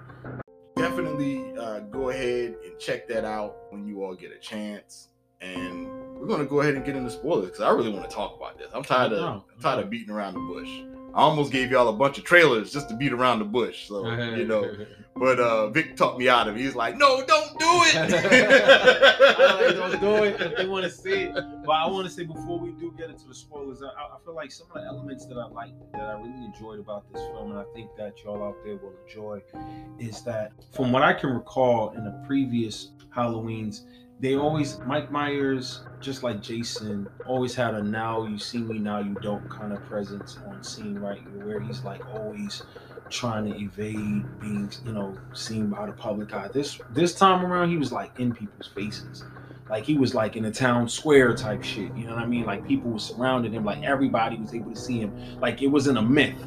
Definitely 0.76 1.56
uh, 1.58 1.80
go 1.80 2.08
ahead 2.10 2.56
and 2.64 2.78
check 2.78 3.06
that 3.08 3.24
out 3.24 3.56
when 3.70 3.86
you 3.86 4.02
all 4.02 4.14
get 4.14 4.32
a 4.32 4.38
chance. 4.38 5.08
And 5.40 5.88
we're 6.18 6.26
gonna 6.26 6.44
go 6.44 6.60
ahead 6.60 6.74
and 6.74 6.84
get 6.84 6.96
into 6.96 7.10
spoilers 7.10 7.46
because 7.46 7.62
I 7.62 7.70
really 7.70 7.90
want 7.90 8.08
to 8.08 8.14
talk 8.14 8.36
about 8.36 8.58
this. 8.58 8.68
I'm 8.74 8.84
tired 8.84 9.12
of 9.12 9.20
No. 9.20 9.44
I'm 9.54 9.62
tired 9.62 9.80
of 9.84 9.90
beating 9.90 10.10
around 10.10 10.34
the 10.34 10.40
bush. 10.40 10.68
I 11.12 11.22
almost 11.22 11.50
gave 11.50 11.72
y'all 11.72 11.88
a 11.88 11.92
bunch 11.92 12.18
of 12.18 12.24
trailers 12.24 12.72
just 12.72 12.88
to 12.88 12.94
beat 12.94 13.12
around 13.12 13.40
the 13.40 13.44
bush. 13.44 13.88
So 13.88 14.06
you 14.12 14.44
know, 14.44 14.70
but 15.16 15.40
uh 15.40 15.70
Vic 15.70 15.96
talked 15.96 16.18
me 16.18 16.28
out 16.28 16.46
of 16.46 16.56
it. 16.56 16.60
He's 16.60 16.74
like, 16.74 16.96
no, 16.96 17.24
don't 17.24 17.58
do 17.58 17.66
I 17.66 17.90
it. 17.94 18.10
don't 19.76 20.00
do 20.00 20.24
it 20.24 20.40
if 20.40 20.56
they 20.56 20.66
want 20.66 20.84
to 20.84 20.90
see 20.90 21.22
it. 21.22 21.34
But 21.64 21.72
I 21.72 21.86
want 21.86 22.06
to 22.06 22.12
say 22.12 22.24
before 22.24 22.58
we 22.58 22.70
do 22.72 22.92
get 22.96 23.10
into 23.10 23.26
the 23.26 23.34
spoilers, 23.34 23.82
I, 23.82 23.86
I 23.86 24.18
feel 24.24 24.34
like 24.34 24.52
some 24.52 24.68
of 24.74 24.74
the 24.74 24.86
elements 24.86 25.26
that 25.26 25.38
I 25.38 25.46
like, 25.46 25.72
that 25.92 26.02
I 26.02 26.12
really 26.12 26.44
enjoyed 26.44 26.78
about 26.78 27.10
this 27.12 27.22
film, 27.22 27.50
and 27.50 27.58
I 27.58 27.64
think 27.74 27.90
that 27.96 28.22
y'all 28.22 28.42
out 28.42 28.56
there 28.64 28.76
will 28.76 28.94
enjoy, 29.06 29.42
is 29.98 30.22
that 30.22 30.52
from 30.72 30.92
what 30.92 31.02
I 31.02 31.12
can 31.12 31.30
recall 31.30 31.90
in 31.90 32.04
the 32.04 32.22
previous 32.26 32.92
Halloweens, 33.16 33.82
they 34.20 34.36
always 34.36 34.78
Mike 34.80 35.10
Myers, 35.10 35.80
just 36.00 36.22
like 36.22 36.42
Jason, 36.42 37.08
always 37.26 37.54
had 37.54 37.74
a 37.74 37.82
now 37.82 38.26
you 38.26 38.38
see 38.38 38.58
me, 38.58 38.78
now 38.78 39.00
you 39.00 39.14
don't 39.22 39.48
kind 39.48 39.72
of 39.72 39.82
presence 39.86 40.38
on 40.46 40.62
scene, 40.62 40.98
right? 40.98 41.20
Where 41.42 41.60
he's 41.60 41.82
like 41.84 42.02
always 42.14 42.62
trying 43.08 43.50
to 43.50 43.58
evade 43.58 44.40
being, 44.40 44.70
you 44.84 44.92
know, 44.92 45.16
seen 45.32 45.68
by 45.70 45.86
the 45.86 45.92
public 45.92 46.34
eye. 46.34 46.48
This 46.48 46.78
this 46.90 47.14
time 47.14 47.44
around, 47.44 47.70
he 47.70 47.78
was 47.78 47.92
like 47.92 48.18
in 48.20 48.34
people's 48.34 48.68
faces. 48.68 49.24
Like 49.70 49.84
he 49.84 49.96
was 49.96 50.14
like 50.14 50.36
in 50.36 50.44
a 50.44 50.50
town 50.50 50.88
square 50.88 51.34
type 51.34 51.62
shit. 51.62 51.94
You 51.96 52.04
know 52.04 52.14
what 52.14 52.22
I 52.22 52.26
mean? 52.26 52.44
Like 52.44 52.66
people 52.66 52.90
were 52.90 52.98
surrounding 52.98 53.52
him. 53.52 53.64
Like 53.64 53.82
everybody 53.82 54.36
was 54.36 54.54
able 54.54 54.72
to 54.72 54.80
see 54.80 55.00
him. 55.00 55.40
Like 55.40 55.62
it 55.62 55.68
wasn't 55.68 55.96
a 55.96 56.02
myth, 56.02 56.44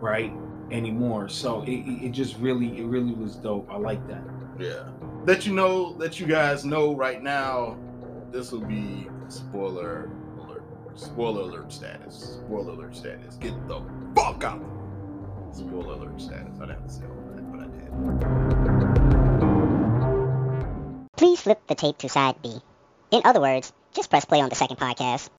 right? 0.00 0.32
Anymore. 0.70 1.28
So 1.28 1.62
it, 1.62 1.70
it 1.70 2.06
it 2.06 2.12
just 2.12 2.36
really, 2.38 2.78
it 2.78 2.84
really 2.84 3.12
was 3.12 3.34
dope. 3.36 3.68
I 3.70 3.78
like 3.78 4.06
that. 4.08 4.22
Yeah. 4.58 4.90
Let 5.26 5.44
you 5.44 5.52
know, 5.52 5.92
let 5.98 6.20
you 6.20 6.26
guys 6.26 6.64
know 6.64 6.94
right 6.94 7.20
now, 7.20 7.76
this 8.30 8.52
will 8.52 8.60
be 8.60 9.08
spoiler 9.26 10.08
alert. 10.38 10.62
Spoiler 10.94 11.40
alert 11.40 11.72
status. 11.72 12.38
Spoiler 12.44 12.74
alert 12.74 12.94
status. 12.94 13.34
Get 13.34 13.66
the 13.66 13.82
fuck 14.14 14.44
out. 14.44 14.62
Spoiler 15.50 15.94
alert 15.94 16.20
status. 16.20 16.54
I 16.58 16.66
didn't 16.66 16.80
have 16.80 16.86
to 16.86 16.92
say 16.92 17.02
all 17.06 17.16
that, 17.34 17.42
but 17.50 17.58
I 17.58 17.66
did. 21.02 21.16
Please 21.16 21.40
flip 21.40 21.60
the 21.66 21.74
tape 21.74 21.98
to 21.98 22.08
side 22.08 22.40
B. 22.40 22.60
In 23.10 23.22
other 23.24 23.40
words, 23.40 23.72
just 23.94 24.10
press 24.10 24.24
play 24.24 24.40
on 24.40 24.48
the 24.48 24.54
second 24.54 24.76
podcast. 24.76 25.28